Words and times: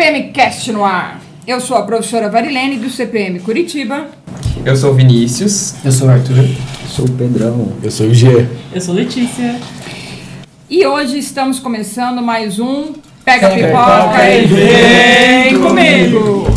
CPM 0.00 0.32
Cast 0.32 0.72
no 0.72 0.82
ar. 0.82 1.20
Eu 1.46 1.60
sou 1.60 1.76
a 1.76 1.82
professora 1.82 2.30
Varilene 2.30 2.78
do 2.78 2.88
CPM 2.88 3.38
Curitiba. 3.40 4.06
Eu 4.64 4.74
sou 4.74 4.92
o 4.92 4.94
Vinícius. 4.94 5.74
Eu 5.84 5.92
sou 5.92 6.08
o 6.08 6.10
Arthur. 6.10 6.38
Eu 6.38 6.88
sou 6.88 7.04
o 7.04 7.10
Pedrão. 7.10 7.70
Eu 7.82 7.90
sou 7.90 8.06
o 8.06 8.14
G. 8.14 8.48
Eu 8.72 8.80
sou 8.80 8.94
Letícia. 8.94 9.60
E 10.70 10.86
hoje 10.86 11.18
estamos 11.18 11.58
começando 11.58 12.22
mais 12.22 12.58
um 12.58 12.94
Pega, 13.22 13.50
Pega 13.50 13.66
Pipoca 13.66 13.92
Pipoca 13.92 14.30
e 14.30 14.46
vem 14.46 15.60
comigo! 15.60 16.46
Iniciamos 16.46 16.49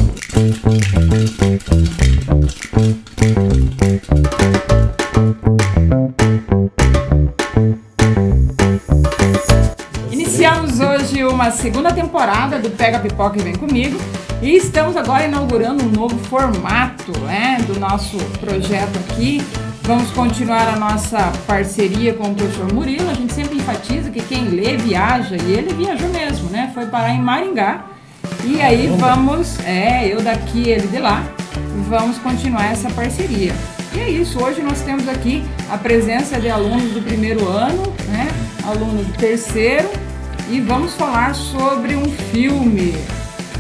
temporada 12.24 12.58
do 12.58 12.70
Pega 12.70 13.00
Pipoca 13.00 13.38
e 13.38 13.42
Vem 13.42 13.54
Comigo 13.54 14.00
e 14.42 14.56
estamos 14.56 14.96
agora 14.96 15.26
inaugurando 15.26 15.84
um 15.84 15.90
novo 15.90 16.18
formato 16.20 17.12
né, 17.20 17.58
do 17.68 17.78
nosso 17.78 18.16
projeto 18.40 18.98
aqui. 18.98 19.44
Vamos 19.82 20.10
continuar 20.12 20.70
a 20.70 20.78
nossa 20.78 21.34
parceria 21.46 22.14
com 22.14 22.32
o 22.32 22.34
professor 22.34 22.72
Murilo. 22.72 23.10
A 23.10 23.14
gente 23.14 23.34
sempre 23.34 23.58
enfatiza 23.58 24.10
que 24.10 24.22
quem 24.22 24.46
lê 24.46 24.78
viaja 24.78 25.36
e 25.36 25.52
ele 25.52 25.74
viajou 25.74 26.08
mesmo, 26.08 26.50
né? 26.50 26.72
Foi 26.74 26.86
parar 26.86 27.14
em 27.14 27.20
Maringá. 27.20 27.84
E 28.46 28.62
aí 28.62 28.88
vamos, 28.98 29.60
é, 29.66 30.08
eu 30.08 30.22
daqui, 30.22 30.70
ele 30.70 30.88
de 30.88 31.00
lá, 31.00 31.24
vamos 31.90 32.18
continuar 32.20 32.72
essa 32.72 32.90
parceria. 32.92 33.54
E 33.94 34.00
é 34.00 34.10
isso, 34.10 34.42
hoje 34.42 34.62
nós 34.62 34.80
temos 34.82 35.10
aqui 35.10 35.44
a 35.70 35.78
presença 35.78 36.40
de 36.40 36.50
alunos 36.50 36.94
do 36.94 37.02
primeiro 37.02 37.50
ano, 37.50 37.84
né? 38.08 38.30
Alunos 38.66 39.08
do 39.08 39.14
terceiro, 39.14 39.90
e 40.50 40.60
vamos 40.60 40.96
falar 40.96 41.34
sobre 41.36 41.96
um 41.96 42.06
filme. 42.06 42.94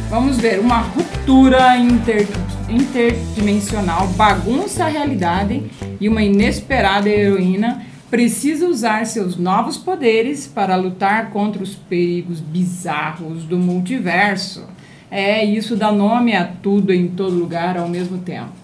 Vamos 0.10 0.38
ver, 0.38 0.60
uma 0.60 0.80
ruptura 0.80 1.78
inter, 1.78 2.28
interdimensional 2.70 4.08
bagunça 4.10 4.86
a 4.86 4.88
realidade 4.88 5.64
e 6.00 6.08
uma 6.08 6.22
inesperada 6.22 7.10
heroína 7.10 7.86
precisa 8.10 8.68
usar 8.68 9.06
seus 9.06 9.38
novos 9.38 9.78
poderes 9.78 10.46
para 10.46 10.76
lutar 10.76 11.32
contra 11.32 11.64
os 11.64 11.74
perigos 11.74 12.40
bizarros 12.40 13.44
do 13.44 13.58
multiverso. 13.58 14.68
É, 15.10 15.44
isso 15.44 15.76
dá 15.76 15.92
nome 15.92 16.36
a 16.36 16.46
tudo 16.46 16.94
em 16.94 17.08
todo 17.08 17.36
lugar 17.36 17.78
ao 17.78 17.88
mesmo 17.88 18.20
tempo. 18.20 18.63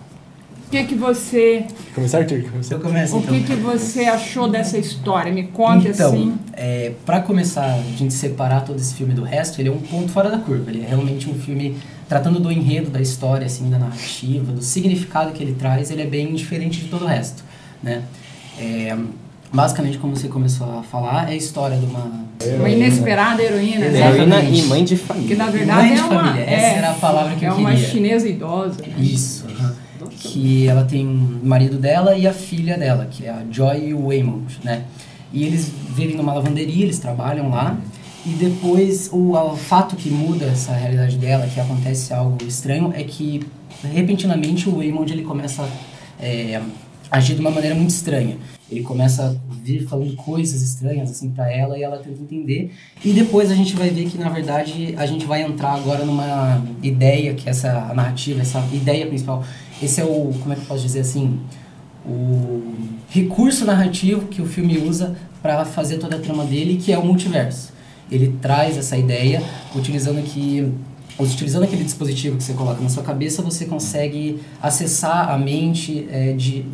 O 0.69 0.71
que, 0.71 0.83
que 0.83 0.93
você. 0.93 1.65
Começar, 1.95 2.19
Arthur? 2.19 2.43
Começar. 2.43 2.75
Eu 2.75 2.79
começo 2.79 3.15
O 3.15 3.19
então. 3.21 3.33
que, 3.33 3.43
que 3.43 3.55
você 3.55 4.03
achou 4.05 4.47
dessa 4.47 4.77
história? 4.77 5.33
Me 5.33 5.45
conte 5.47 5.87
então, 5.87 6.09
assim. 6.11 6.35
é, 6.53 6.91
para 7.03 7.21
começar 7.21 7.65
a 7.73 7.81
gente 7.97 8.13
separar 8.13 8.61
todo 8.61 8.77
esse 8.77 8.93
filme 8.93 9.15
do 9.15 9.23
resto, 9.23 9.59
ele 9.59 9.69
é 9.69 9.71
um 9.71 9.79
ponto 9.81 10.11
fora 10.11 10.29
da 10.29 10.37
curva. 10.37 10.69
Ele 10.69 10.83
é 10.83 10.87
realmente 10.89 11.27
um 11.27 11.33
filme 11.33 11.75
tratando 12.07 12.39
do 12.39 12.51
enredo 12.51 12.91
da 12.91 13.01
história, 13.01 13.47
assim, 13.47 13.67
da 13.67 13.79
narrativa, 13.79 14.51
do 14.51 14.61
significado 14.61 15.31
que 15.31 15.41
ele 15.41 15.53
traz. 15.55 15.89
Ele 15.89 16.03
é 16.03 16.05
bem 16.05 16.35
diferente 16.35 16.81
de 16.81 16.87
todo 16.87 17.03
o 17.05 17.07
resto, 17.07 17.43
né? 17.81 18.03
É, 18.59 18.95
basicamente, 19.51 19.97
como 19.97 20.15
você 20.15 20.27
começou 20.27 20.77
a 20.79 20.83
falar, 20.83 21.29
é 21.29 21.33
a 21.33 21.35
história 21.35 21.77
de 21.77 21.85
uma 21.87 22.11
Uma 22.59 22.69
inesperada 22.69 23.41
heroína, 23.41 23.87
né? 23.89 24.07
Heroína 24.07 24.39
e 24.43 24.61
mãe 24.67 24.83
de 24.83 24.95
Que 24.95 25.01
família. 25.03 25.35
na 25.35 25.45
Mãe 25.45 25.53
verdade 25.53 25.93
de 25.95 25.99
é 25.99 26.03
uma. 26.03 26.23
família, 26.25 26.43
essa 26.47 26.77
era 26.77 26.91
a 26.91 26.93
palavra 26.93 27.35
que 27.35 27.43
é 27.43 27.49
eu 27.49 27.55
uma 27.55 27.71
queria. 27.71 27.87
chinesa 27.89 28.29
idosa. 28.29 28.81
né? 28.83 28.93
Isso. 28.99 29.47
aham. 29.49 29.75
Que 30.09 30.67
ela 30.67 30.83
tem 30.83 31.05
o 31.05 31.39
marido 31.43 31.77
dela 31.77 32.17
e 32.17 32.27
a 32.27 32.33
filha 32.33 32.77
dela, 32.77 33.07
que 33.09 33.25
é 33.25 33.29
a 33.29 33.43
Joy 33.51 33.93
Waymond, 33.93 34.59
né? 34.63 34.85
E 35.31 35.43
eles 35.43 35.71
vivem 35.95 36.15
numa 36.15 36.33
lavanderia, 36.33 36.83
eles 36.83 36.99
trabalham 36.99 37.49
lá. 37.49 37.77
E 38.25 38.29
depois, 38.29 39.09
o, 39.11 39.33
o 39.33 39.55
fato 39.55 39.95
que 39.95 40.09
muda 40.09 40.45
essa 40.45 40.73
realidade 40.73 41.17
dela, 41.17 41.47
que 41.47 41.59
acontece 41.59 42.13
algo 42.13 42.37
estranho, 42.45 42.91
é 42.95 43.03
que 43.03 43.41
repentinamente 43.83 44.67
o 44.67 44.77
Waymond 44.77 45.11
ele 45.13 45.23
começa 45.23 45.67
é, 46.19 46.61
a 47.09 47.17
agir 47.17 47.35
de 47.35 47.41
uma 47.41 47.51
maneira 47.51 47.75
muito 47.75 47.91
estranha. 47.91 48.37
Ele 48.69 48.81
começa 48.81 49.25
a 49.25 49.53
vir 49.63 49.87
falando 49.87 50.15
coisas 50.15 50.61
estranhas 50.61 51.09
assim 51.09 51.31
para 51.31 51.51
ela 51.51 51.77
e 51.77 51.83
ela 51.83 51.97
tenta 51.97 52.21
entender. 52.21 52.71
E 53.03 53.13
depois 53.13 53.49
a 53.49 53.55
gente 53.55 53.75
vai 53.75 53.89
ver 53.89 54.05
que 54.05 54.17
na 54.17 54.29
verdade 54.29 54.93
a 54.97 55.05
gente 55.05 55.25
vai 55.25 55.41
entrar 55.41 55.73
agora 55.73 56.05
numa 56.05 56.61
ideia 56.83 57.33
que 57.33 57.49
essa 57.49 57.93
narrativa, 57.93 58.41
essa 58.41 58.63
ideia 58.71 59.07
principal, 59.07 59.43
esse 59.81 60.01
é 60.01 60.03
o 60.03 60.33
como 60.39 60.53
é 60.53 60.55
que 60.55 60.61
eu 60.61 60.67
posso 60.67 60.83
dizer 60.83 61.01
assim, 61.01 61.39
o 62.05 62.73
recurso 63.09 63.65
narrativo 63.65 64.27
que 64.27 64.41
o 64.41 64.45
filme 64.45 64.77
usa 64.77 65.15
para 65.41 65.63
fazer 65.65 65.97
toda 65.97 66.15
a 66.15 66.19
trama 66.19 66.45
dele, 66.45 66.77
que 66.77 66.91
é 66.91 66.97
o 66.97 67.05
multiverso. 67.05 67.73
Ele 68.11 68.35
traz 68.41 68.77
essa 68.77 68.97
ideia 68.97 69.41
utilizando 69.75 70.21
que 70.23 70.71
utilizando 71.19 71.63
aquele 71.63 71.83
dispositivo 71.83 72.37
que 72.37 72.43
você 72.43 72.53
coloca 72.53 72.81
na 72.81 72.87
sua 72.87 73.03
cabeça, 73.03 73.41
você 73.41 73.65
consegue 73.65 74.39
acessar 74.61 75.29
a 75.29 75.37
mente 75.37 76.07
é, 76.09 76.31
de 76.31 76.65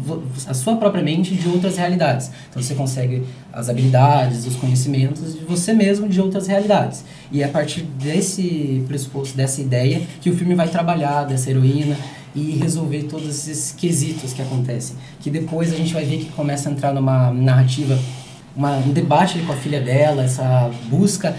a 0.47 0.53
sua 0.53 0.75
própria 0.75 1.03
mente 1.03 1.33
de 1.33 1.47
outras 1.49 1.77
realidades. 1.77 2.29
Então 2.49 2.61
você 2.61 2.75
consegue 2.75 3.23
as 3.51 3.69
habilidades, 3.69 4.45
os 4.45 4.55
conhecimentos 4.55 5.33
de 5.33 5.43
você 5.45 5.73
mesmo 5.73 6.07
de 6.07 6.21
outras 6.21 6.45
realidades. 6.45 7.03
E 7.31 7.41
é 7.41 7.45
a 7.45 7.49
partir 7.49 7.81
desse 7.81 8.83
pressuposto, 8.87 9.35
dessa 9.35 9.61
ideia, 9.61 10.01
que 10.21 10.29
o 10.29 10.35
filme 10.37 10.53
vai 10.53 10.67
trabalhar 10.67 11.23
dessa 11.23 11.49
heroína 11.49 11.97
e 12.35 12.51
resolver 12.51 13.03
todos 13.03 13.29
esses 13.29 13.71
quesitos 13.71 14.33
que 14.33 14.41
acontecem. 14.41 14.95
Que 15.21 15.29
depois 15.29 15.73
a 15.73 15.75
gente 15.77 15.93
vai 15.93 16.03
ver 16.03 16.17
que 16.17 16.31
começa 16.31 16.69
a 16.69 16.71
entrar 16.71 16.93
numa 16.93 17.31
narrativa, 17.31 17.97
uma, 18.55 18.77
um 18.77 18.91
debate 18.91 19.39
com 19.39 19.53
a 19.53 19.55
filha 19.55 19.79
dela, 19.79 20.23
essa 20.23 20.69
busca 20.89 21.35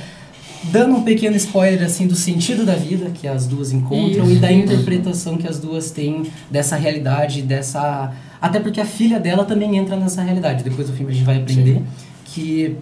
dando 0.64 0.96
um 0.96 1.02
pequeno 1.02 1.36
spoiler 1.36 1.84
assim 1.84 2.06
do 2.06 2.14
sentido 2.14 2.64
da 2.64 2.74
vida 2.74 3.10
que 3.10 3.28
as 3.28 3.46
duas 3.46 3.72
encontram 3.72 4.24
Isso, 4.24 4.32
e 4.32 4.36
da 4.36 4.50
interpretação 4.50 5.36
que 5.36 5.46
as 5.46 5.58
duas 5.58 5.90
têm 5.90 6.24
dessa 6.50 6.76
realidade, 6.76 7.42
dessa 7.42 8.12
até 8.40 8.60
porque 8.60 8.80
a 8.80 8.84
filha 8.84 9.18
dela 9.18 9.44
também 9.44 9.76
entra 9.76 9.96
nessa 9.96 10.22
realidade. 10.22 10.64
Depois 10.64 10.88
do 10.88 10.94
filme 10.94 11.12
a 11.12 11.14
gente 11.14 11.24
vai 11.24 11.38
aprender 11.38 11.82
que 12.24 12.76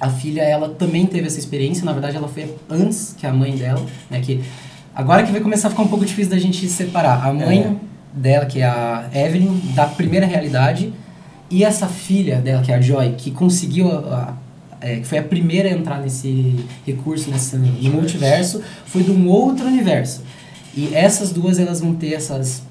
a 0.00 0.08
filha 0.08 0.42
ela 0.42 0.70
também 0.70 1.06
teve 1.06 1.26
essa 1.26 1.38
experiência, 1.38 1.84
na 1.84 1.92
verdade 1.92 2.16
ela 2.16 2.28
foi 2.28 2.54
antes 2.68 3.14
que 3.18 3.26
a 3.26 3.32
mãe 3.32 3.54
dela, 3.54 3.84
né, 4.10 4.20
que 4.20 4.40
agora 4.94 5.22
que 5.22 5.32
vai 5.32 5.40
começar 5.40 5.68
a 5.68 5.70
ficar 5.70 5.82
um 5.82 5.88
pouco 5.88 6.04
difícil 6.04 6.30
da 6.30 6.38
gente 6.38 6.68
separar. 6.68 7.26
A 7.26 7.32
mãe 7.32 7.60
É. 7.60 7.72
dela, 8.12 8.46
que 8.46 8.60
é 8.60 8.64
a 8.66 9.08
Evelyn, 9.12 9.60
da 9.74 9.86
primeira 9.86 10.26
realidade, 10.26 10.92
e 11.50 11.64
essa 11.64 11.86
filha 11.86 12.36
dela, 12.36 12.62
que 12.62 12.70
é 12.72 12.76
a 12.76 12.80
Joy, 12.80 13.14
que 13.18 13.30
conseguiu 13.30 13.90
a- 13.90 14.34
a- 14.80 14.86
é, 14.86 14.96
que 14.96 15.04
foi 15.06 15.18
a 15.18 15.22
primeira 15.22 15.68
a 15.68 15.72
entrar 15.72 16.00
nesse 16.00 16.56
recurso, 16.86 17.30
nesse 17.30 17.56
no 17.56 17.66
multiverso, 17.92 18.62
foi 18.86 19.02
de 19.02 19.10
um 19.10 19.28
outro 19.28 19.66
universo. 19.66 20.22
E 20.74 20.94
essas 20.94 21.30
duas 21.32 21.58
elas 21.58 21.80
vão 21.80 21.94
ter 21.94 22.14
essas 22.14 22.62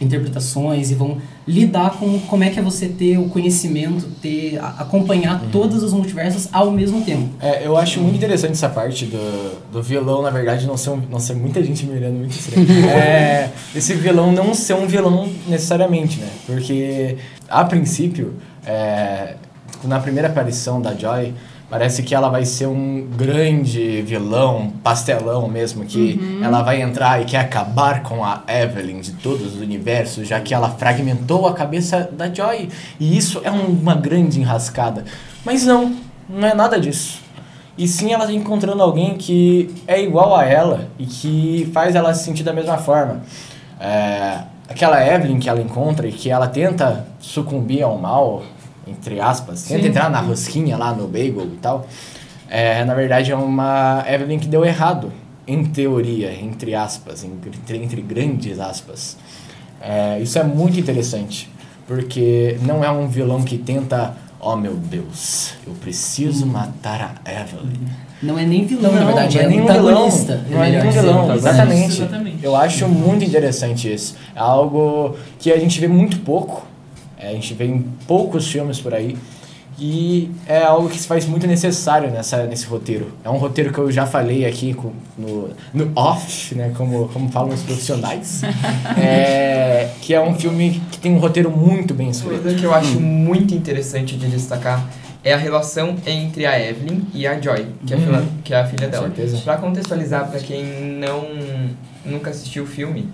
interpretações 0.00 0.90
e 0.90 0.94
vão 0.94 1.18
lidar 1.46 1.98
com 1.98 2.18
como 2.20 2.42
é 2.44 2.50
que 2.50 2.58
é 2.58 2.62
você 2.62 2.88
ter 2.88 3.18
o 3.18 3.28
conhecimento, 3.28 4.06
ter 4.20 4.58
acompanhar 4.58 5.42
todos 5.52 5.82
os 5.82 5.92
multiversos 5.92 6.48
ao 6.52 6.70
mesmo 6.70 7.02
tempo. 7.02 7.28
É, 7.40 7.66
eu 7.66 7.76
acho 7.76 8.00
muito 8.00 8.16
interessante 8.16 8.52
essa 8.52 8.68
parte 8.68 9.06
do, 9.06 9.72
do 9.72 9.82
vilão, 9.82 10.22
na 10.22 10.30
verdade, 10.30 10.66
não 10.66 10.76
ser 10.76 10.90
um. 10.90 11.02
Nossa, 11.10 11.34
muita 11.34 11.62
gente 11.62 11.84
me 11.86 11.96
olhando 11.96 12.18
muito 12.18 12.32
estranho. 12.32 12.66
é, 12.88 13.50
esse 13.74 13.94
vilão 13.94 14.32
não 14.32 14.54
ser 14.54 14.74
um 14.74 14.86
vilão 14.86 15.28
necessariamente, 15.46 16.18
né? 16.20 16.28
Porque, 16.46 17.16
a 17.48 17.64
princípio, 17.64 18.34
é, 18.66 19.36
na 19.84 20.00
primeira 20.00 20.28
aparição 20.28 20.80
da 20.80 20.94
Joy, 20.94 21.34
parece 21.74 22.04
que 22.04 22.14
ela 22.14 22.28
vai 22.28 22.44
ser 22.44 22.66
um 22.68 23.04
grande 23.16 24.00
vilão, 24.02 24.72
pastelão 24.84 25.48
mesmo, 25.48 25.84
que 25.84 26.20
ela 26.40 26.62
vai 26.62 26.80
entrar 26.80 27.20
e 27.20 27.24
quer 27.24 27.38
acabar 27.40 28.04
com 28.04 28.24
a 28.24 28.42
Evelyn 28.46 29.00
de 29.00 29.10
todos 29.14 29.56
os 29.56 29.60
universos, 29.60 30.28
já 30.28 30.38
que 30.38 30.54
ela 30.54 30.70
fragmentou 30.70 31.48
a 31.48 31.52
cabeça 31.52 32.08
da 32.12 32.32
Joy. 32.32 32.68
E 33.00 33.16
isso 33.18 33.40
é 33.42 33.50
um- 33.50 33.72
uma 33.72 33.96
grande 33.96 34.38
enrascada. 34.40 35.04
Mas 35.44 35.64
não, 35.66 35.96
não 36.28 36.46
é 36.46 36.54
nada 36.54 36.78
disso. 36.78 37.18
E 37.76 37.88
sim 37.88 38.12
ela 38.12 38.24
tá 38.24 38.32
encontrando 38.32 38.80
alguém 38.80 39.16
que 39.16 39.74
é 39.88 40.00
igual 40.00 40.36
a 40.36 40.44
ela 40.44 40.86
e 40.96 41.04
que 41.06 41.68
faz 41.74 41.96
ela 41.96 42.14
se 42.14 42.22
sentir 42.22 42.44
da 42.44 42.52
mesma 42.52 42.78
forma. 42.78 43.22
É, 43.80 44.38
aquela 44.68 45.04
Evelyn 45.04 45.40
que 45.40 45.48
ela 45.48 45.60
encontra 45.60 46.06
e 46.06 46.12
que 46.12 46.30
ela 46.30 46.46
tenta 46.46 47.04
sucumbir 47.18 47.82
ao 47.82 47.98
mal, 47.98 48.44
entre 48.86 49.20
aspas, 49.20 49.62
tenta 49.64 49.82
Sim. 49.82 49.88
entrar 49.88 50.10
na 50.10 50.20
rosquinha 50.20 50.76
lá 50.76 50.92
no 50.92 51.06
bagel 51.06 51.44
e 51.46 51.58
tal, 51.60 51.86
é, 52.48 52.84
na 52.84 52.94
verdade 52.94 53.32
é 53.32 53.36
uma 53.36 54.04
Evelyn 54.08 54.38
que 54.38 54.46
deu 54.46 54.64
errado, 54.64 55.12
em 55.46 55.64
teoria, 55.64 56.32
entre 56.32 56.74
aspas, 56.74 57.24
entre, 57.24 57.76
entre 57.76 58.00
grandes 58.00 58.58
aspas. 58.58 59.16
É, 59.80 60.18
isso 60.20 60.38
é 60.38 60.42
muito 60.42 60.78
interessante, 60.80 61.50
porque 61.86 62.58
não 62.62 62.82
é 62.82 62.90
um 62.90 63.06
vilão 63.08 63.42
que 63.42 63.58
tenta, 63.58 64.14
oh 64.40 64.56
meu 64.56 64.74
Deus, 64.74 65.52
eu 65.66 65.74
preciso 65.74 66.46
matar 66.46 67.20
a 67.24 67.30
Evelyn. 67.30 67.86
Não 68.22 68.38
é 68.38 68.44
nem 68.46 68.64
vilão, 68.64 68.90
na 68.92 69.00
Não, 69.00 69.06
verdade, 69.06 69.36
não 69.36 69.44
é, 69.44 69.48
nenhum 69.48 69.64
antagonista. 69.64 70.36
vilão. 70.36 70.50
Não 70.50 70.64
é 70.64 70.70
nenhum 70.70 70.86
dizendo. 70.88 71.06
vilão, 71.06 71.34
exatamente. 71.34 71.92
Exatamente. 71.92 72.38
Eu 72.42 72.56
acho 72.56 72.88
muito 72.88 73.22
interessante 73.22 73.92
isso. 73.92 74.16
É 74.34 74.38
algo 74.38 75.14
que 75.38 75.52
a 75.52 75.58
gente 75.58 75.78
vê 75.78 75.88
muito 75.88 76.18
pouco. 76.20 76.66
É, 77.24 77.30
a 77.30 77.32
gente 77.32 77.54
vê 77.54 77.64
em 77.66 77.80
poucos 78.06 78.46
filmes 78.50 78.78
por 78.80 78.92
aí. 78.94 79.16
E 79.76 80.30
é 80.46 80.62
algo 80.62 80.88
que 80.88 80.96
se 80.98 81.06
faz 81.08 81.26
muito 81.26 81.48
necessário 81.48 82.08
nessa, 82.10 82.44
nesse 82.44 82.64
roteiro. 82.66 83.10
É 83.24 83.28
um 83.30 83.38
roteiro 83.38 83.72
que 83.72 83.78
eu 83.78 83.90
já 83.90 84.06
falei 84.06 84.44
aqui 84.46 84.72
com, 84.72 84.92
no, 85.18 85.50
no 85.72 85.90
off, 85.96 86.54
né? 86.54 86.72
Como, 86.76 87.08
como 87.08 87.28
falam 87.30 87.52
os 87.52 87.62
profissionais. 87.62 88.42
é, 88.96 89.88
que 90.00 90.14
é 90.14 90.20
um 90.20 90.34
filme 90.34 90.80
que 90.92 90.98
tem 90.98 91.12
um 91.12 91.18
roteiro 91.18 91.50
muito 91.50 91.92
bem 91.92 92.10
escrito. 92.10 92.40
Coisa 92.42 92.56
que 92.56 92.64
eu 92.64 92.72
acho 92.72 93.00
muito 93.00 93.52
interessante 93.54 94.16
de 94.16 94.28
destacar 94.28 94.88
é 95.24 95.32
a 95.32 95.36
relação 95.38 95.96
entre 96.06 96.46
a 96.46 96.60
Evelyn 96.60 97.00
e 97.12 97.26
a 97.26 97.40
Joy, 97.40 97.66
que 97.86 97.94
é 97.94 97.96
a, 97.96 97.98
Uhum. 97.98 98.06
filha, 98.06 98.22
que 98.44 98.54
é 98.54 98.60
a 98.60 98.66
filha 98.66 98.84
Com 98.86 98.90
dela. 98.92 99.06
certeza. 99.06 99.38
Pra 99.38 99.56
contextualizar 99.56 100.30
pra 100.30 100.38
quem 100.38 100.62
não 100.64 101.24
nunca 102.04 102.30
assistiu 102.30 102.64
o 102.64 102.66
filme, 102.66 103.08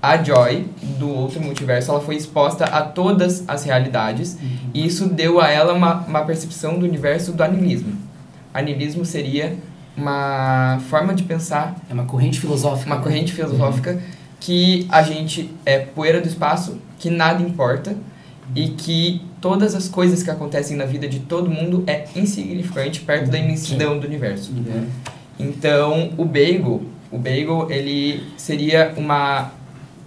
a 0.00 0.22
Joy 0.22 0.66
do 0.98 1.08
outro 1.08 1.40
multiverso, 1.40 1.90
ela 1.90 2.00
foi 2.00 2.16
exposta 2.16 2.64
a 2.64 2.82
todas 2.82 3.44
as 3.48 3.64
realidades 3.64 4.38
e 4.72 4.86
isso 4.86 5.06
deu 5.08 5.40
a 5.40 5.48
ela 5.50 5.72
uma, 5.72 6.02
uma 6.06 6.24
percepção 6.24 6.78
do 6.78 6.86
universo 6.86 7.32
do 7.32 7.42
animismo. 7.42 7.92
Animismo 8.54 9.04
seria 9.04 9.56
uma 9.96 10.80
forma 10.88 11.12
de 11.12 11.24
pensar 11.24 11.76
É 11.90 11.92
uma 11.92 12.04
corrente 12.04 12.38
filosófica. 12.38 12.86
uma 12.86 12.96
né? 12.96 13.02
corrente 13.02 13.32
filosófica 13.32 14.00
que 14.40 14.86
a 14.88 15.02
gente 15.02 15.50
é 15.66 15.80
poeira 15.80 16.20
do 16.20 16.28
espaço, 16.28 16.78
que 16.98 17.10
nada 17.10 17.42
importa 17.42 17.96
e 18.54 18.68
que 18.68 19.22
todas 19.40 19.74
as 19.74 19.88
coisas 19.88 20.22
que 20.22 20.30
acontecem 20.30 20.76
na 20.76 20.84
vida 20.84 21.08
de 21.08 21.20
todo 21.20 21.50
mundo 21.50 21.82
é 21.86 22.04
insignificante 22.14 23.00
perto 23.00 23.30
da 23.30 23.38
imensidão 23.38 23.98
do 23.98 24.06
universo. 24.06 24.52
Uhum. 24.52 24.86
Então, 25.38 26.12
o 26.16 26.24
Bagel, 26.24 26.82
o 27.10 27.18
Bagel, 27.18 27.66
ele 27.70 28.24
seria 28.36 28.94
uma 28.96 29.52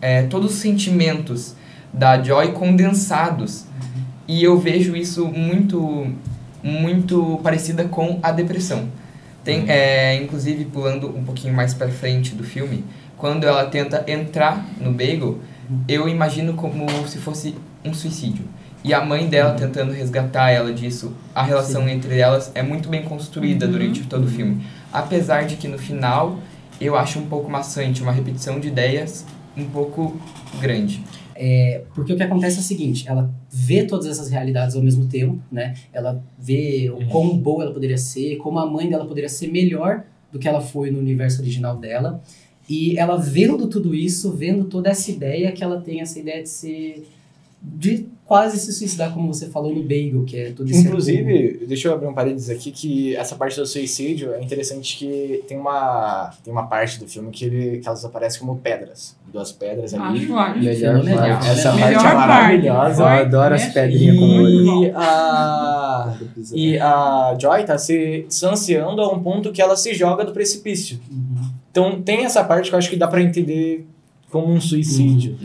é, 0.02 0.24
todos 0.24 0.54
os 0.54 0.58
sentimentos 0.60 1.56
da 1.94 2.22
Joy 2.22 2.54
condensados. 2.54 3.66
E 4.28 4.44
eu 4.44 4.58
vejo 4.60 4.96
isso 4.96 5.28
muito 5.28 6.08
muito 6.64 7.40
parecida 7.44 7.86
com 7.86 8.20
a 8.22 8.32
depressão. 8.32 8.88
Tem, 9.44 9.66
é, 9.68 10.16
inclusive, 10.22 10.66
pulando 10.66 11.08
um 11.18 11.24
pouquinho 11.24 11.54
mais 11.56 11.74
para 11.74 11.90
frente 11.90 12.36
do 12.36 12.44
filme, 12.44 12.84
quando 13.18 13.46
ela 13.46 13.66
tenta 13.66 14.04
entrar 14.08 14.64
no 14.80 14.92
Bagel, 14.92 15.40
eu 15.88 16.08
imagino 16.08 16.54
como 16.54 16.86
se 17.08 17.18
fosse 17.18 17.56
um 17.84 17.94
suicídio. 17.94 18.46
E 18.84 18.94
a 18.94 19.04
mãe 19.04 19.28
dela 19.28 19.54
tentando 19.54 19.92
resgatar 19.92 20.52
ela 20.52 20.72
disso, 20.74 21.14
a 21.34 21.42
relação 21.44 21.88
entre 21.90 22.18
elas 22.20 22.52
é 22.54 22.62
muito 22.62 22.90
bem 22.90 23.04
construída 23.04 23.66
Uhum. 23.66 23.72
durante 23.72 24.04
todo 24.04 24.26
o 24.26 24.28
filme. 24.28 24.64
Apesar 24.94 25.46
de 25.46 25.56
que 25.56 25.68
no 25.68 25.78
final 25.80 26.40
eu 26.80 26.96
acho 26.96 27.18
um 27.20 27.26
pouco 27.26 27.50
maçante, 27.50 28.02
uma 28.04 28.12
repetição 28.12 28.60
de 28.60 28.68
ideias 28.68 29.26
um 29.58 29.66
pouco 29.66 30.20
grande. 30.60 31.04
É, 31.36 31.84
porque 31.96 32.14
o 32.14 32.16
que 32.16 32.24
acontece 32.24 32.58
é 32.58 32.60
o 32.60 32.64
seguinte, 32.64 33.08
ela 33.08 33.34
vê 33.50 33.84
todas 33.84 34.06
essas 34.06 34.30
realidades 34.30 34.76
ao 34.76 34.82
mesmo 34.82 35.08
tempo, 35.08 35.40
né? 35.52 35.74
Ela 35.92 36.24
vê 36.38 36.92
o 36.96 37.06
quão 37.08 37.36
boa 37.38 37.64
ela 37.64 37.74
poderia 37.74 37.98
ser, 37.98 38.38
como 38.38 38.60
a 38.60 38.66
mãe 38.66 38.88
dela 38.90 39.06
poderia 39.06 39.30
ser 39.30 39.48
melhor 39.48 40.04
do 40.32 40.38
que 40.38 40.48
ela 40.48 40.62
foi 40.62 40.92
no 40.92 41.00
universo 41.00 41.42
original 41.42 41.78
dela. 41.78 42.22
E 42.70 42.98
ela 42.98 43.18
vendo 43.18 43.68
tudo 43.68 43.96
isso, 43.96 44.32
vendo 44.32 44.66
toda 44.66 44.90
essa 44.90 45.10
ideia, 45.12 45.52
que 45.52 45.64
ela 45.64 45.82
tem 45.82 46.02
essa 46.02 46.20
ideia 46.20 46.44
de 46.44 46.50
ser... 46.50 47.08
De 47.62 48.08
quase 48.32 48.58
se 48.58 48.72
suicidar, 48.72 49.14
como 49.14 49.34
você 49.34 49.48
falou 49.48 49.76
no 49.76 49.84
Bagel, 49.84 50.24
que 50.24 50.38
é 50.38 50.52
todo 50.52 50.70
esse... 50.70 50.88
Inclusive, 50.88 51.66
deixa 51.68 51.90
eu 51.90 51.94
abrir 51.94 52.08
um 52.08 52.14
parênteses 52.14 52.50
aqui, 52.50 52.72
que 52.72 53.14
essa 53.18 53.36
parte 53.36 53.60
do 53.60 53.66
suicídio 53.66 54.34
é 54.34 54.42
interessante 54.42 54.98
que 54.98 55.44
tem 55.50 55.58
uma, 55.58 56.32
tem 56.42 56.54
uma 56.54 56.66
parte 56.66 56.98
do 56.98 57.06
filme 57.10 57.30
que, 57.30 57.44
ele, 57.44 57.80
que 57.80 57.88
elas 57.90 58.06
aparecem 58.06 58.40
como 58.40 58.58
pedras. 58.60 59.18
Duas 59.34 59.52
pedras 59.52 59.94
ali. 59.94 60.24
Acho, 60.24 60.38
acho. 60.38 60.60
Melhor 60.60 61.04
parte. 61.04 61.48
Essa 61.50 61.74
Melhor 61.74 61.92
parte 61.92 62.08
é 62.08 62.12
parte. 62.12 62.16
maravilhosa. 62.16 63.04
Eu 63.04 63.08
adoro 63.08 63.56
as 63.56 63.66
pedrinhas 63.66 64.18
com 64.18 64.26
muito 64.26 64.70
olho. 64.70 64.86
E 64.86 64.92
a, 64.96 66.18
e 66.56 66.80
a 66.80 67.38
Joy 67.38 67.66
tá 67.66 67.78
se 67.78 68.24
distanciando 68.30 69.02
a 69.02 69.12
um 69.12 69.22
ponto 69.22 69.52
que 69.52 69.62
ela 69.62 69.76
se 69.76 69.94
joga 69.94 70.24
do 70.24 70.32
precipício. 70.32 71.02
Uhum. 71.12 71.52
Então 71.70 72.02
tem 72.02 72.24
essa 72.24 72.44
parte 72.46 72.70
que 72.70 72.76
eu 72.76 72.80
acho 72.80 72.90
que 72.90 72.96
dá 72.96 73.10
pra 73.10 73.22
entender 73.22 73.86
como 74.32 74.54
um 74.54 74.62
suicídio. 74.62 75.38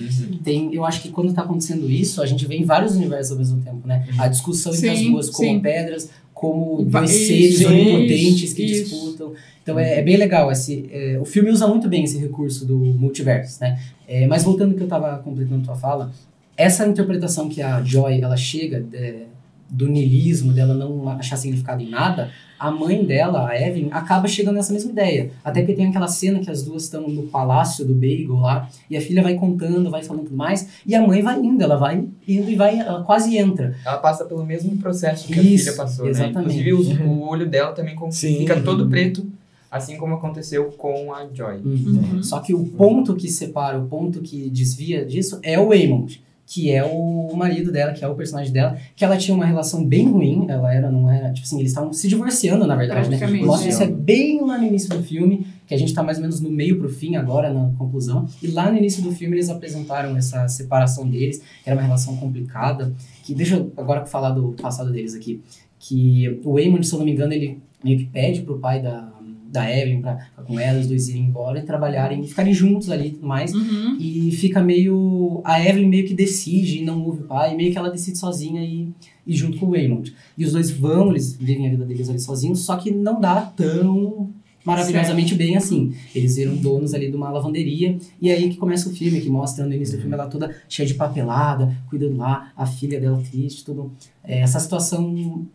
Tem, 0.44 0.73
eu 0.73 0.85
acho 0.85 1.03
que 1.03 1.11
quando 1.11 1.35
tá 1.35 1.43
acontecendo 1.43 1.91
isso, 1.91 2.23
a 2.23 2.27
gente 2.27 2.47
vê 2.47 2.56
em 2.56 2.65
vários 2.65 2.94
universos 2.94 3.33
ao 3.33 3.38
mesmo 3.38 3.61
tempo, 3.61 3.87
né? 3.87 4.06
A 4.17 4.29
discussão 4.29 4.73
entre 4.73 4.88
as 4.88 4.99
Sim, 5.00 5.11
duas 5.11 5.29
como 5.29 5.49
sim. 5.49 5.61
pedras, 5.61 6.09
como 6.33 6.85
dois 6.85 7.11
seres 7.11 7.59
sim, 7.59 7.67
onipotentes 7.67 8.53
que 8.53 8.62
isso. 8.62 8.91
disputam. 8.91 9.33
Então 9.61 9.77
é, 9.79 9.99
é 9.99 10.03
bem 10.03 10.17
legal. 10.17 10.53
Esse, 10.53 10.88
é, 10.93 11.19
o 11.21 11.25
filme 11.25 11.50
usa 11.50 11.67
muito 11.67 11.88
bem 11.88 12.05
esse 12.05 12.17
recurso 12.19 12.65
do 12.65 12.77
multiverso, 12.77 13.61
né? 13.61 13.77
É, 14.06 14.25
mas 14.29 14.44
voltando 14.44 14.71
ao 14.71 14.77
que 14.77 14.83
eu 14.85 14.88
tava 14.88 15.19
completando 15.19 15.65
tua 15.65 15.75
fala, 15.75 16.12
essa 16.56 16.87
interpretação 16.87 17.49
que 17.49 17.61
a 17.61 17.83
Joy, 17.83 18.21
ela 18.21 18.37
chega 18.37 18.87
é, 18.93 19.25
do 19.69 19.89
niilismo, 19.89 20.53
dela 20.53 20.75
não 20.75 21.09
achar 21.09 21.37
significado 21.37 21.83
em 21.83 21.89
nada, 21.91 22.31
a 22.59 22.71
mãe 22.71 23.05
dela, 23.05 23.49
a 23.49 23.61
Evelyn, 23.61 23.89
acaba 23.91 24.27
chegando 24.27 24.55
nessa 24.55 24.73
mesma 24.73 24.91
ideia. 24.91 25.31
Até 25.45 25.63
que 25.63 25.75
tem 25.75 25.87
aquela 25.89 26.09
cena 26.09 26.39
que 26.39 26.51
as 26.51 26.63
duas 26.63 26.85
estão 26.85 27.07
no 27.09 27.25
palácio 27.25 27.85
do 27.85 27.93
Bagel 27.95 28.37
lá, 28.37 28.69
e 28.89 28.97
a 28.97 29.01
filha 29.01 29.23
vai 29.23 29.35
contando, 29.35 29.91
vai 29.91 30.03
falando 30.03 30.25
tudo 30.25 30.37
mais, 30.37 30.69
e 30.87 30.95
a 30.95 31.07
mãe 31.07 31.21
vai 31.21 31.39
indo, 31.39 31.63
ela 31.63 31.77
vai 31.77 31.97
indo 32.27 32.51
e 32.51 32.55
vai, 32.55 32.79
ela 32.79 33.03
quase 33.05 33.37
entra. 33.37 33.77
Ela 33.85 33.99
passa 33.99 34.25
pelo 34.25 34.45
mesmo 34.47 34.77
processo 34.79 35.27
que 35.27 35.39
Isso, 35.39 35.69
a 35.69 35.73
filha 35.73 35.77
passou, 35.85 36.09
exatamente. 36.09 36.35
né? 36.57 36.61
Inclusive 36.69 37.03
o, 37.03 37.09
o 37.09 37.29
olho 37.29 37.47
dela 37.47 37.73
também 37.73 37.95
com- 37.95 38.11
Sim. 38.11 38.39
fica 38.39 38.59
todo 38.62 38.89
preto, 38.89 39.27
assim 39.71 39.97
como 39.99 40.15
aconteceu 40.15 40.65
com 40.79 41.12
a 41.12 41.27
Joy. 41.31 41.57
Uhum. 41.62 42.23
Só 42.23 42.39
que 42.41 42.55
o 42.55 42.65
ponto 42.65 43.15
que 43.17 43.29
separa, 43.29 43.79
o 43.79 43.87
ponto 43.87 44.21
que 44.23 44.49
desvia 44.49 45.05
disso 45.05 45.39
é 45.43 45.59
o 45.59 45.69
Waymond, 45.69 46.23
que 46.47 46.71
é 46.71 46.85
o 46.85 47.35
marido 47.35 47.73
dela, 47.73 47.93
que 47.93 48.05
é 48.05 48.09
o 48.09 48.15
personagem 48.15 48.53
dela, 48.53 48.79
que 48.95 49.05
ela 49.05 49.17
tinha 49.17 49.35
uma 49.35 49.45
relação 49.45 49.85
bem 49.85 50.09
ruim, 50.09 50.47
ela 50.49 50.73
era, 50.73 50.91
não 50.91 51.11
era, 51.11 51.33
tipo 51.33 51.45
assim, 51.45 51.59
eles 51.59 51.73
estavam 51.73 51.93
se 51.93 52.07
divorciando, 52.07 52.65
na 52.67 52.77
verdade, 52.77 53.11
né? 53.11 53.19
Mostra 53.43 53.69
é. 53.69 53.73
isso 53.73 53.83
é 53.83 53.89
bem 53.89 54.41
lá 54.41 54.57
no 54.57 54.65
início 54.65 54.89
do 54.89 55.03
filme, 55.03 55.45
que 55.67 55.75
a 55.75 55.77
gente 55.77 55.93
tá 55.93 56.05
mais 56.05 56.19
ou 56.19 56.23
menos 56.23 56.41
no 56.41 56.49
meio 56.49 56.79
pro 56.79 56.89
fim 56.89 57.17
agora, 57.17 57.53
na 57.53 57.73
conclusão, 57.77 58.29
e 58.41 58.47
lá 58.47 58.71
no 58.71 58.79
início 58.79 59.03
do 59.03 59.11
filme 59.11 59.35
eles 59.35 59.51
apresentaram 59.51 60.17
essa 60.17 60.47
separação 60.47 61.09
deles, 61.09 61.39
que 61.39 61.69
era 61.69 61.77
uma 61.77 61.83
relação 61.83 62.17
complicada, 62.17 62.95
que 63.25 63.35
deixa 63.35 63.57
eu 63.57 63.73
agora 63.77 64.07
falar 64.07 64.31
do 64.31 64.53
passado 64.53 64.93
deles 64.93 65.15
aqui, 65.15 65.43
que 65.81 66.41
o 66.45 66.55
Waymond, 66.55 66.87
se 66.87 66.95
eu 66.95 67.01
não 67.01 67.07
me 67.07 67.13
engano, 67.13 67.33
ele 67.33 67.61
meio 67.83 67.99
que 67.99 68.07
pede 68.07 68.43
pro 68.43 68.59
pai 68.59 68.81
da, 68.81 69.13
da 69.51 69.71
Evelyn 69.71 70.01
pra 70.01 70.19
ficar 70.19 70.43
com 70.43 70.59
ela, 70.59 70.81
os 70.81 70.87
dois 70.87 71.09
irem 71.09 71.25
embora 71.25 71.59
e 71.59 71.63
trabalharem, 71.63 72.23
e 72.23 72.29
ficarem 72.29 72.53
juntos 72.53 72.91
ali 72.91 73.09
e 73.09 73.11
tudo 73.13 73.27
mais. 73.27 73.55
Uhum. 73.55 73.97
E 73.99 74.31
fica 74.33 74.63
meio. 74.63 75.41
A 75.45 75.61
Evelyn 75.61 75.89
meio 75.89 76.07
que 76.07 76.15
decide 76.15 76.79
e 76.79 76.85
não 76.85 77.03
ouve 77.05 77.23
o 77.23 77.27
pai, 77.27 77.55
e 77.55 77.57
meio 77.57 77.73
que 77.73 77.79
ela 77.79 77.91
decide 77.91 78.19
sozinha 78.19 78.63
e, 78.63 78.89
e 79.27 79.35
junto 79.35 79.59
com 79.59 79.67
o 79.67 79.71
Waymond. 79.71 80.15
E 80.37 80.45
os 80.45 80.53
dois 80.53 80.71
vão, 80.71 81.11
eles 81.11 81.37
vivem 81.37 81.67
a 81.67 81.71
vida 81.71 81.85
deles 81.85 82.09
ali 82.09 82.21
sozinhos, 82.21 82.61
só 82.61 82.76
que 82.76 82.91
não 82.91 83.21
dá 83.21 83.41
tão 83.41 84.31
maravilhosamente 84.65 85.35
bem 85.37 85.57
assim. 85.57 85.95
Eles 86.12 86.37
viram 86.37 86.57
donos 86.57 86.93
ali 86.93 87.09
de 87.09 87.17
uma 87.17 87.31
lavanderia, 87.31 87.97
e 88.21 88.31
aí 88.31 88.50
que 88.50 88.57
começa 88.57 88.88
o 88.88 88.93
filme, 88.93 89.21
que 89.21 89.31
mostra 89.31 89.65
no 89.65 89.73
início 89.73 89.97
do 89.97 90.00
filme 90.00 90.15
ela 90.15 90.26
toda 90.26 90.55
cheia 90.69 90.87
de 90.87 90.95
papelada, 90.95 91.75
cuidando 91.88 92.17
lá, 92.17 92.53
a 92.57 92.67
filha 92.67 93.00
dela 93.00 93.23
triste, 93.31 93.65
tudo. 93.65 93.93
É, 94.25 94.41
essa 94.41 94.59
situação 94.59 95.47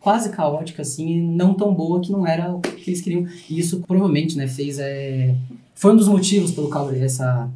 quase 0.00 0.30
caótica, 0.30 0.82
assim, 0.82 1.20
não 1.20 1.54
tão 1.54 1.74
boa 1.74 2.00
que 2.00 2.12
não 2.12 2.26
era 2.26 2.54
o 2.54 2.60
que 2.60 2.90
eles 2.90 3.00
queriam. 3.00 3.26
E 3.48 3.58
isso 3.58 3.80
provavelmente, 3.86 4.36
né, 4.36 4.46
fez. 4.46 4.78
É... 4.78 5.34
Foi 5.74 5.92
um 5.92 5.96
dos 5.96 6.08
motivos 6.08 6.52
pelo 6.52 6.70
qual 6.70 6.90
essa, 6.90 7.48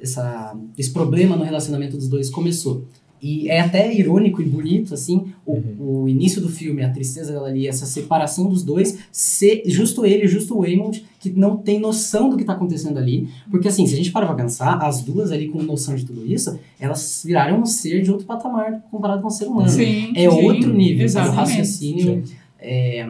essa, 0.00 0.56
esse 0.76 0.90
problema 0.90 1.36
no 1.36 1.44
relacionamento 1.44 1.96
dos 1.96 2.08
dois 2.08 2.30
começou. 2.30 2.84
E 3.20 3.48
é 3.48 3.60
até 3.60 3.94
irônico 3.94 4.42
e 4.42 4.44
bonito, 4.44 4.94
assim, 4.94 5.31
o, 5.44 6.02
o 6.02 6.08
início 6.08 6.40
do 6.40 6.48
filme, 6.48 6.82
a 6.84 6.90
tristeza 6.90 7.32
dela 7.32 7.48
ali, 7.48 7.66
essa 7.66 7.84
separação 7.84 8.48
dos 8.48 8.62
dois, 8.62 8.98
ser 9.10 9.62
justo 9.66 10.04
ele, 10.06 10.26
justo 10.28 10.56
o 10.56 10.60
Waymond, 10.62 11.04
que 11.18 11.30
não 11.30 11.56
tem 11.56 11.80
noção 11.80 12.30
do 12.30 12.36
que 12.36 12.44
tá 12.44 12.52
acontecendo 12.52 12.98
ali. 12.98 13.28
Porque, 13.50 13.68
assim, 13.68 13.86
se 13.86 13.94
a 13.94 13.96
gente 13.96 14.12
parar 14.12 14.26
pra 14.26 14.36
pensar, 14.36 14.76
as 14.78 15.02
duas 15.02 15.32
ali 15.32 15.48
com 15.48 15.62
noção 15.62 15.94
de 15.94 16.04
tudo 16.04 16.24
isso, 16.26 16.58
elas 16.78 17.22
viraram 17.24 17.60
um 17.60 17.66
ser 17.66 18.02
de 18.02 18.10
outro 18.10 18.26
patamar 18.26 18.82
comparado 18.90 19.20
com 19.20 19.28
o 19.28 19.30
ser 19.30 19.46
humano. 19.46 19.68
Sim, 19.68 20.12
É 20.14 20.30
sim, 20.30 20.44
outro 20.44 20.72
nível, 20.72 21.02
o 21.02 21.04
Exatamente. 21.04 21.36
raciocínio. 21.36 22.22
é, 22.60 23.06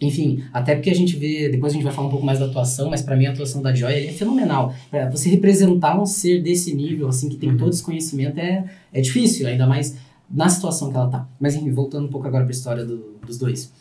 enfim, 0.00 0.42
até 0.52 0.74
porque 0.74 0.90
a 0.90 0.94
gente 0.94 1.16
vê, 1.16 1.48
depois 1.48 1.72
a 1.72 1.74
gente 1.74 1.84
vai 1.84 1.92
falar 1.92 2.08
um 2.08 2.10
pouco 2.10 2.26
mais 2.26 2.38
da 2.38 2.46
atuação, 2.46 2.90
mas 2.90 3.00
pra 3.00 3.16
mim 3.16 3.26
a 3.26 3.30
atuação 3.30 3.62
da 3.62 3.72
Joy 3.74 3.92
é 4.06 4.12
fenomenal. 4.12 4.74
Pra 4.90 5.08
você 5.10 5.30
representar 5.30 5.98
um 5.98 6.04
ser 6.04 6.42
desse 6.42 6.74
nível, 6.74 7.08
assim, 7.08 7.28
que 7.28 7.36
tem 7.36 7.56
todo 7.56 7.70
esse 7.70 7.82
conhecimento, 7.82 8.38
é, 8.38 8.64
é 8.92 9.00
difícil, 9.00 9.46
ainda 9.46 9.66
mais 9.66 9.96
na 10.34 10.48
situação 10.48 10.90
que 10.90 10.96
ela 10.96 11.08
tá. 11.08 11.26
Mas 11.40 11.54
enfim, 11.54 11.70
voltando 11.70 12.06
um 12.06 12.10
pouco 12.10 12.26
agora 12.26 12.44
pra 12.44 12.52
história 12.52 12.84
do- 12.84 13.14
dos 13.26 13.38
dois. 13.38 13.72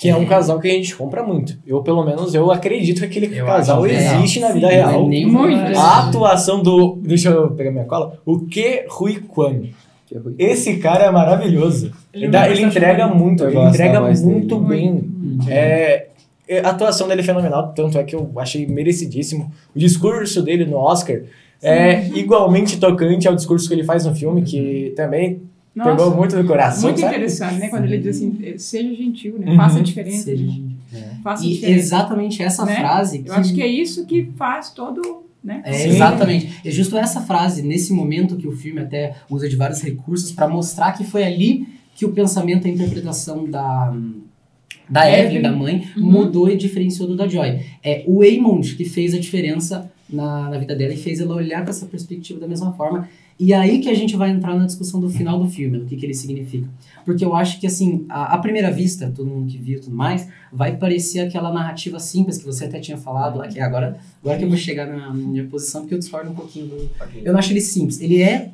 Que 0.00 0.08
é 0.08 0.16
um 0.16 0.26
casal 0.26 0.58
que 0.58 0.66
a 0.68 0.72
gente 0.72 0.96
compra 0.96 1.22
muito. 1.22 1.56
Eu, 1.64 1.80
pelo 1.82 2.04
menos, 2.04 2.34
eu 2.34 2.50
acredito 2.50 2.98
que 3.00 3.04
aquele 3.04 3.38
Eu 3.38 3.46
casal 3.46 3.84
acho 3.84 3.88
que 3.94 4.00
é. 4.00 4.14
existe 4.16 4.40
na 4.40 4.48
Sim, 4.48 4.54
vida 4.54 4.66
é 4.68 4.74
real. 4.84 5.06
nem 5.08 5.26
Muito. 5.26 5.78
A 5.78 6.08
atuação 6.08 6.60
do. 6.62 6.96
Deixa 7.02 7.28
eu 7.28 7.50
pegar 7.52 7.70
minha 7.70 7.84
cola. 7.84 8.18
O 8.26 8.40
que 8.40 8.84
Rui 8.88 9.20
Kwan. 9.20 9.64
É. 10.10 10.18
Esse 10.38 10.76
cara 10.78 11.04
é 11.04 11.10
maravilhoso. 11.10 11.86
Ele 12.12 12.24
Ele, 12.24 12.26
é 12.26 12.28
dá- 12.30 12.48
ele 12.50 12.62
entrega 12.62 13.06
muito- 13.06 13.44
muito, 13.44 13.44
ele 13.44 13.68
entrega 13.68 14.00
voz 14.00 14.20
dele. 14.22 14.32
muito 14.34 14.58
bem. 14.58 15.10
É, 15.48 16.08
é, 16.48 16.60
a 16.60 16.70
atuação 16.70 17.06
dele 17.08 17.20
é 17.20 17.24
fenomenal, 17.24 17.72
tanto 17.72 17.96
é 17.96 18.02
que 18.04 18.14
eu 18.16 18.30
achei 18.36 18.66
merecidíssimo. 18.66 19.50
O 19.74 19.78
discurso 19.78 20.42
dele 20.42 20.64
no 20.66 20.76
Oscar 20.78 21.20
é 21.62 22.08
igualmente 22.08 22.78
tocante 22.78 23.28
ao 23.28 23.34
discurso 23.36 23.68
que 23.68 23.74
ele 23.74 23.84
faz 23.84 24.04
no 24.04 24.14
filme, 24.14 24.42
que 24.42 24.92
também 24.96 25.42
Nossa, 25.74 25.90
pegou 25.90 26.14
muito 26.14 26.36
no 26.36 26.44
coração, 26.46 26.82
Muito 26.82 27.00
sabe? 27.00 27.12
interessante, 27.14 27.58
né? 27.58 27.68
Quando 27.68 27.84
ele 27.84 27.98
diz 27.98 28.16
assim, 28.16 28.38
eh, 28.42 28.54
seja 28.58 28.94
gentil, 28.94 29.38
né? 29.38 29.50
Uhum. 29.52 29.56
Faça 29.56 29.78
a 29.78 29.82
diferença. 29.82 30.24
Seja- 30.24 30.52
Faça 31.22 31.42
a 31.42 31.46
E 31.46 31.54
diferença. 31.54 31.78
exatamente 31.78 32.42
essa 32.42 32.64
Né? 32.66 32.76
frase. 32.76 33.22
Eu 33.24 33.32
acho 33.34 33.54
que 33.54 33.62
é 33.62 33.66
isso 33.66 34.04
que 34.04 34.28
faz 34.36 34.70
todo, 34.70 35.22
né? 35.42 35.62
É, 35.64 35.72
Sim. 35.72 35.88
exatamente. 35.90 36.52
É 36.62 36.70
justo 36.70 36.96
essa 36.98 37.22
frase, 37.22 37.62
nesse 37.62 37.92
momento 37.94 38.36
que 38.36 38.46
o 38.46 38.52
filme 38.52 38.80
até 38.80 39.14
usa 39.30 39.48
de 39.48 39.56
vários 39.56 39.80
recursos 39.80 40.30
para 40.30 40.46
mostrar 40.46 40.92
que 40.92 41.04
foi 41.04 41.24
ali 41.24 41.66
que 41.96 42.04
o 42.04 42.12
pensamento 42.12 42.66
e 42.66 42.70
a 42.70 42.74
interpretação 42.74 43.48
da, 43.50 43.94
da 44.88 45.08
Evelyn, 45.08 45.24
Evelyn. 45.36 45.42
da 45.42 45.52
mãe, 45.52 45.88
Uhum. 45.96 46.02
mudou 46.10 46.50
e 46.50 46.56
diferenciou 46.56 47.08
do 47.08 47.16
da 47.16 47.26
Joy. 47.26 47.60
É 47.82 48.04
o 48.06 48.22
Eamond 48.22 48.74
que 48.74 48.84
fez 48.84 49.14
a 49.14 49.18
diferença 49.18 49.90
na, 50.08 50.50
na 50.50 50.58
vida 50.58 50.74
dela 50.76 50.92
e 50.92 50.96
fez 50.98 51.20
ela 51.20 51.34
olhar 51.34 51.64
com 51.64 51.70
essa 51.70 51.86
perspectiva 51.86 52.38
da 52.38 52.46
mesma 52.46 52.72
forma. 52.74 53.08
E 53.42 53.52
aí 53.52 53.80
que 53.80 53.88
a 53.88 53.94
gente 53.94 54.14
vai 54.14 54.30
entrar 54.30 54.54
na 54.54 54.66
discussão 54.66 55.00
do 55.00 55.10
final 55.10 55.36
do 55.36 55.50
filme, 55.50 55.76
do 55.76 55.84
que, 55.84 55.96
que 55.96 56.06
ele 56.06 56.14
significa. 56.14 56.68
Porque 57.04 57.24
eu 57.24 57.34
acho 57.34 57.58
que, 57.58 57.66
assim, 57.66 58.06
à 58.08 58.38
primeira 58.38 58.70
vista, 58.70 59.12
todo 59.12 59.26
mundo 59.26 59.50
que 59.50 59.58
viu 59.58 59.78
e 59.78 59.80
tudo 59.80 59.96
mais, 59.96 60.28
vai 60.52 60.76
parecer 60.76 61.18
aquela 61.18 61.52
narrativa 61.52 61.98
simples 61.98 62.38
que 62.38 62.44
você 62.44 62.66
até 62.66 62.78
tinha 62.78 62.96
falado 62.96 63.38
lá, 63.38 63.48
que 63.48 63.58
é 63.58 63.62
agora, 63.62 63.98
agora 64.22 64.38
que 64.38 64.44
eu 64.44 64.48
vou 64.48 64.56
chegar 64.56 64.86
na 64.86 65.12
minha 65.12 65.44
posição, 65.46 65.80
porque 65.80 65.92
eu 65.92 65.98
discordo 65.98 66.30
um 66.30 66.34
pouquinho 66.34 66.68
do, 66.68 66.90
eu 67.16 67.32
não 67.32 67.40
acho 67.40 67.52
ele 67.52 67.60
simples. 67.60 68.00
Ele 68.00 68.22
é. 68.22 68.52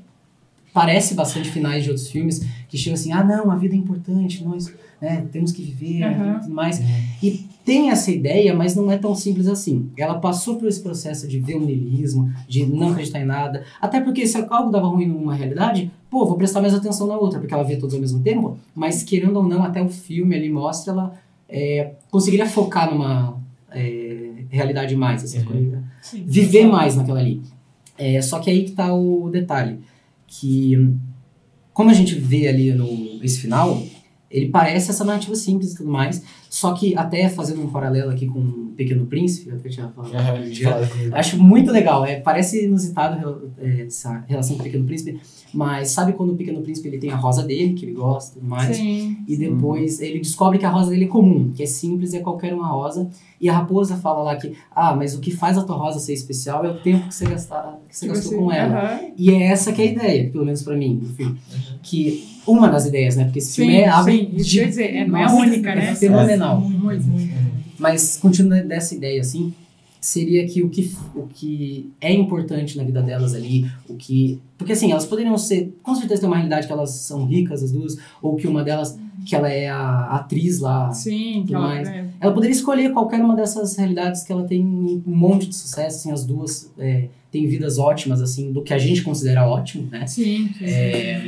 Parece 0.72 1.14
bastante 1.14 1.50
finais 1.50 1.82
de 1.82 1.90
outros 1.90 2.08
filmes 2.08 2.46
que 2.68 2.78
chegam 2.78 2.94
assim: 2.94 3.10
ah, 3.10 3.24
não, 3.24 3.50
a 3.50 3.56
vida 3.56 3.74
é 3.74 3.78
importante, 3.78 4.44
nós 4.44 4.72
né, 5.00 5.26
temos 5.32 5.50
que 5.50 5.62
viver 5.62 6.04
Aham. 6.04 6.36
e 6.36 6.40
tudo 6.42 6.54
mais. 6.54 6.80
E 7.22 7.46
tem 7.68 7.90
essa 7.90 8.10
ideia, 8.10 8.54
mas 8.54 8.74
não 8.74 8.90
é 8.90 8.96
tão 8.96 9.14
simples 9.14 9.46
assim. 9.46 9.90
Ela 9.94 10.18
passou 10.18 10.56
por 10.56 10.66
esse 10.66 10.82
processo 10.82 11.28
de 11.28 11.38
ver 11.38 11.56
o 11.56 11.60
niilismo, 11.60 12.32
de 12.48 12.64
não 12.64 12.88
acreditar 12.92 13.20
em 13.20 13.26
nada. 13.26 13.62
Até 13.78 14.00
porque 14.00 14.26
se 14.26 14.38
algo 14.48 14.70
dava 14.70 14.86
ruim 14.86 15.04
numa 15.04 15.34
realidade, 15.34 15.90
pô, 16.08 16.24
vou 16.24 16.38
prestar 16.38 16.62
mais 16.62 16.72
atenção 16.72 17.06
na 17.06 17.18
outra, 17.18 17.38
porque 17.38 17.52
ela 17.52 17.62
vê 17.62 17.76
todos 17.76 17.94
ao 17.94 18.00
mesmo 18.00 18.22
tempo. 18.22 18.56
Mas 18.74 19.02
querendo 19.02 19.36
ou 19.36 19.42
não, 19.46 19.62
até 19.62 19.82
o 19.82 19.88
filme 19.90 20.34
ali 20.34 20.48
mostra 20.48 20.94
ela 20.94 21.14
é, 21.46 21.92
conseguiria 22.10 22.48
focar 22.48 22.90
numa 22.90 23.38
é, 23.70 24.30
realidade 24.48 24.96
mais, 24.96 25.22
assim, 25.22 25.46
Uhum. 25.46 25.82
Sim. 26.00 26.24
viver 26.26 26.66
mais 26.66 26.96
naquela 26.96 27.20
ali. 27.20 27.42
É, 27.98 28.22
só 28.22 28.38
que 28.38 28.48
aí 28.48 28.64
que 28.64 28.72
tá 28.72 28.94
o 28.94 29.28
detalhe, 29.28 29.78
que 30.26 30.74
hum, 30.74 30.96
como 31.74 31.90
a 31.90 31.92
gente 31.92 32.14
vê 32.14 32.48
ali 32.48 32.72
no 32.72 33.22
esse 33.22 33.38
final, 33.40 33.82
ele 34.30 34.48
parece 34.48 34.90
essa 34.90 35.04
narrativa 35.04 35.34
simples 35.34 35.72
e 35.72 35.76
tudo 35.76 35.90
mais, 35.90 36.22
só 36.50 36.72
que 36.74 36.96
até 36.96 37.28
fazendo 37.28 37.62
um 37.62 37.70
paralelo 37.70 38.10
aqui 38.10 38.26
com 38.26 38.38
o 38.40 38.72
Pequeno 38.76 39.06
Príncipe, 39.06 39.48
eu 39.50 39.56
até 39.56 39.68
tinha 39.68 39.88
falado 39.88 40.12
comigo. 40.12 41.14
Acho 41.16 41.42
muito 41.42 41.70
legal, 41.72 42.04
é, 42.04 42.20
parece 42.20 42.64
inusitado 42.66 43.50
é, 43.58 43.82
essa 43.86 44.24
relação 44.28 44.56
com 44.56 44.60
o 44.60 44.64
Pequeno 44.64 44.84
Príncipe, 44.84 45.18
mas 45.52 45.90
sabe 45.90 46.12
quando 46.12 46.32
o 46.32 46.36
Pequeno 46.36 46.60
Príncipe 46.60 46.88
ele 46.88 46.98
tem 46.98 47.10
a 47.10 47.16
rosa 47.16 47.42
dele, 47.42 47.72
que 47.74 47.86
ele 47.86 47.92
gosta 47.94 48.32
e 48.32 48.34
tudo 48.40 48.48
mais, 48.50 48.76
Sim. 48.76 49.16
e 49.26 49.36
depois 49.36 50.00
ele 50.00 50.18
descobre 50.18 50.58
que 50.58 50.66
a 50.66 50.70
rosa 50.70 50.90
dele 50.90 51.04
é 51.06 51.08
comum, 51.08 51.50
que 51.54 51.62
é 51.62 51.66
simples, 51.66 52.12
é 52.12 52.20
qualquer 52.20 52.52
uma 52.54 52.68
rosa. 52.68 53.08
E 53.40 53.48
a 53.48 53.52
raposa 53.54 53.96
fala 53.96 54.22
lá 54.22 54.36
que, 54.36 54.52
ah, 54.74 54.94
mas 54.96 55.14
o 55.14 55.20
que 55.20 55.30
faz 55.30 55.56
a 55.56 55.62
tua 55.62 55.76
rosa 55.76 56.00
ser 56.00 56.12
especial 56.12 56.64
é 56.64 56.70
o 56.70 56.80
tempo 56.80 57.06
que 57.08 57.14
você, 57.14 57.24
gastar, 57.24 57.78
que 57.88 57.96
você 57.96 58.06
Que 58.08 58.12
gastou 58.12 58.32
você- 58.32 58.36
com 58.38 58.52
ela. 58.52 58.78
Aham. 58.94 59.00
E 59.16 59.30
é 59.30 59.42
essa 59.44 59.72
que 59.72 59.80
é 59.80 59.84
a 59.84 59.92
ideia, 59.92 60.30
pelo 60.30 60.44
menos 60.44 60.62
pra 60.62 60.76
mim, 60.76 60.96
do 60.96 61.06
filme. 61.06 61.38
Que 61.82 62.37
uma 62.48 62.68
das 62.68 62.86
ideias, 62.86 63.16
né? 63.16 63.24
Porque 63.24 63.38
esse 63.38 63.52
Sim, 63.52 63.62
filme 63.62 63.76
é, 63.78 63.88
abre 63.88 64.12
sim, 64.18 64.30
isso 64.34 64.50
de- 64.50 64.64
dizer, 64.66 64.94
é, 64.96 65.06
não 65.06 65.16
é 65.18 65.26
única, 65.32 65.74
né? 65.74 65.90
É 65.90 65.94
fenomenal. 65.94 66.60
Muito, 66.60 67.04
muito. 67.04 67.34
Mas, 67.78 68.16
continuando 68.16 68.66
dessa 68.66 68.94
ideia, 68.94 69.20
assim, 69.20 69.52
seria 70.00 70.46
que 70.48 70.62
o, 70.62 70.68
que 70.68 70.90
o 71.14 71.26
que 71.32 71.90
é 72.00 72.12
importante 72.12 72.76
na 72.76 72.84
vida 72.84 73.02
delas 73.02 73.34
ali, 73.34 73.70
o 73.88 73.94
que... 73.94 74.38
Porque, 74.56 74.72
assim, 74.72 74.90
elas 74.90 75.04
poderiam 75.06 75.36
ser... 75.38 75.76
Com 75.82 75.94
certeza 75.94 76.20
tem 76.22 76.28
uma 76.28 76.36
realidade 76.36 76.66
que 76.66 76.72
elas 76.72 76.90
são 76.90 77.24
ricas, 77.24 77.62
as 77.62 77.70
duas, 77.70 77.96
ou 78.22 78.34
que 78.36 78.46
uma 78.46 78.64
delas, 78.64 78.98
que 79.26 79.34
ela 79.36 79.48
é 79.50 79.68
a 79.68 80.06
atriz 80.16 80.58
lá. 80.60 80.90
Sim, 80.92 81.44
que 81.46 81.54
ela, 81.54 81.66
mais. 81.68 81.88
é, 81.88 82.04
Ela 82.20 82.32
poderia 82.32 82.54
escolher 82.54 82.92
qualquer 82.92 83.20
uma 83.20 83.36
dessas 83.36 83.76
realidades 83.76 84.22
que 84.22 84.32
ela 84.32 84.44
tem 84.44 84.64
um 84.64 85.02
monte 85.06 85.46
de 85.48 85.54
sucesso, 85.54 85.98
assim, 85.98 86.10
as 86.12 86.24
duas 86.24 86.70
é, 86.78 87.04
têm 87.30 87.46
vidas 87.46 87.78
ótimas, 87.78 88.20
assim, 88.22 88.52
do 88.52 88.62
que 88.62 88.72
a 88.72 88.78
gente 88.78 89.02
considera 89.02 89.46
ótimo, 89.46 89.88
né? 89.90 90.06
Sim, 90.06 90.48
sim. 90.58 90.64
É, 90.64 91.22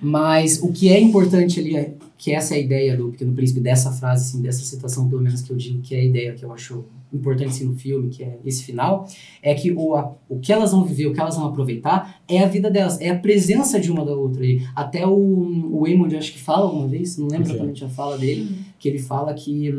mas 0.00 0.62
o 0.62 0.72
que 0.72 0.88
é 0.88 1.00
importante 1.00 1.60
ali, 1.60 1.76
é, 1.76 1.92
que 2.16 2.32
essa 2.32 2.54
é 2.54 2.58
a 2.58 2.60
ideia 2.60 2.96
do 2.96 3.08
Pequeno 3.10 3.32
Príncipe, 3.32 3.60
dessa 3.60 3.92
frase, 3.92 4.24
assim, 4.28 4.42
dessa 4.42 4.64
citação, 4.64 5.08
pelo 5.08 5.22
menos 5.22 5.40
que 5.42 5.50
eu 5.50 5.56
digo, 5.56 5.80
que 5.80 5.94
é 5.94 6.00
a 6.00 6.04
ideia 6.04 6.32
que 6.34 6.44
eu 6.44 6.52
acho 6.52 6.84
importante 7.12 7.48
assim, 7.50 7.64
no 7.64 7.74
filme, 7.74 8.10
que 8.10 8.22
é 8.22 8.38
esse 8.44 8.62
final, 8.64 9.08
é 9.42 9.54
que 9.54 9.72
o, 9.72 9.94
a- 9.94 10.14
o 10.28 10.38
que 10.38 10.52
elas 10.52 10.72
vão 10.72 10.84
viver, 10.84 11.06
o 11.06 11.14
que 11.14 11.20
elas 11.20 11.36
vão 11.36 11.46
aproveitar, 11.46 12.20
é 12.28 12.40
a 12.42 12.46
vida 12.46 12.70
delas, 12.70 13.00
é 13.00 13.08
a 13.10 13.18
presença 13.18 13.80
de 13.80 13.90
uma 13.90 14.04
da 14.04 14.14
outra. 14.14 14.44
E 14.44 14.62
até 14.76 15.06
o, 15.06 15.12
o 15.80 15.86
Eamon, 15.86 16.06
acho 16.18 16.32
que 16.32 16.38
fala 16.38 16.70
uma 16.70 16.86
vez, 16.86 17.16
não 17.16 17.28
lembro 17.28 17.46
exatamente 17.54 17.84
a 17.84 17.88
fala 17.88 18.18
dele, 18.18 18.56
que 18.78 18.88
ele 18.88 18.98
fala 18.98 19.32
que 19.32 19.72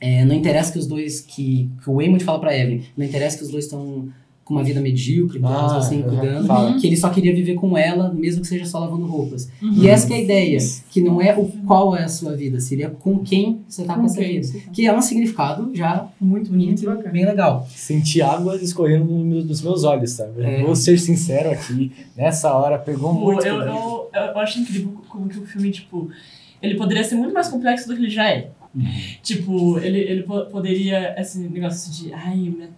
é, 0.00 0.24
não 0.24 0.34
interessa 0.34 0.72
que 0.72 0.78
os 0.78 0.86
dois, 0.86 1.20
que, 1.20 1.68
que 1.82 1.90
o 1.90 2.00
Eamon 2.00 2.18
fala 2.20 2.40
pra 2.40 2.56
Evelyn, 2.56 2.82
não 2.96 3.04
interessa 3.04 3.36
que 3.38 3.44
os 3.44 3.50
dois 3.50 3.64
estão 3.64 4.08
com 4.52 4.58
uma 4.58 4.64
vida 4.64 4.80
medíocre, 4.80 5.38
então, 5.38 5.50
Ah, 5.50 5.78
assim, 5.78 6.02
cuidando, 6.02 6.46
fala. 6.46 6.78
que 6.78 6.86
ele 6.86 6.96
só 6.96 7.08
queria 7.10 7.34
viver 7.34 7.54
com 7.54 7.76
ela, 7.76 8.12
mesmo 8.12 8.42
que 8.42 8.46
seja 8.48 8.64
só 8.66 8.78
lavando 8.78 9.06
roupas. 9.06 9.48
Uhum. 9.62 9.72
E 9.74 9.88
essa 9.88 10.06
que 10.06 10.12
é 10.12 10.16
a 10.16 10.20
ideia, 10.20 10.58
que 10.90 11.00
não 11.00 11.20
é 11.20 11.36
o 11.36 11.46
qual 11.66 11.96
é 11.96 12.04
a 12.04 12.08
sua 12.08 12.36
vida, 12.36 12.60
seria 12.60 12.90
com 12.90 13.18
quem 13.20 13.60
você 13.68 13.84
tá 13.84 13.94
com, 13.94 14.00
Com 14.00 14.06
essa 14.06 14.20
vida. 14.20 14.46
tá. 14.46 14.70
Que 14.72 14.86
é 14.86 14.96
um 14.96 15.00
significado 15.02 15.70
já 15.74 16.08
muito 16.20 16.50
bonito 16.50 16.84
Muito 16.84 17.06
e 17.06 17.10
bem 17.10 17.24
legal. 17.24 17.66
Senti 17.74 18.20
água 18.20 18.56
escorrendo 18.56 19.04
no 19.06 19.24
meu- 19.24 19.42
dos 19.42 19.62
meus 19.62 19.84
olhos, 19.84 20.10
sabe? 20.10 20.42
É. 20.42 20.62
Vou 20.62 20.76
ser 20.76 20.98
sincero 20.98 21.50
aqui, 21.50 21.90
nessa 22.16 22.52
hora 22.54 22.78
pegou 22.78 23.12
muito. 23.14 23.44
eu, 23.46 23.60
eu, 23.62 24.10
eu 24.12 24.38
acho 24.38 24.60
incrível 24.60 24.92
como 25.08 25.28
que 25.28 25.38
o 25.38 25.46
filme, 25.46 25.70
tipo, 25.70 26.08
ele 26.60 26.74
poderia 26.76 27.02
ser 27.02 27.14
muito 27.16 27.32
mais 27.32 27.48
complexo 27.48 27.88
do 27.88 27.94
que 27.94 28.00
ele 28.02 28.10
já 28.10 28.28
é. 28.30 28.50
Tipo, 29.22 29.78
ele, 29.78 29.98
ele 29.98 30.22
po- 30.22 30.46
poderia, 30.46 31.14
esse 31.18 31.38
negócio 31.38 31.92
de, 31.92 32.12
ai, 32.12 32.36
minha, 32.36 32.68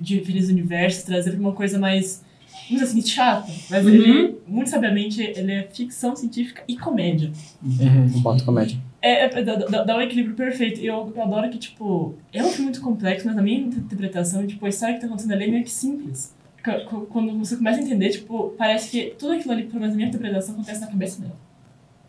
de 0.00 0.20
Feliz 0.20 0.48
Universo, 0.48 1.06
trazer 1.06 1.30
pra 1.32 1.40
uma 1.40 1.52
coisa 1.52 1.78
mais, 1.78 2.22
vamos 2.68 2.82
dizer 2.82 2.84
assim, 2.84 3.02
chata. 3.06 3.50
Mas 3.70 3.84
Uhum. 3.84 3.92
ele, 3.92 4.36
muito 4.46 4.70
sabiamente, 4.70 5.20
ele 5.22 5.52
é 5.52 5.62
ficção 5.72 6.14
científica 6.16 6.62
e 6.68 6.76
comédia. 6.76 7.30
Uhum. 7.62 8.04
Um 8.16 8.22
ponto 8.22 8.44
comédia. 8.44 8.78
É, 9.02 9.24
é, 9.24 9.42
dá, 9.42 9.54
dá- 9.56 9.84
dá 9.84 9.96
um 9.96 10.00
equilíbrio 10.00 10.34
perfeito. 10.34 10.80
E 10.80 10.86
eu, 10.86 11.12
eu 11.14 11.22
adoro 11.22 11.48
que, 11.50 11.58
tipo, 11.58 12.14
é 12.32 12.42
um 12.42 12.48
filme 12.48 12.64
muito 12.64 12.80
complexo, 12.80 13.26
mas 13.26 13.36
na 13.36 13.42
minha 13.42 13.60
interpretação, 13.60 14.44
tipo, 14.46 14.64
a 14.66 14.68
história 14.68 14.94
que 14.96 15.00
tá 15.00 15.06
acontecendo 15.06 15.32
ali 15.32 15.44
é 15.44 15.48
meio 15.48 15.64
que 15.64 15.70
simples. 15.70 16.34
Qu- 16.64 16.84
qu- 16.88 17.06
Quando 17.06 17.38
você 17.38 17.56
começa 17.56 17.78
a 17.78 17.82
entender, 17.84 18.08
tipo, 18.10 18.54
parece 18.58 18.90
que 18.90 19.14
tudo 19.16 19.32
aquilo 19.34 19.52
ali, 19.52 19.62
pelo 19.64 19.78
menos 19.80 19.90
na 19.90 19.96
minha 19.96 20.08
interpretação, 20.08 20.54
acontece 20.54 20.80
na 20.80 20.88
cabeça 20.88 21.20
dela. 21.20 21.36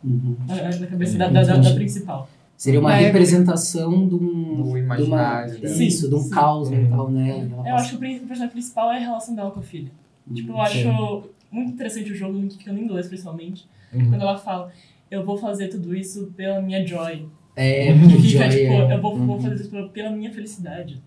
Uhum. 0.04 0.36
Na, 0.48 0.56
na 0.80 0.88
cabeça 0.88 1.18
da, 1.18 1.28
da, 1.30 1.44
da, 1.44 1.58
da 1.58 1.74
principal. 1.76 2.30
Seria 2.58 2.80
uma 2.80 2.98
É, 2.98 3.02
representação 3.06 4.08
de 4.08 4.16
um. 4.16 4.56
Do 4.56 4.74
de 4.74 4.80
imaginário 4.80 5.52
uma, 5.54 5.60
dela. 5.60 5.84
Isso, 5.84 6.10
de 6.10 6.16
um 6.16 6.20
Sim. 6.20 6.30
caos 6.32 6.70
Uhum. 6.70 6.76
mental 6.76 7.12
nela. 7.12 7.48
Eu 7.70 7.76
acho 7.76 7.90
que 7.92 7.96
o 7.96 8.00
personagem 8.00 8.50
principal 8.50 8.92
é 8.92 8.98
a 8.98 9.00
relação 9.00 9.36
dela 9.36 9.52
com 9.52 9.60
a 9.60 9.64
filha. 9.64 9.92
Tipo, 10.34 10.54
eu 10.54 10.62
acho 10.62 11.24
muito 11.52 11.72
interessante 11.74 12.12
o 12.12 12.16
jogo, 12.16 12.42
que 12.48 12.58
fica 12.58 12.72
em 12.72 12.80
inglês, 12.84 13.08
principalmente. 13.08 13.68
Uhum. 13.94 14.10
Quando 14.10 14.22
ela 14.22 14.38
fala, 14.38 14.72
eu 15.10 15.24
vou 15.24 15.38
fazer 15.38 15.68
tudo 15.68 15.96
isso 15.96 16.34
pela 16.36 16.60
minha 16.60 16.86
joy. 16.86 17.28
É, 17.56 17.92
Uhum. 17.94 18.00
porque 18.02 18.16
Que 18.16 18.22
fica, 18.24 18.50
Joy 18.52 18.60
tipo, 18.62 18.74
é- 18.74 18.94
eu 18.96 19.02
vou, 19.02 19.18
vou 19.18 19.40
fazer 19.40 19.56
isso 19.56 19.70
pela- 19.70 19.90
pela 19.90 20.10
minha 20.12 20.32
felicidade. 20.34 21.02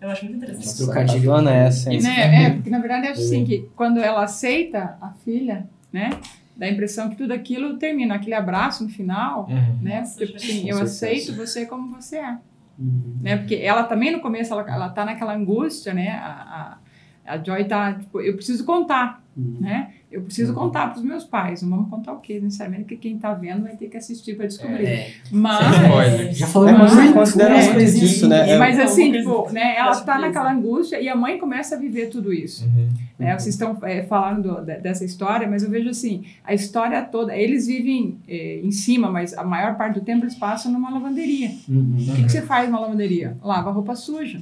Eu 0.00 0.08
acho 0.10 0.24
muito 0.26 0.36
interessante. 0.38 0.76
Trocadilho. 0.76 1.22
Dona 1.24 1.52
é 1.54 1.66
essa, 1.66 1.92
hein? 1.92 2.00
Né? 2.02 2.44
É, 2.46 2.50
porque 2.50 2.70
na 2.70 2.78
verdade 2.78 3.06
eu 3.06 3.12
acho 3.12 3.20
assim 3.22 3.44
que 3.44 3.68
quando 3.74 3.98
ela 3.98 4.22
aceita 4.22 4.96
a 5.00 5.10
filha, 5.24 5.66
né? 5.92 6.10
Dá 6.58 6.66
a 6.66 6.70
impressão 6.70 7.08
que 7.08 7.14
tudo 7.16 7.32
aquilo 7.32 7.78
termina, 7.78 8.16
aquele 8.16 8.34
abraço 8.34 8.82
no 8.82 8.90
final, 8.90 9.46
Uhum. 9.48 9.78
né? 9.80 10.02
Tipo 10.02 10.34
assim, 10.36 10.68
eu 10.68 10.80
aceito 10.82 11.32
você 11.36 11.64
como 11.64 11.94
você 11.94 12.16
é. 12.16 12.36
Uhum. 12.78 13.16
né? 13.22 13.36
Porque 13.36 13.54
ela 13.56 13.84
também 13.84 14.10
no 14.12 14.20
começo 14.20 14.52
ela, 14.52 14.62
ela 14.68 14.88
tá 14.88 15.04
naquela 15.04 15.34
angústia, 15.34 15.94
né? 15.94 16.10
A, 16.10 16.78
a, 17.26 17.34
a 17.34 17.38
Joy 17.42 17.64
tá 17.64 17.92
tipo, 17.94 18.20
eu 18.20 18.34
preciso 18.34 18.64
contar, 18.64 19.22
Uhum. 19.36 19.58
né? 19.60 19.90
Eu 20.10 20.22
preciso 20.22 20.52
contar 20.54 20.88
para 20.88 20.98
os 20.98 21.04
meus 21.04 21.22
pais. 21.24 21.60
Não 21.62 21.68
vamos 21.70 21.90
contar 21.90 22.12
o 22.14 22.18
quê? 22.18 22.40
Necessariamente 22.42 22.86
que 22.86 22.96
quem 22.96 23.18
tá 23.18 23.34
vendo 23.34 23.62
vai 23.64 23.76
ter 23.76 23.88
que 23.88 23.96
assistir 23.98 24.34
para 24.36 24.46
descobrir. 24.46 24.86
É, 24.86 25.10
Mas 25.30 26.38
já 26.38 26.46
falamos 26.46 26.74
É, 26.80 26.82
mas 26.82 26.94
muito, 26.94 27.12
considera 27.14 27.50
né, 27.50 27.62
muito 27.62 27.72
coisinhas. 27.74 28.10
disso, 28.10 28.26
né? 28.28 28.50
É- 28.50 28.58
mas 28.58 28.78
É 28.78 28.82
assim, 28.84 29.12
tipo, 29.12 29.50
né? 29.52 29.76
Ela 29.76 29.96
é 29.96 30.00
tá 30.04 30.18
naquela 30.18 30.50
angústia 30.52 30.98
e 31.00 31.08
a 31.08 31.14
mãe 31.14 31.38
começa 31.38 31.76
a 31.76 31.78
viver 31.78 32.06
tudo 32.08 32.32
isso. 32.32 32.64
Uhum. 32.64 32.88
Né? 33.18 33.36
Vocês 33.38 33.54
estão 33.54 33.76
é, 33.82 34.02
falando 34.04 34.42
do- 34.42 34.64
de- 34.64 34.78
dessa 34.78 35.04
história, 35.04 35.48
mas 35.48 35.62
eu 35.64 35.70
vejo 35.70 35.88
assim, 35.90 36.24
a 36.44 36.54
história 36.54 37.02
toda, 37.02 37.36
eles 37.36 37.66
vivem 37.66 38.18
é, 38.28 38.60
em 38.62 38.70
cima, 38.70 39.10
mas 39.10 39.36
a 39.36 39.42
maior 39.42 39.76
parte 39.76 39.94
do 39.94 40.00
tempo 40.04 40.24
eles 40.24 40.36
passam 40.36 40.70
numa 40.70 40.88
lavanderia. 40.90 41.50
Uhum. 41.68 41.96
O 41.98 42.14
que, 42.16 42.22
que 42.24 42.28
você 42.30 42.42
faz 42.42 42.68
numa 42.70 42.80
lavanderia? 42.80 43.36
Lava 43.42 43.70
roupa 43.72 43.96
suja. 43.96 44.40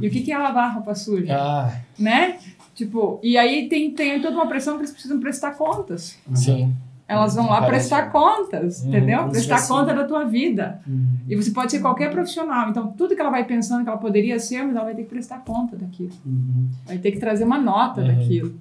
E 0.00 0.08
o 0.08 0.10
que, 0.10 0.22
que 0.22 0.32
é 0.32 0.38
lavar 0.38 0.72
roupa 0.74 0.94
suja? 0.94 1.36
Ah, 1.36 1.80
Né? 1.98 2.38
Tipo, 2.74 3.20
e 3.22 3.36
aí 3.36 3.68
tem, 3.68 3.90
tem 3.92 4.20
toda 4.20 4.34
uma 4.34 4.48
pressão 4.48 4.74
que 4.76 4.80
eles 4.80 4.90
precisam 4.92 5.20
prestar 5.20 5.52
contas. 5.52 6.18
sim. 6.34 6.72
Elas 7.06 7.34
vão 7.34 7.46
lá 7.50 7.60
prestar 7.66 8.10
contas, 8.10 8.80
Uhum, 8.82 8.88
entendeu? 8.88 9.18
Prestar 9.28 9.56
tivesse- 9.56 9.68
conta 9.68 9.92
da 9.94 10.04
tua 10.04 10.24
vida. 10.24 10.80
Uhum. 10.86 11.06
E 11.28 11.36
você 11.36 11.50
pode 11.50 11.70
ser 11.70 11.80
qualquer 11.80 12.10
profissional. 12.10 12.70
Então, 12.70 12.88
tudo 12.96 13.14
que 13.14 13.20
ela 13.20 13.30
vai 13.30 13.44
pensando 13.44 13.82
que 13.82 13.88
ela 13.90 13.98
poderia 13.98 14.38
ser, 14.40 14.62
mas 14.62 14.74
ela 14.74 14.86
vai 14.86 14.94
ter 14.94 15.02
que 15.02 15.10
prestar 15.10 15.38
conta 15.44 15.76
daquilo. 15.76 16.12
Uhum. 16.24 16.66
Vai 16.86 16.96
ter 16.98 17.12
que 17.12 17.18
trazer 17.18 17.44
uma 17.44 17.58
nota 17.58 18.00
Uhum. 18.00 18.06
daquilo. 18.06 18.54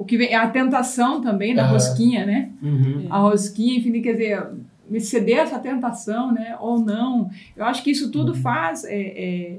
o 0.00 0.04
que 0.04 0.16
vem, 0.16 0.32
a 0.32 0.46
tentação 0.48 1.20
também 1.20 1.56
da 1.56 1.64
Aham. 1.64 1.72
rosquinha, 1.72 2.24
né? 2.24 2.50
Uhum. 2.62 3.06
A 3.10 3.18
rosquinha, 3.18 3.78
enfim, 3.80 4.00
quer 4.00 4.12
dizer, 4.12 4.46
me 4.88 5.00
ceder 5.00 5.38
essa 5.38 5.58
tentação, 5.58 6.30
né? 6.30 6.56
Ou 6.60 6.78
não. 6.78 7.28
Eu 7.56 7.64
acho 7.64 7.82
que 7.82 7.90
isso 7.90 8.08
tudo 8.12 8.32
faz. 8.32 8.84
é, 8.84 8.94
é, 8.94 9.58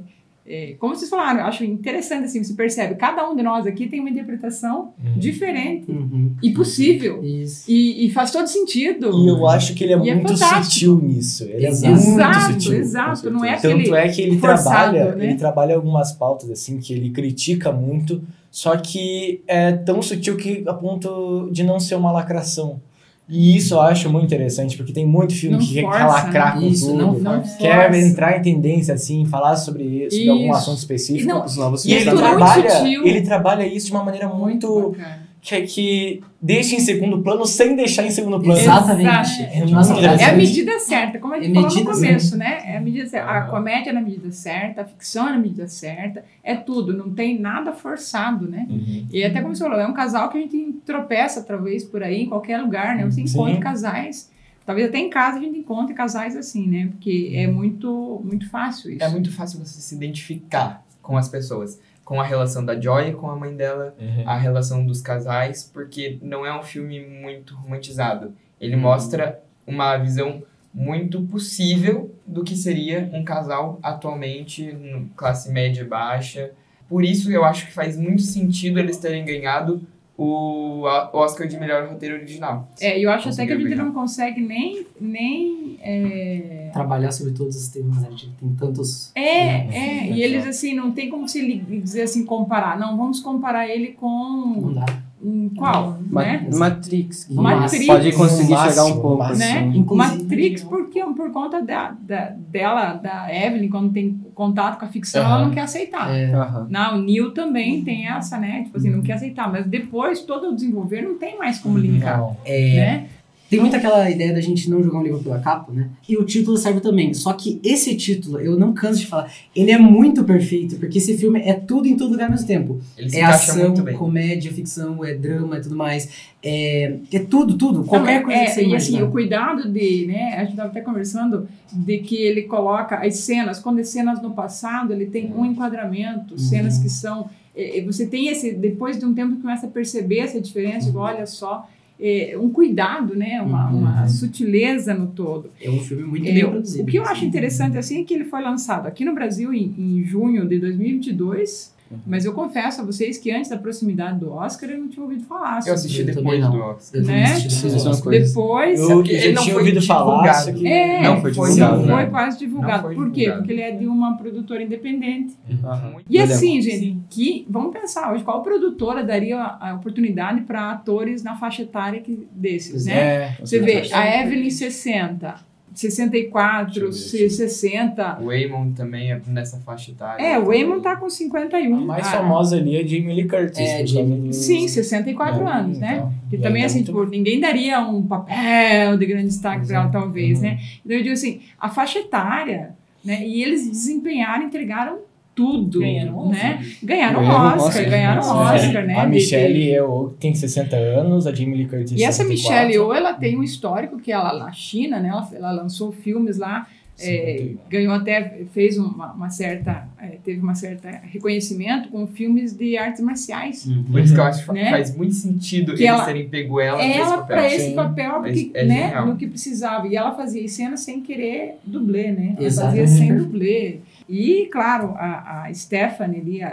é, 0.50 0.76
como 0.80 0.96
vocês 0.96 1.10
falaram, 1.10 1.42
eu 1.42 1.46
acho 1.46 1.64
interessante 1.64 2.26
assim, 2.26 2.44
você 2.44 2.54
percebe, 2.54 2.96
cada 2.96 3.30
um 3.30 3.36
de 3.36 3.44
nós 3.44 3.68
aqui 3.68 3.88
tem 3.88 4.00
uma 4.00 4.10
interpretação 4.10 4.94
Uhum. 5.04 5.20
diferente 5.20 5.92
Uhum. 5.92 6.32
e 6.42 6.52
possível. 6.52 7.24
Isso. 7.24 7.70
E, 7.72 8.06
e 8.08 8.12
faz 8.12 8.32
todo 8.32 8.48
sentido. 8.48 9.12
E 9.14 9.28
eu 9.30 9.48
acho 9.48 9.76
que 9.76 9.84
ele 9.84 9.94
é 9.94 9.98
E 10.00 10.10
é 10.10 10.16
muito 10.16 10.34
fantástico. 10.38 10.72
sutil 10.72 11.02
nisso. 11.02 11.44
Ele 11.44 11.66
é 11.66 11.70
Exato. 11.70 11.94
muito 11.94 12.10
Exato, 12.10 12.54
sutil. 12.54 12.74
exato. 12.74 13.30
Não 13.30 13.46
é 13.46 13.56
Tanto 13.58 13.68
aquele 13.68 13.96
é 13.96 14.10
que 14.10 14.22
ele 14.22 14.40
forçado, 14.40 14.64
trabalha, 14.96 15.16
né? 15.16 15.26
ele 15.26 15.36
trabalha 15.36 15.76
algumas 15.76 16.12
pautas 16.12 16.50
assim 16.50 16.80
que 16.80 16.94
ele 16.94 17.12
critica 17.12 17.72
muito, 17.72 18.22
só 18.50 18.76
que 18.78 19.42
é 19.48 19.72
tão 19.74 20.02
sutil 20.02 20.36
que 20.36 20.64
a 20.68 20.74
ponto 20.74 21.48
de 21.52 21.64
não 21.64 21.80
ser 21.80 21.96
uma 21.96 22.12
lacração. 22.12 22.82
E 23.30 23.56
isso 23.58 23.76
eu 23.76 23.82
acho 23.82 24.10
muito 24.10 24.26
interessante, 24.26 24.76
porque 24.76 24.92
tem 24.92 25.06
muito 25.06 25.36
filme 25.36 25.56
Não 25.58 25.64
que 25.64 25.74
quer 25.76 25.84
lacrar 25.88 26.60
com 26.60 26.66
Isso, 26.66 26.88
tudo. 26.88 26.98
não 26.98 27.14
não 27.14 27.42
Quer 27.60 27.92
força. 27.92 27.98
entrar 28.08 28.38
em 28.38 28.42
tendência 28.42 28.94
assim, 28.94 29.24
falar 29.26 29.56
sobre, 29.56 30.10
sobre 30.10 30.30
algum 30.30 30.46
Isso. 30.50 30.58
assunto 30.58 30.78
E 30.78 30.80
específico. 30.80 31.28
não, 31.30 31.46
Os 31.46 31.56
novos 31.56 31.86
E 31.86 31.94
ele 31.94 32.06
tudo 32.10 32.22
muito 32.24 32.38
trabalha, 32.38 32.70
sutil. 32.72 33.06
ele 33.06 33.22
trabalha 33.22 33.68
isso 33.68 33.86
de 33.86 33.92
uma 33.92 34.04
maneira 34.04 34.28
muito 34.28 34.90
bacana. 34.92 35.29
Que, 35.42 35.62
que 35.62 36.24
deixa 36.42 36.76
em 36.76 36.80
segundo 36.80 37.22
plano 37.22 37.46
sem 37.46 37.76
deixar 37.76 38.06
em 38.06 38.12
segundo 38.12 38.40
plano. 38.42 38.60
Exatamente. 38.60 39.42
É 39.42 39.66
Nossa, 39.66 39.94
É 39.94 40.26
a 40.26 40.36
medida 40.36 40.78
certa, 40.80 41.18
como 41.18 41.34
a 41.34 41.40
gente 41.40 41.52
É 41.52 41.62
falou 41.62 41.76
no 41.76 41.86
começo, 41.86 42.38
né? 42.38 42.62
É 42.66 42.78
a 42.78 42.82
medida 42.82 43.08
certa. 43.08 43.32
A 43.32 43.42
comédia 43.44 43.92
é 43.92 43.94
na 43.94 44.02
medida 44.02 44.32
certa, 44.32 44.82
a 44.82 44.86
ficção 44.86 45.30
é 45.30 45.32
na 45.32 45.40
medida 45.40 45.68
certa, 45.68 46.26
é 46.44 46.56
tudo, 46.56 46.96
não 46.96 47.12
tem 47.12 47.40
nada 47.40 47.72
forçado, 47.72 48.48
né? 48.48 48.68
Uhum. 48.70 49.08
E 49.12 49.24
até 49.24 49.42
como 49.42 49.56
você 49.56 49.64
falou, 49.64 49.80
é 49.80 49.88
um 49.88 49.94
casal 49.94 50.30
que 50.30 50.38
a 50.38 50.42
gente 50.42 50.74
tropeça, 50.86 51.42
talvez, 51.42 51.86
por 51.86 52.04
aí, 52.04 52.24
em 52.24 52.30
qualquer 52.30 52.62
lugar, 52.62 52.96
né? 52.96 53.06
Você 53.06 53.26
Sim. 53.26 53.34
encontra 53.34 53.60
casais, 53.60 54.30
talvez 54.66 54.90
até 54.90 54.98
em 54.98 55.10
casa 55.10 55.38
a 55.38 55.42
gente 55.42 55.58
encontre 55.58 55.94
casais 55.94 56.36
assim, 56.36 56.68
né? 56.68 56.88
Porque 56.92 57.32
é 57.34 57.48
muito, 57.48 58.22
muito 58.26 58.50
fácil 58.50 58.92
isso. 58.92 59.04
É 59.04 59.10
muito 59.10 59.32
fácil 59.32 59.60
você 59.60 59.80
se 59.80 59.96
identificar 59.96 60.84
com 61.02 61.18
as 61.18 61.30
pessoas. 61.30 61.80
Com 62.10 62.20
a 62.20 62.24
relação 62.24 62.66
da 62.66 62.74
Joy 62.80 63.14
com 63.14 63.30
a 63.30 63.36
mãe 63.36 63.56
dela, 63.56 63.94
Uhum. 64.00 64.24
a 64.28 64.36
relação 64.36 64.84
dos 64.84 65.00
casais, 65.00 65.70
porque 65.72 66.18
não 66.24 66.44
é 66.44 66.52
um 66.60 66.64
filme 66.64 67.00
muito 67.06 67.54
romantizado. 67.56 68.34
Ele 68.60 68.74
Uhum. 68.76 68.82
mostra 68.82 69.40
uma 69.68 69.96
visão 69.96 70.42
muito 70.74 71.22
possível 71.22 72.12
do 72.26 72.44
que 72.44 72.56
seria 72.56 73.08
um 73.14 73.24
casal 73.24 73.78
atualmente, 73.84 74.76
classe 75.16 75.52
média 75.52 75.86
baixa. 75.86 76.50
Por 76.88 77.04
isso 77.06 77.32
eu 77.32 77.44
acho 77.46 77.68
que 77.68 77.74
faz 77.74 77.96
muito 77.96 78.24
sentido 78.24 78.80
eles 78.80 78.98
terem 78.98 79.24
ganhado 79.24 79.80
o 80.22 80.84
Oscar 81.14 81.48
de 81.48 81.58
melhor 81.58 81.88
roteiro 81.88 82.16
original. 82.16 82.68
É, 82.82 83.00
e 83.00 83.04
eu 83.04 83.12
acho 83.12 83.30
até 83.30 83.46
que 83.46 83.54
a 83.54 83.56
gente 83.58 83.70
ganhar. 83.70 83.86
não 83.86 83.94
consegue 83.94 84.42
nem. 84.42 84.86
nem 85.00 85.80
é, 85.82 86.70
Trabalhar 86.74 87.12
sobre 87.12 87.34
todos 87.34 87.56
os 87.56 87.70
temas, 87.70 88.02
né? 88.02 88.08
A 88.08 88.12
gente 88.12 88.30
tem 88.32 88.54
tantos. 88.56 89.12
É, 89.16 89.22
é, 89.22 89.72
Sim, 89.72 90.14
e 90.14 90.22
eles 90.22 90.46
assim, 90.46 90.74
não 90.76 90.92
tem 90.92 91.10
como 91.10 91.28
se 91.28 91.58
dizer 91.58 92.02
assim, 92.02 92.26
comparar. 92.26 92.78
Não, 92.78 92.98
vamos 92.98 93.22
comparar 93.22 93.68
ele 93.68 93.96
Não 94.02 94.62
com 94.62 94.74
dá. 94.74 94.86
Um, 95.22 95.50
qual, 95.56 95.98
Ma- 96.10 96.24
né? 96.24 96.48
Matrix. 96.54 97.28
Matrix. 97.30 97.86
Pode 97.86 98.12
conseguir 98.14 98.52
No 98.54 98.58
chegar 98.60 98.84
um 98.84 98.88
máximo, 98.88 99.02
pouco. 99.02 99.24
Né? 99.24 99.32
assim. 99.34 99.78
Inclusive- 99.78 100.18
Matrix, 100.24 100.64
porque, 100.64 101.04
por 101.04 101.32
conta 101.32 101.62
da, 101.62 101.92
da- 102.00 102.34
dela, 102.38 102.94
da 102.94 103.28
Evelyn, 103.34 103.70
quando 103.70 103.92
tem 103.92 104.20
contato 104.34 104.80
com 104.80 104.86
a 104.86 104.88
ficção, 104.88 105.22
Aham. 105.24 105.36
ela 105.36 105.46
não 105.46 105.52
quer 105.52 105.62
aceitar. 105.62 106.10
É, 106.16 106.32
Aham. 106.34 106.68
Não, 106.70 106.98
o 106.98 107.02
Neil 107.02 107.32
também 107.34 107.82
tem 107.84 108.08
essa, 108.08 108.38
né? 108.38 108.64
Tipo 108.64 108.78
assim, 108.78 108.90
não 108.90 109.02
quer 109.02 109.14
aceitar. 109.14 109.52
Mas 109.52 109.66
depois, 109.66 110.22
todo 110.22 110.50
o 110.50 110.56
desenvolver 110.56 111.02
não 111.02 111.18
tem 111.18 111.38
mais 111.38 111.60
como 111.60 111.78
linkar, 111.78 112.18
Não. 112.18 112.38
é, 112.46 112.76
né? 112.76 113.06
Tem 113.50 113.60
muito 113.60 113.76
aquela 113.76 114.10
ideia 114.10 114.34
da 114.34 114.42
gente 114.42 114.70
não 114.70 114.84
jogar 114.84 115.00
um 115.00 115.04
livro 115.04 115.20
pela 115.20 115.40
capa, 115.40 115.72
né? 115.72 115.90
E 116.08 116.16
o 116.16 116.24
título 116.24 116.56
serve 116.56 116.80
também. 116.82 117.14
Só 117.14 117.34
que 117.34 117.60
esse 117.64 117.96
título, 117.96 118.40
eu 118.40 118.58
não 118.58 118.74
canso 118.74 119.00
de 119.00 119.08
falar, 119.08 119.32
ele 119.56 119.72
é 119.72 119.78
muito 119.78 120.24
perfeito, 120.24 120.76
porque 120.76 121.00
esse 121.00 121.18
filme 121.18 121.40
é 121.40 121.54
tudo 121.54 121.88
em 121.88 121.98
todo 121.98 122.12
lugar 122.12 122.26
ao 122.26 122.32
mesmo 122.32 122.46
tempo. 122.46 122.80
Ele 122.98 123.10
se 123.10 123.20
É 123.20 123.24
ação, 123.24 123.70
muito 123.70 123.82
bem. 123.82 123.96
comédia, 123.96 124.52
ficção, 124.54 125.04
é 125.04 125.16
drama 125.16 125.58
e 125.58 125.62
tudo 125.62 125.76
mais. 125.76 126.30
É, 126.44 126.98
é 127.12 127.20
tudo, 127.20 127.58
tudo. 127.58 127.84
Qualquer 127.84 128.20
Não, 128.20 128.26
coisa 128.26 128.40
é, 128.40 128.46
que 128.46 128.52
você 128.52 128.66
E 128.66 128.76
assim, 128.76 129.02
o 129.02 129.10
cuidado 129.10 129.70
de, 129.72 130.06
né? 130.06 130.36
A 130.36 130.42
gente 130.42 130.52
estava 130.52 130.70
até 130.70 130.82
conversando 130.82 131.48
de 131.74 131.98
que 132.00 132.16
ele 132.16 132.44
coloca 132.44 132.96
as 132.98 133.16
cenas, 133.16 133.60
quando 133.60 133.80
é 133.80 133.84
cenas 133.84 134.22
no 134.22 134.32
passado, 134.32 134.94
ele 134.94 135.08
tem 135.08 135.34
um 135.36 135.44
enquadramento, 135.46 136.38
cenas 136.40 136.78
que 136.78 136.90
são. 136.90 137.30
é, 137.56 137.80
é, 137.80 137.84
você 137.84 138.06
tem 138.06 138.28
esse. 138.28 138.54
Depois 138.54 138.98
de 139.00 139.06
um 139.06 139.14
tempo, 139.14 139.42
começa 139.42 139.66
a 139.66 139.70
perceber 139.70 140.20
essa 140.20 140.40
diferença, 140.40 140.88
igual, 140.90 141.06
olha 141.14 141.26
só. 141.26 141.68
É, 142.00 142.38
um 142.40 142.50
cuidado, 142.50 143.16
né? 143.16 143.42
Uma, 143.42 143.70
Uhum. 143.70 143.80
uma 143.80 144.08
sutileza 144.08 144.94
no 144.94 145.08
todo. 145.08 145.50
É 145.62 145.70
um 145.70 145.80
filme 145.80 146.04
muito 146.04 146.28
É, 146.28 146.34
bem 146.34 146.50
produzido. 146.50 146.84
o 146.84 146.86
que 146.88 146.98
eu 146.98 147.04
acho 147.04 147.26
interessante 147.26 147.78
assim 147.78 148.02
é 148.02 148.04
que 148.06 148.14
ele 148.14 148.24
foi 148.26 148.42
lançado 148.42 148.88
aqui 148.88 149.04
no 149.04 149.14
Brasil 149.14 149.54
em, 149.54 149.74
em 149.78 150.04
junho 150.04 150.48
de 150.48 150.60
2022, 150.60 151.74
mas 152.06 152.26
eu 152.26 152.34
confesso 152.34 152.82
a 152.82 152.84
vocês 152.86 153.18
que 153.18 153.32
antes 153.32 153.50
da 153.50 153.58
proximidade 153.58 154.20
do 154.20 154.32
Oscar 154.32 154.70
eu 154.70 154.78
não 154.80 154.88
tinha 154.88 155.04
ouvido 155.04 155.24
falar. 155.24 155.60
Eu 155.66 155.74
assisti 155.74 156.02
Eu 156.02 156.06
depois 156.08 156.24
também 156.26 156.40
não. 156.42 156.52
do 156.52 156.58
Oscar. 156.64 157.02
Né? 157.02 157.24
é 157.24 158.20
depois. 158.20 158.80
Eu 158.80 159.02
Ele 159.02 159.20
já 159.20 159.32
não 159.32 159.42
tinha 159.44 159.54
foi 159.56 159.64
ouvido 159.64 159.82
falar, 159.86 160.54
que 160.54 160.68
É, 160.68 161.02
Não 161.04 161.22
foi 161.22 161.34
foi, 161.34 161.50
divulgado, 161.50 161.78
foi 161.84 161.96
né? 161.96 162.06
quase 162.06 162.40
divulgado. 162.40 162.74
Não 162.74 162.84
foi 162.84 162.96
Por 162.96 163.12
quê? 163.12 163.20
divulgado. 163.22 163.40
Porque 163.42 163.54
ele 163.54 163.62
é 163.62 163.72
de 163.72 163.88
uma 163.88 164.18
produtora 164.18 164.64
independente. 164.64 165.36
Aham. 165.64 165.94
E 166.10 166.18
Eu 166.18 166.24
assim, 166.24 166.60
lembro. 166.62 166.72
gente, 166.72 167.00
que 167.10 167.46
vamos 167.50 167.74
pensar 167.74 168.14
hoje, 168.14 168.24
qual 168.24 168.42
produtora 168.44 169.04
daria 169.04 169.42
a, 169.42 169.74
oportunidade 169.76 170.42
para 170.42 170.72
atores 170.72 171.24
na 171.24 171.36
faixa 171.36 171.64
etária 171.64 172.00
que, 172.02 172.28
desses, 172.32 172.86
né? 172.86 172.94
É, 172.94 173.36
Você 173.40 173.60
vê, 173.60 173.90
a 173.94 174.22
Evelyn 174.24 174.50
60, 174.50 175.36
64, 175.80 176.90
Deixa 176.90 177.16
eu 177.18 177.22
ver, 177.22 177.30
60. 177.30 178.20
O 178.22 178.26
Waymond 178.26 178.76
também 178.76 179.12
é 179.12 179.22
nessa 179.28 179.58
faixa 179.60 179.92
etária. 179.92 180.22
É, 180.22 180.38
o 180.38 180.46
Waymond 180.46 180.82
tá 180.82 180.96
com 180.96 181.10
51. 181.10 181.76
a 181.76 181.80
mais 181.82 182.08
Ah, 182.08 182.12
famosa 182.12 182.58
ali 182.58 182.76
é 182.76 182.86
Jamie 182.88 183.14
Lee 183.16 183.28
Curtis. 183.28 183.60
É, 183.60 183.80
por 183.80 183.88
Jamie 183.88 184.28
do- 184.30 184.34
Sim, 184.34 184.68
64 184.68 185.48
É, 185.48 185.52
anos, 185.52 185.80
né? 185.80 185.96
então. 185.98 186.14
Que 186.30 186.36
E 186.36 186.40
também, 186.40 186.64
assim, 186.64 186.80
tá 186.80 186.86
tipo, 186.88 187.06
ninguém 187.06 187.40
daria 187.40 187.80
um 187.82 188.04
papel 188.06 188.98
de 188.98 189.06
grande 189.06 189.28
destaque 189.28 189.66
para 189.66 189.76
ela, 189.78 189.90
talvez, 189.90 190.42
né? 190.42 190.60
Então, 190.86 190.98
eu 190.98 191.02
digo 191.04 191.14
assim, 191.14 191.42
a 191.60 191.70
faixa 191.70 192.00
etária, 192.00 192.76
né? 193.04 193.26
E 193.26 193.42
eles 193.42 193.68
desempenharam, 193.70 194.46
entregaram 194.46 195.00
tudo, 195.36 195.80
Ganharam 195.80 196.30
né? 196.30 196.60
Ganharam 196.84 197.22
Ganharam 197.22 197.46
Oscar, 197.56 197.68
Oscar. 197.68 197.90
ganharam 197.90 198.22
Oscar, 198.22 198.86
né? 198.86 198.96
A 199.00 199.06
Michelle 199.08 199.58
Yeoh 199.70 200.10
tem 200.20 200.36
60 200.36 200.76
anos, 200.76 201.26
a 201.26 201.34
Jamie 201.34 201.56
Lee 201.56 201.68
Curtis 201.68 201.92
E 201.92 202.04
essa 202.04 202.24
64. 202.24 202.30
Michelle 202.34 202.72
Yeoh, 202.74 202.94
ela 202.94 203.14
tem 203.14 203.38
um 203.38 203.44
histórico 203.44 203.98
que 204.00 204.12
ela, 204.12 204.38
na 204.38 204.52
China, 204.52 205.00
né? 205.00 205.10
Ela, 205.10 205.30
ela 205.34 205.52
lançou 205.52 205.92
filmes 205.94 206.38
lá, 206.38 206.68
é, 207.02 207.38
51. 207.38 207.58
ganhou 207.70 207.94
até, 207.94 208.42
fez 208.54 208.78
uma, 208.78 209.14
uma 209.14 209.30
certa, 209.30 209.88
é, 210.02 210.18
teve 210.26 210.42
uma 210.42 210.54
certa 210.54 210.90
reconhecimento 211.10 211.88
com 211.88 212.06
filmes 212.06 212.52
de 212.52 212.78
artes 212.78 213.02
marciais. 213.02 213.66
Uhum. 213.66 213.84
Por 213.84 214.02
isso 214.02 214.14
que 214.14 214.20
eu 214.20 214.24
acho 214.26 214.46
que 214.46 214.52
Né? 214.52 214.70
faz 214.70 214.94
muito 214.98 215.14
sentido 215.14 215.68
Que 215.76 215.84
eles 215.84 215.94
ela- 215.94 216.04
terem 216.04 216.28
pego 216.28 216.60
ela, 216.60 217.22
para 217.22 217.48
esse 217.48 217.72
papel 217.72 218.16
porque, 218.22 218.52
É- 218.54 218.64
é 218.64 218.66
né, 218.66 219.02
no 219.06 219.16
que 219.16 219.28
precisava 219.28 219.88
e 219.88 219.96
ela 219.96 220.12
fazia 220.14 220.44
as 220.44 220.52
cenas 220.52 220.82
sem 220.82 221.00
querer 221.00 221.56
dublê 221.66 222.12
né 222.12 222.34
ela 222.38 222.46
Exatamente. 222.46 222.82
fazia 222.90 222.98
sem 222.98 223.16
dublê 223.16 223.78
e 224.10 224.50
claro 224.52 224.96
a, 224.98 225.44
a 225.44 225.54
Stephanie 225.54 226.20
ali 226.20 226.44
a, 226.44 226.50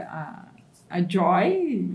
a, 0.91 0.97
a 0.99 1.03
Joy 1.03 1.91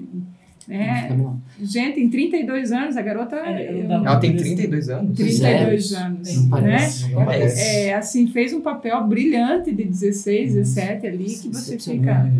né 0.67 1.17
gente 1.61 1.99
em 1.99 2.09
32 2.09 2.71
anos 2.71 2.97
a 2.97 3.01
garota 3.01 3.35
É, 3.35 3.71
eu 3.71 3.91
Ela 3.91 4.17
tem 4.19 4.35
32 4.35 4.89
anos? 4.89 5.15
32 5.17 5.87
Zero. 5.89 6.05
anos 6.05 6.35
Não 6.35 6.43
né 6.43 6.49
parece. 6.49 7.09
Não 7.11 7.25
parece. 7.25 7.61
é, 7.61 7.93
assim 7.93 8.27
fez 8.27 8.53
um 8.53 8.61
papel 8.61 9.03
brilhante 9.07 9.71
de 9.71 9.83
16 9.83 10.55
17 10.55 11.07
ali 11.07 11.25
que 11.25 11.49
você 11.49 11.77
fica 11.77 12.31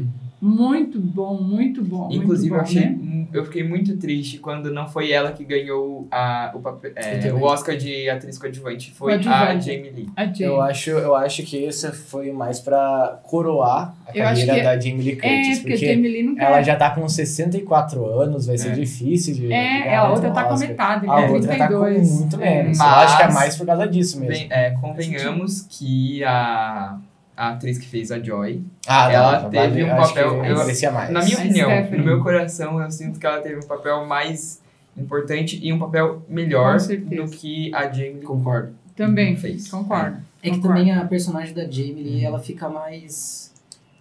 muito 0.42 1.00
bom 1.00 1.36
muito 1.42 1.84
bom 1.84 2.06
muito 2.06 2.16
Inclusive, 2.24 2.50
bom, 2.50 2.56
eu, 2.56 2.62
achei, 2.62 2.82
né? 2.90 3.28
eu 3.32 3.46
fiquei 3.46 3.64
muito 3.64 3.96
triste 3.98 4.40
quando 4.40 4.74
não 4.74 4.88
foi 4.88 5.12
ela 5.12 5.32
que 5.32 5.44
ganhou 5.46 6.08
a, 6.12 6.52
o, 6.56 6.60
papel, 6.60 6.92
é, 6.96 7.32
o 7.32 7.44
Oscar 7.44 7.78
de 7.78 8.10
atriz 8.10 8.38
coadjuvante, 8.40 8.92
foi 8.92 9.14
a. 9.14 9.18
Jamie 9.60 9.90
Lee. 9.92 10.10
a 10.16 10.26
Jane. 10.26 10.42
Eu 10.42 10.62
acho, 10.62 10.90
eu 10.90 11.16
acho 11.16 11.44
que 11.44 11.58
esse 11.64 11.92
foi 11.92 12.32
mais 12.32 12.60
pra 12.60 13.20
coroar 13.24 13.94
a 14.08 14.18
Eu 14.18 14.26
acho 14.28 14.46
carreira 14.48 14.56
que- 14.56 14.64
da 14.64 14.80
Jamie 14.80 15.04
Lee 15.04 15.12
é 15.12 15.16
Curtis. 15.16 15.60
porque, 15.60 15.72
porque 15.74 15.86
a 15.86 15.94
Jamie 15.94 16.10
Lee 16.12 16.24
não 16.24 16.36
quer 16.36 16.44
ela 16.44 16.62
já 16.64 16.76
tá 16.76 16.90
com 16.90 17.08
64 17.08 18.06
anos, 18.06 18.48
vai 18.48 18.58
ser 18.58 18.70
É. 18.70 18.72
difícil 18.72 19.36
de. 19.36 19.42
de 19.48 19.54
É, 19.54 19.94
ela, 19.94 20.08
a 20.08 20.10
um 20.10 20.14
outra 20.16 20.32
tá 20.32 20.44
com 20.46 20.54
a 20.56 20.58
metade, 20.58 21.06
A 21.08 21.16
né? 21.22 21.28
outra 21.30 21.56
tá 21.56 21.68
com 21.68 21.74
32. 21.84 22.20
muito 22.20 22.38
menos. 22.38 22.78
Mas- 22.78 22.88
Eu 22.92 22.98
acho 22.98 23.18
que 23.18 23.24
é 23.24 23.32
mais 23.32 23.56
por 23.56 23.66
causa 23.68 23.88
disso 23.88 24.20
mesmo. 24.20 24.34
Bem, 24.34 24.48
é, 24.50 24.72
convenhamos 24.72 25.62
que 25.70 26.24
a, 26.24 26.98
a 27.36 27.50
atriz 27.50 27.78
que 27.78 27.88
fez 27.88 28.12
a 28.12 28.20
Joy, 28.20 28.62
ah, 28.88 29.12
ela 29.12 29.42
não, 29.44 29.50
teve 29.50 29.68
vale- 29.70 29.84
um 29.84 29.88
papel- 29.96 30.42
que 30.42 30.48
eu- 30.50 30.92
mais. 30.92 31.10
na 31.10 31.24
minha 31.24 31.38
A 31.38 31.40
opinião, 31.40 31.70
Stephanie. 31.70 31.98
no 32.00 32.06
meu 32.06 32.22
coração, 32.24 32.82
eu 32.82 32.92
sinto 32.92 33.20
que 33.20 33.26
ela 33.26 33.40
teve 33.42 33.58
um 33.58 33.68
papel 33.68 34.06
mais 34.06 34.62
importante 34.98 35.60
e 35.62 35.72
um 35.72 35.80
papel 35.80 36.22
melhor 36.28 36.78
do 36.78 37.28
que 37.30 37.74
a 37.74 37.84
Jamie 37.92 38.22
Concordo. 38.22 38.74
Também, 38.96 39.36
fez. 39.36 39.70
concordo. 39.70 40.18
É 40.44 40.50
que 40.50 40.56
concordo. 40.58 40.78
também 40.80 40.92
a 40.94 41.06
personagem 41.06 41.54
da 41.54 41.64
Jamie 41.64 42.04
Lee, 42.04 42.26
ela 42.26 42.40
fica 42.40 42.68
mais, 42.70 43.51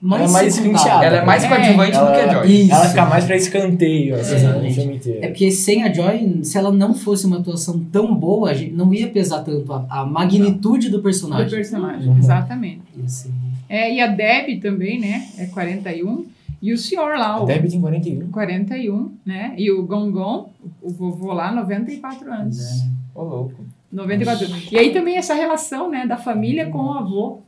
Ela 0.02 0.24
é 0.24 0.28
mais 0.28 0.56
escanteada. 0.56 1.04
Ela 1.04 1.16
é 1.18 1.24
mais 1.24 1.44
É, 1.44 1.48
coadjuvante 1.48 1.90
do 1.98 2.06
que 2.06 2.20
a 2.20 2.32
Joy. 2.32 2.52
Isso. 2.62 2.72
ela 2.72 2.88
fica 2.88 3.04
mais 3.06 3.24
pra 3.24 3.36
escanteio, 3.36 4.14
assim, 4.14 4.30
no 4.30 4.36
Exatamente. 4.38 4.74
filme 4.74 4.96
inteiro. 4.96 5.18
É 5.24 5.28
porque 5.28 5.50
sem 5.50 5.82
a 5.84 5.92
Joy, 5.92 6.40
se 6.42 6.56
ela 6.56 6.72
não 6.72 6.94
fosse 6.94 7.26
uma 7.26 7.38
atuação 7.38 7.78
tão 7.92 8.14
boa, 8.14 8.50
a 8.50 8.54
gente 8.54 8.72
não 8.72 8.92
ia 8.94 9.08
pesar 9.08 9.40
tanto 9.42 9.70
a, 9.72 9.84
a 9.90 10.06
magnitude 10.06 10.88
do 10.88 10.96
Do 10.98 11.02
personagem. 11.02 11.50
personagem, 11.50 12.08
Uhum. 12.08 12.18
exatamente. 12.18 12.80
Ser- 13.06 13.30
É, 13.68 13.92
e 13.94 14.00
a 14.00 14.06
Deb 14.06 14.60
também, 14.60 14.98
né? 14.98 15.28
É 15.38 15.46
41. 15.46 16.24
E 16.62 16.72
o 16.72 16.78
senhor 16.78 17.16
lá, 17.16 17.40
o 17.42 17.46
Debbie 17.46 17.68
tem 17.70 17.80
41. 17.80 18.30
41, 18.30 19.10
né? 19.24 19.54
E 19.56 19.70
o 19.70 19.82
Gongon, 19.86 20.50
o 20.82 20.90
vovô 20.90 21.32
lá, 21.32 21.50
94 21.52 22.30
anos. 22.32 22.56
Pois 22.58 22.80
é. 22.82 22.84
Ô, 23.14 23.22
louco. 23.22 23.54
94 23.92 24.46
anos. 24.46 24.68
E 24.70 24.76
aí 24.78 24.92
também 24.92 25.16
essa 25.16 25.34
relação, 25.34 25.90
né, 25.90 26.06
da 26.06 26.16
família 26.16 26.66
com 26.66 26.78
o 26.78 26.92
avô, 26.92 27.38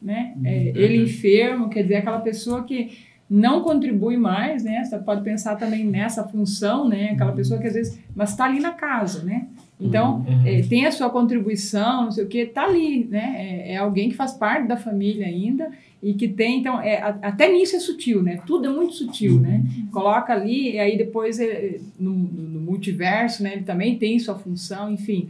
né? 0.00 0.34
É, 0.44 0.48
Uhum. 0.50 0.72
ele 0.76 1.02
enfermo, 1.02 1.68
quer 1.68 1.82
dizer, 1.82 1.96
aquela 1.96 2.20
pessoa 2.20 2.64
que 2.64 2.90
não 3.30 3.60
contribui 3.62 4.16
mais, 4.16 4.64
né? 4.64 4.82
Você 4.84 4.98
pode 4.98 5.22
pensar 5.22 5.56
também 5.56 5.84
nessa 5.84 6.24
função, 6.24 6.88
né? 6.88 7.10
Aquela 7.10 7.32
pessoa 7.32 7.60
que 7.60 7.66
às 7.66 7.74
vezes, 7.74 7.98
mas 8.16 8.30
está 8.30 8.44
ali 8.46 8.58
na 8.60 8.70
casa, 8.72 9.22
né? 9.22 9.46
Então, 9.80 10.24
Uhum. 10.26 10.42
é, 10.46 10.62
tem 10.62 10.86
a 10.86 10.90
sua 10.90 11.08
contribuição, 11.10 12.04
não 12.04 12.10
sei 12.10 12.24
o 12.24 12.26
que, 12.26 12.46
tá 12.46 12.64
ali, 12.64 13.04
né? 13.04 13.36
É, 13.38 13.72
é 13.74 13.76
alguém 13.76 14.08
que 14.08 14.16
faz 14.16 14.32
parte 14.32 14.66
da 14.66 14.76
família 14.76 15.26
ainda 15.26 15.70
e 16.02 16.14
que 16.14 16.26
tem, 16.26 16.58
então, 16.60 16.80
é, 16.80 16.96
a- 17.00 17.18
até 17.22 17.52
nisso 17.52 17.76
é 17.76 17.78
sutil, 17.80 18.22
né? 18.22 18.40
Tudo 18.46 18.66
é 18.66 18.70
muito 18.72 18.94
sutil, 18.94 19.38
né? 19.40 19.62
Coloca 19.92 20.32
ali 20.32 20.72
e 20.72 20.78
aí 20.80 20.96
depois 20.96 21.38
é, 21.38 21.76
no, 21.98 22.10
no 22.12 22.60
multiverso, 22.60 23.42
né? 23.42 23.52
Ele 23.54 23.62
também 23.64 23.96
tem 23.98 24.18
sua 24.18 24.36
função, 24.36 24.90
enfim. 24.90 25.28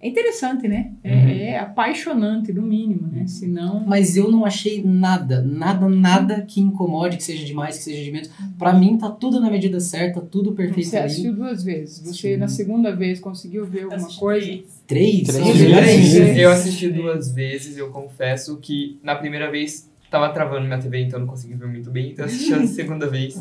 É 0.00 0.06
interessante, 0.08 0.68
né? 0.68 0.92
É, 1.02 1.12
Uhum. 1.12 1.28
é 1.28 1.58
apaixonante, 1.58 2.52
no 2.52 2.62
mínimo, 2.62 3.08
né? 3.08 3.26
Senão... 3.26 3.82
Mas 3.84 4.16
eu 4.16 4.30
não 4.30 4.44
achei 4.44 4.80
nada, 4.84 5.42
nada, 5.42 5.88
nada 5.88 6.42
que 6.42 6.60
incomode, 6.60 7.16
que 7.16 7.22
seja 7.24 7.44
demais, 7.44 7.78
que 7.78 7.82
seja 7.84 8.04
de 8.04 8.12
menos. 8.12 8.30
Pra 8.56 8.72
mim 8.72 8.96
tá 8.96 9.10
tudo 9.10 9.40
na 9.40 9.50
medida 9.50 9.80
certa, 9.80 10.20
tudo 10.20 10.52
perfeito 10.52 10.88
Você 10.88 10.98
assistiu 10.98 11.34
duas 11.34 11.64
vezes. 11.64 11.98
Você, 12.06 12.34
Sim. 12.34 12.36
na 12.36 12.46
segunda 12.46 12.94
vez, 12.94 13.18
conseguiu 13.18 13.66
ver 13.66 13.82
alguma 13.84 13.96
Assisti 13.96 14.20
coisa? 14.20 14.46
três. 14.46 14.72
Três? 14.86 15.26
Três 15.26 16.12
três. 16.12 16.38
Eu 16.38 16.50
assisti 16.52 16.88
duas 16.90 17.32
vezes, 17.32 17.76
eu 17.76 17.90
confesso 17.90 18.56
que 18.58 19.00
na 19.02 19.16
primeira 19.16 19.50
vez 19.50 19.90
tava 20.08 20.28
travando 20.28 20.64
minha 20.64 20.78
TV, 20.78 21.00
então 21.02 21.18
não 21.18 21.26
consegui 21.26 21.54
ver 21.54 21.66
muito 21.66 21.90
bem, 21.90 22.12
então 22.12 22.24
eu 22.24 22.30
assisti 22.30 22.54
a 22.54 22.64
segunda 22.68 23.08
vez. 23.08 23.36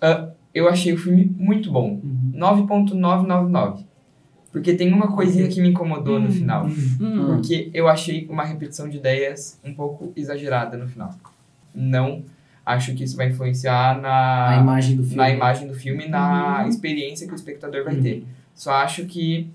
Ah, 0.00 0.28
eu 0.52 0.68
achei 0.68 0.92
o 0.92 0.98
filme 0.98 1.24
muito 1.38 1.70
bom. 1.70 2.00
Uhum. 2.02 2.32
9.999. 2.34 3.84
Porque 4.50 4.74
tem 4.74 4.92
uma 4.92 5.08
coisinha 5.14 5.46
que 5.48 5.60
me 5.60 5.68
incomodou 5.68 6.18
no 6.18 6.28
Hum. 6.28 6.32
final. 6.32 6.66
Hum. 6.66 7.26
Porque 7.26 7.70
eu 7.74 7.86
achei 7.88 8.26
uma 8.30 8.44
repetição 8.44 8.88
de 8.88 8.96
ideias 8.96 9.58
um 9.64 9.74
pouco 9.74 10.12
exagerada 10.16 10.76
no 10.76 10.88
final. 10.88 11.14
Não 11.74 12.22
acho 12.64 12.94
que 12.94 13.04
isso 13.04 13.16
vai 13.16 13.28
influenciar 13.28 14.00
na, 14.00 14.50
A 14.50 14.60
imagem 14.60 14.96
do 14.96 15.02
filme. 15.02 15.16
na 15.16 15.30
imagem 15.30 15.68
do 15.68 15.74
filme 15.74 16.04
e 16.06 16.08
na 16.08 16.62
Uhum. 16.62 16.68
experiência 16.68 17.26
que 17.26 17.32
o 17.32 17.36
espectador 17.36 17.84
vai 17.84 17.94
Uhum. 17.96 18.02
ter. 18.02 18.24
Só 18.54 18.72
acho 18.72 19.04
que 19.06 19.48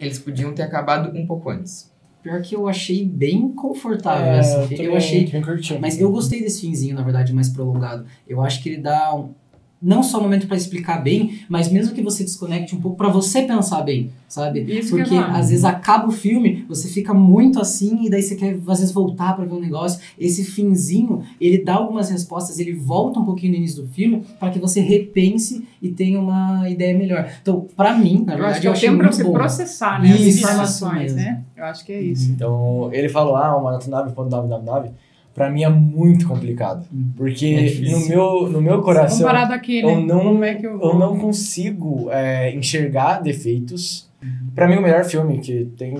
eles 0.00 0.18
podiam 0.18 0.52
ter 0.52 0.62
acabado 0.62 1.16
um 1.16 1.26
pouco 1.26 1.50
antes. 1.50 1.90
Pior 2.22 2.40
que 2.40 2.54
eu 2.54 2.68
achei 2.68 3.04
bem 3.04 3.48
confortável 3.48 4.26
É, 4.26 4.38
essa. 4.38 4.56
eu, 4.58 4.62
Eu, 4.62 4.68
também- 4.68 4.96
achei. 4.96 5.78
Mas 5.80 5.98
eu 6.00 6.10
gostei 6.12 6.40
desse 6.40 6.60
finzinho, 6.60 6.94
na 6.94 7.02
verdade, 7.02 7.32
mais 7.32 7.48
prolongado. 7.48 8.06
Eu 8.28 8.40
acho 8.40 8.62
que 8.62 8.68
ele 8.68 8.78
dá 8.80 9.12
um, 9.14 9.34
não 9.82 10.02
só 10.02 10.18
um 10.18 10.22
momento 10.22 10.46
pra 10.46 10.56
explicar 10.56 11.02
bem, 11.02 11.40
mas 11.48 11.70
mesmo 11.70 11.94
que 11.94 12.02
você 12.02 12.22
desconecte 12.22 12.74
um 12.74 12.80
pouco 12.80 12.96
pra 12.96 13.08
você 13.08 13.42
pensar 13.42 13.82
bem, 13.82 14.10
sabe? 14.28 14.60
Isso 14.60 14.94
que 14.94 15.02
Porque 15.02 15.14
eu 15.16 15.20
às 15.24 15.50
vezes 15.50 15.64
acaba 15.64 16.06
o 16.08 16.12
filme, 16.12 16.64
você 16.68 16.88
fica 16.88 17.12
muito 17.12 17.60
assim 17.60 18.04
e 18.04 18.10
daí 18.10 18.22
você 18.22 18.36
quer 18.36 18.54
às 18.68 18.78
vezes 18.78 18.92
voltar 18.92 19.34
pra 19.34 19.44
ver 19.44 19.52
um 19.54 19.60
negócio. 19.60 20.00
Esse 20.18 20.44
finzinho, 20.44 21.22
ele 21.40 21.58
dá 21.64 21.74
algumas 21.74 22.10
respostas, 22.10 22.58
ele 22.58 22.72
volta 22.74 23.18
um 23.18 23.24
pouquinho 23.24 23.52
no 23.52 23.58
início 23.58 23.82
do 23.82 23.88
filme 23.88 24.22
pra 24.38 24.50
que 24.50 24.58
você 24.58 24.80
repense 24.80 25.66
e 25.82 25.88
tenha 25.90 26.20
uma 26.20 26.68
ideia 26.70 26.96
melhor. 26.96 27.28
Então, 27.42 27.66
pra 27.76 27.92
mim, 27.96 28.22
na 28.24 28.34
Eu 28.34 28.38
verdade, 28.38 28.52
acho 28.52 28.60
que 28.60 28.66
é 28.66 28.68
eu 28.68 28.72
o 28.72 28.74
achei 28.76 28.88
tempo 28.88 28.98
pra 28.98 29.06
muito 29.08 29.16
você 29.16 29.24
bom. 29.24 29.32
processar 29.32 30.00
né, 30.00 30.12
as 30.12 30.20
Isso, 30.20 30.38
informações, 30.44 31.06
isso 31.06 31.16
né? 31.16 31.42
Eu 31.56 31.64
acho 31.64 31.84
que 31.84 31.92
é 31.92 32.00
isso. 32.00 32.30
Então, 32.30 32.88
ele 32.92 33.08
falou, 33.08 33.34
ah, 33.36 33.56
uma 33.56 33.72
nota 33.72 33.90
9.999, 33.90 34.90
pra 35.34 35.50
mim 35.50 35.64
é 35.64 35.68
muito 35.68 36.26
complicado. 36.26 36.86
Hum. 36.92 37.10
É 37.14 37.16
Porque 37.16 37.62
difícil. 37.64 37.98
no 37.98 38.08
meu, 38.08 38.48
no 38.50 38.60
meu 38.60 38.82
coração, 38.82 39.18
Comparado 39.18 39.52
aqui, 39.52 39.82
né? 39.82 39.92
eu 39.94 40.00
não, 40.00 40.20
Como 40.20 40.44
é 40.44 40.54
que 40.54 40.66
eu, 40.66 40.80
eu 40.80 40.98
não 40.98 41.18
consigo 41.18 42.08
é, 42.10 42.54
enxergar 42.54 43.20
defeitos. 43.20 44.08
Pra 44.54 44.68
mim, 44.68 44.76
o 44.76 44.82
melhor 44.82 45.04
filme 45.04 45.38
que 45.38 45.64
tem, 45.76 45.94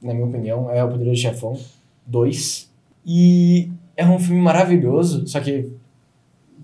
na 0.00 0.14
minha 0.14 0.26
opinião, 0.26 0.70
é 0.70 0.84
O 0.84 0.88
Poderoso 0.88 1.20
Chefão 1.20 1.58
2. 2.06 2.70
E 3.04 3.70
é 3.96 4.06
um 4.06 4.18
filme 4.18 4.40
maravilhoso, 4.40 5.26
só 5.26 5.40
que 5.40 5.68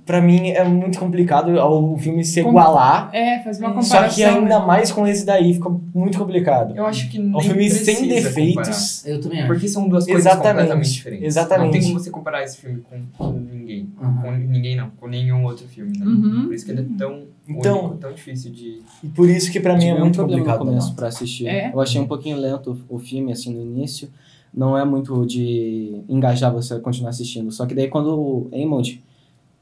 pra 0.05 0.21
mim 0.21 0.49
é 0.51 0.62
muito 0.64 0.99
complicado 0.99 1.59
ao 1.59 1.97
filme 1.97 2.25
se 2.25 2.40
igualar. 2.40 3.09
É, 3.12 3.38
fazer 3.43 3.64
uma 3.64 3.81
Só 3.83 3.95
comparação. 3.95 4.14
que 4.17 4.23
ainda 4.25 4.59
né? 4.61 4.67
mais 4.67 4.93
com 4.93 5.07
esse 5.07 5.25
daí 5.25 5.55
fica 5.55 5.71
muito 5.95 6.19
complicado. 6.19 6.77
Eu 6.77 6.85
acho 6.87 7.09
que 7.11 7.17
É 7.19 7.21
nem 7.21 7.35
um 7.37 7.40
filme 7.40 7.71
sem 7.71 8.07
defeitos. 8.09 9.07
Eu 9.07 9.21
também 9.21 9.38
acho. 9.38 9.47
Porque 9.49 9.67
são 9.69 9.88
duas 9.88 10.05
coisas 10.05 10.27
Exatamente, 10.27 10.53
completamente 10.55 10.93
diferentes. 10.93 11.27
exatamente. 11.27 11.64
Não 11.67 11.73
tem 11.73 11.83
como 11.83 11.99
você 12.01 12.11
comparar 12.11 12.43
esse 12.45 12.57
filme 12.59 12.83
com, 12.83 13.01
com 13.17 13.33
ninguém. 13.38 13.88
Aham. 14.01 14.23
Com 14.23 14.31
ninguém 14.33 14.77
não, 14.77 14.90
com 14.90 15.07
nenhum 15.09 15.45
outro 15.45 15.67
filme, 15.69 15.97
né? 15.99 16.05
Uhum. 16.05 16.45
Por 16.47 16.55
isso 16.55 16.67
que 16.67 16.73
ele 16.73 16.81
é 16.83 16.99
tão 16.99 17.23
Então- 17.49 17.79
único, 17.81 17.97
tão 17.97 18.12
difícil 18.12 18.51
de... 18.53 18.81
E 19.03 19.09
por 19.09 19.29
isso 19.29 19.51
que 19.51 19.59
pra 19.61 19.77
mim 19.77 19.87
é 19.88 19.99
muito 19.99 20.17
problema 20.17 20.40
no 20.40 20.45
complicado. 20.47 20.67
começo 20.69 20.88
não. 20.88 20.95
pra 20.97 21.09
assistir. 21.09 21.47
É? 21.47 21.71
Eu 21.73 21.81
achei 21.81 22.01
um 22.01 22.07
pouquinho 22.07 22.37
lento 22.37 22.79
o 22.88 22.99
filme, 22.99 23.33
assim, 23.33 23.55
no 23.55 23.62
início. 23.62 24.09
Não 24.53 24.77
é 24.79 24.85
muito 24.85 25.27
de 25.27 26.03
engajar 26.09 26.53
você 26.53 26.75
a 26.75 26.79
continuar 26.79 27.11
assistindo. 27.11 27.51
Só 27.51 27.67
que 27.67 27.75
daí 27.75 27.88
quando 27.88 28.09
o 28.17 28.51
Amond 28.55 29.03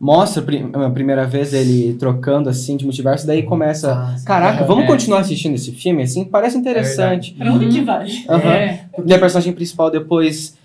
mostra 0.03 0.43
a 0.85 0.91
primeira 0.91 1.25
vez 1.29 1.53
ele 1.55 1.95
trocando, 1.95 2.49
assim, 2.49 2.77
de 2.77 2.85
multiverso, 2.85 3.25
daí 3.25 3.45
começa... 3.45 3.93
Ah. 3.95 4.17
Caraca, 4.27 4.65
vamos 4.65 4.83
É. 4.83 4.87
continuar 4.89 5.21
assistindo 5.21 5.55
esse 5.55 5.71
filme, 5.71 6.03
assim? 6.03 6.25
Parece 6.25 6.59
interessante. 6.59 7.33
Pra 7.35 7.53
onde 7.55 7.69
que 7.69 7.81
vai? 7.83 8.09
Aham. 8.29 8.53
É, 8.53 8.85
E 9.07 9.15
a 9.15 9.19
personagem 9.21 9.53
principal 9.53 9.93
depois 9.93 10.57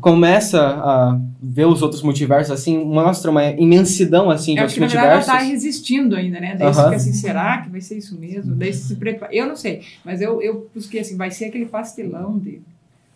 começa 0.00 0.60
a 0.60 1.18
ver 1.40 1.66
os 1.66 1.82
outros 1.82 2.02
multiversos, 2.02 2.50
assim, 2.52 2.82
mostra 2.84 3.30
uma 3.30 3.44
imensidão, 3.50 4.28
assim, 4.28 4.54
de 4.54 4.60
acho 4.60 4.62
outros 4.62 4.74
que 4.74 4.80
verdade 4.80 5.04
ela 5.06 5.14
multiversos. 5.16 5.44
tá 5.44 5.48
resistindo 5.52 6.16
ainda, 6.16 6.40
né? 6.40 6.56
Daí 6.58 6.72
você 6.74 6.80
Aham. 6.80 6.84
fica 6.90 6.96
assim, 6.96 7.12
será 7.12 7.58
que 7.58 7.70
vai 7.70 7.80
ser 7.80 7.98
isso 7.98 8.18
mesmo? 8.18 8.56
Daí 8.56 8.72
você 8.72 8.88
se 8.88 8.96
prepara. 8.96 9.32
Eu 9.32 9.46
não 9.46 9.54
sei, 9.56 9.82
mas 10.04 10.20
eu, 10.20 10.40
eu 10.42 10.68
busquei 10.74 11.00
assim, 11.00 11.16
vai 11.16 11.30
ser 11.30 11.44
aquele 11.44 11.66
pastelão 11.66 12.38
de. 12.38 12.60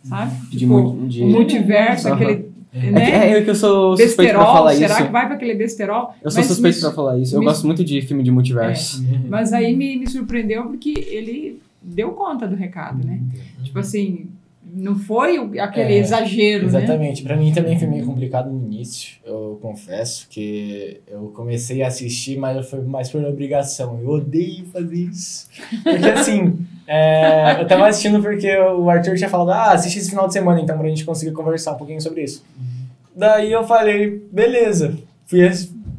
Sabe? 0.05 0.37
De 0.51 0.59
Tipo, 0.59 0.99
de- 1.09 1.23
o 1.23 1.27
multiverso, 1.27 2.07
Aham. 2.09 2.17
aquele. 2.17 2.54
É, 2.75 2.91
Né? 2.91 3.29
é 3.33 3.39
eu 3.39 3.45
que 3.45 3.51
eu 3.51 3.55
sou 3.55 3.97
suspeito 3.97 4.33
pra 4.35 4.45
falar 4.45 4.75
será 4.75 4.95
isso. 4.97 5.07
que 5.07 5.13
vai 5.13 5.27
para 5.27 5.37
aquele 5.37 5.55
besterol? 5.55 6.13
Eu 6.23 6.31
sou 6.31 6.41
Mas 6.41 6.47
suspeito 6.49 6.77
me- 6.77 6.83
pra 6.83 6.91
falar 6.93 7.19
isso. 7.19 7.37
Eu 7.37 7.41
me- 7.41 7.47
gosto 7.47 7.65
muito 7.67 7.85
de 7.85 8.03
filme 8.03 8.23
de 8.25 8.31
multiverso. 8.33 9.05
Mas 9.29 9.53
aí 9.53 9.77
me, 9.77 9.97
me 9.97 10.09
surpreendeu 10.11 10.65
porque 10.65 10.93
ele 11.09 11.61
deu 11.81 12.11
conta 12.13 12.49
do 12.49 12.57
recado, 12.57 13.07
né? 13.07 13.21
Tipo 13.63 13.79
assim, 13.79 14.27
não 14.77 14.97
foi 14.99 15.37
aquele 15.61 15.93
É, 15.95 15.99
exagero, 15.99 16.63
né? 16.63 16.69
Exatamente. 16.69 17.23
Pra 17.23 17.37
mim 17.37 17.53
também 17.53 17.79
foi 17.79 17.87
meio 17.87 18.05
complicado 18.05 18.51
no 18.51 18.65
início, 18.67 19.19
eu 19.25 19.57
confesso, 19.63 20.27
que 20.29 21.01
eu 21.07 21.31
comecei 21.35 21.81
a 21.83 21.87
assistir, 21.87 22.37
mas 22.39 22.69
foi 22.69 22.81
mais 22.83 23.09
por 23.09 23.23
obrigação. 23.25 24.01
Eu 24.03 24.09
odeio 24.09 24.65
fazer 24.73 24.97
isso. 24.97 25.47
Porque 25.85 26.07
assim, 26.09 26.57
é, 26.87 27.61
eu 27.61 27.67
tava 27.67 27.89
assistindo 27.89 28.21
porque 28.21 28.55
o 28.57 28.91
Arthur 28.91 29.17
tinha 29.17 29.29
falado, 29.29 29.51
ah, 29.51 29.73
assiste 29.73 29.99
esse 29.99 30.11
final 30.11 30.27
de 30.27 30.33
semana, 30.33 30.61
então 30.61 30.77
pra 30.77 30.89
gente 30.89 31.05
conseguir 31.05 31.33
conversar 31.33 31.73
um 31.73 31.77
pouquinho 31.77 32.01
sobre 32.01 32.23
isso. 32.23 32.45
Daí 33.15 33.53
eu 33.53 33.65
falei, 33.65 34.23
beleza. 34.31 34.97
Fui, 35.27 35.41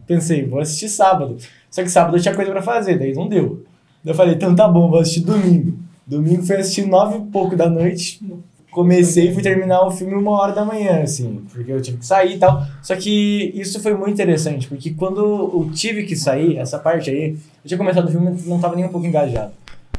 pensei, 0.05 0.45
vou 0.45 0.59
assistir 0.59 0.89
sábado. 0.89 1.37
Só 1.71 1.81
que 1.81 1.89
sábado 1.89 2.17
eu 2.17 2.21
tinha 2.21 2.35
coisa 2.35 2.51
pra 2.51 2.61
fazer, 2.61 2.99
daí 2.99 3.13
não 3.13 3.27
deu. 3.27 3.63
Daí 4.03 4.13
eu 4.13 4.15
falei, 4.15 4.35
então 4.35 4.55
tá 4.55 4.67
bom, 4.67 4.89
vou 4.89 4.99
assistir 4.99 5.21
domingo. 5.21 5.77
Domingo 6.05 6.43
fui 6.43 6.55
assistir 6.57 6.85
nove 6.85 7.17
e 7.17 7.21
pouco 7.21 7.55
da 7.55 7.69
noite. 7.69 8.21
Comecei 8.69 9.29
e 9.29 9.33
fui 9.33 9.41
terminar 9.41 9.87
o 9.87 9.91
filme 9.91 10.13
uma 10.13 10.31
hora 10.31 10.51
da 10.51 10.65
manhã, 10.65 11.01
assim, 11.01 11.41
porque 11.51 11.71
eu 11.71 11.81
tive 11.81 11.97
que 11.97 12.05
sair 12.05 12.35
e 12.35 12.37
tal. 12.37 12.61
Só 12.83 12.93
que 12.95 13.51
isso 13.55 13.79
foi 13.79 13.93
muito 13.93 14.11
interessante, 14.11 14.67
porque 14.67 14.91
quando 14.91 15.21
eu 15.21 15.71
tive 15.73 16.03
que 16.03 16.15
sair, 16.15 16.57
essa 16.57 16.77
parte 16.77 17.09
aí, 17.09 17.31
eu 17.31 17.67
tinha 17.67 17.77
começado 17.77 18.09
o 18.09 18.11
filme 18.11 18.37
e 18.37 18.49
não 18.49 18.59
tava 18.59 18.75
nem 18.75 18.83
um 18.83 18.89
pouco 18.89 19.07
engajado. 19.07 19.53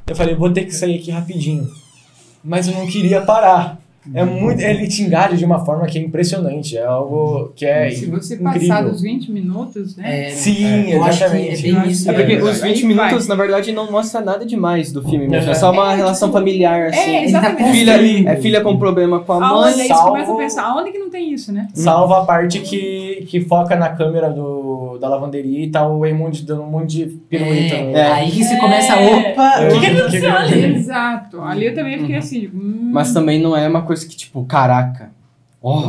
Eu 0.09 0.15
falei, 0.15 0.35
vou 0.35 0.51
ter 0.51 0.65
que 0.65 0.73
sair 0.75 0.97
aqui 0.99 1.11
rapidinho. 1.11 1.69
Mas 2.45 2.69
eu 2.69 2.75
não 2.75 2.87
queria 2.87 3.21
parar. 3.23 3.79
É 4.15 4.25
muito, 4.25 4.61
ele 4.61 4.87
te 4.87 5.03
engaja 5.03 5.37
de 5.37 5.45
uma 5.45 5.65
forma 5.65 5.85
que 5.87 5.99
é 5.99 6.01
impressionante, 6.01 6.79
é 6.79 6.85
algo 6.87 7.51
que 7.57 7.67
é 7.67 7.91
Se 7.91 8.07
você 8.07 8.35
incrível. 8.37 8.69
passar 8.69 8.83
dos 8.89 9.01
20 9.03 9.33
minutos, 9.33 9.97
né? 9.97 10.29
É, 10.29 10.31
Sim, 10.31 10.55
que 10.55 10.93
exatamente. 10.93 11.67
é 11.77 11.87
isso. 11.89 12.09
É 12.09 12.13
porque 12.13 12.33
É, 12.35 12.41
os 12.41 12.63
aí 12.63 12.73
20 12.73 12.95
vai. 12.95 13.07
minutos, 13.09 13.27
na 13.27 13.35
verdade, 13.35 13.73
não 13.73 13.91
mostra 13.91 14.21
nada 14.21 14.47
demais 14.47 14.93
do 14.93 15.03
filme 15.03 15.27
mesmo. 15.27 15.49
É 15.49 15.51
É. 15.51 15.55
só 15.57 15.73
uma 15.73 15.93
É, 15.93 15.97
relação 15.97 16.29
tipo, 16.29 16.39
familiar, 16.39 16.87
assim. 16.87 17.01
É, 17.01 17.25
exatamente. 17.25 17.73
filha, 17.73 17.93
construindo. 17.95 18.29
é 18.29 18.37
filha 18.37 18.61
com 18.61 18.77
problema 18.79 19.19
com 19.25 19.33
a 19.33 19.45
Aonde 19.45 19.71
mãe. 19.73 19.81
aí 19.83 19.89
você 19.89 19.89
salvo- 19.89 20.09
começa 20.11 20.33
a 20.33 20.37
pensar, 20.37 20.63
aonde 20.67 20.93
que 20.93 20.99
não 20.99 21.11
tem 21.11 21.33
isso, 21.33 21.53
né? 21.53 21.67
Salva 21.75 22.19
a 22.19 22.25
parte 22.25 22.61
que, 22.61 23.27
que 23.29 23.41
foca 23.41 23.75
na 23.75 23.89
câmera 23.89 24.31
do, 24.31 24.45
da 24.99 25.09
lavanderia 25.09 25.65
e 25.65 25.71
tá 25.71 25.87
o 25.87 26.01
Raymond 26.01 26.45
dando 26.45 26.63
um 26.63 26.71
monte 26.71 26.91
de 26.97 27.07
pirueta. 27.29 27.75
É, 27.75 27.83
no- 27.85 27.97
É. 27.97 28.13
Aí 28.13 28.31
que 28.31 28.45
você 28.45 28.57
começa, 28.57 28.95
É. 28.95 29.31
opa, 29.33 29.61
o 29.65 29.69
que 29.69 29.81
que 29.81 29.87
aconteceu 30.01 30.37
ali? 30.37 30.65
Exato. 30.77 31.41
Ali 31.43 31.67
eu 31.67 31.75
também 31.75 31.99
fiquei 31.99 32.17
assim, 32.17 32.49
hum, 32.55 32.91
Mas 32.93 33.13
também 33.13 33.41
não 33.41 33.57
é 33.57 33.69
uma 33.69 33.83
coisa 33.83 34.07
que, 34.07 34.17
tipo, 34.17 34.45
caraca, 34.45 35.11
Oh. 35.63 35.81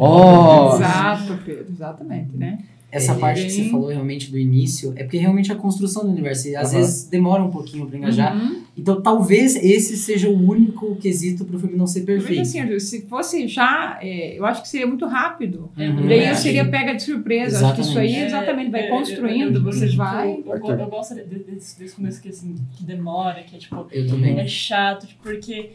Oh. 0.00 0.74
Exato, 0.76 1.38
Pedro, 1.44 1.66
exatamente, 1.70 2.36
né? 2.36 2.58
Essa 2.92 3.12
É, 3.12 3.14
parte 3.18 3.44
que 3.44 3.50
você 3.50 3.64
falou 3.68 3.88
realmente 3.88 4.30
do 4.30 4.38
início 4.38 4.92
é 4.96 5.04
porque 5.04 5.16
realmente 5.18 5.52
a 5.52 5.54
construção 5.54 6.02
do 6.04 6.10
universo 6.10 6.48
e 6.48 6.56
às 6.56 6.70
Aham. 6.72 6.80
vezes 6.80 7.04
demora 7.04 7.42
um 7.42 7.50
pouquinho 7.50 7.86
pra 7.86 7.96
engajar. 7.96 8.36
Uhum. 8.36 8.62
Então 8.76 9.00
talvez 9.00 9.54
esse 9.56 9.96
seja 9.96 10.28
o 10.28 10.48
único 10.50 10.96
quesito 10.96 11.44
pro 11.44 11.58
filme 11.58 11.76
não 11.76 11.86
ser 11.86 12.00
perfeito. 12.02 12.40
assim, 12.42 12.58
Arthur, 12.60 12.80
se 12.80 13.02
fosse 13.02 13.46
já, 13.46 13.98
é, 14.02 14.36
eu 14.38 14.44
acho 14.44 14.62
que 14.62 14.68
seria 14.68 14.86
muito 14.86 15.06
rápido. 15.06 15.70
Uhum. 15.76 16.04
E 16.04 16.08
daí 16.08 16.18
É, 16.20 16.30
eu 16.32 16.34
seria 16.34 16.64
sim. 16.64 16.70
pega 16.70 16.94
de 16.94 17.02
surpresa. 17.02 17.64
Acho 17.66 17.74
que 17.76 17.80
isso 17.82 17.98
aí 17.98 18.12
É, 18.14 18.26
exatamente 18.26 18.70
vai 18.70 18.82
é, 18.86 18.88
construindo, 18.88 19.56
eu- 19.56 19.62
você 19.62 19.84
tipo, 19.86 19.98
vai. 19.98 20.32
Eu, 20.44 20.56
eu, 20.56 20.78
eu 20.80 20.86
gosto 20.88 21.14
de- 21.14 21.24
de- 21.24 21.44
desse, 21.44 21.78
desse 21.78 21.94
começo 21.94 22.20
que, 22.20 22.28
assim, 22.30 22.54
que 22.76 22.82
demora, 22.84 23.42
que 23.42 23.54
é 23.56 23.58
tipo. 23.58 23.86
Eu 23.92 24.06
também. 24.08 24.38
É 24.38 24.46
chato, 24.48 25.06
tipo, 25.06 25.22
porque. 25.22 25.70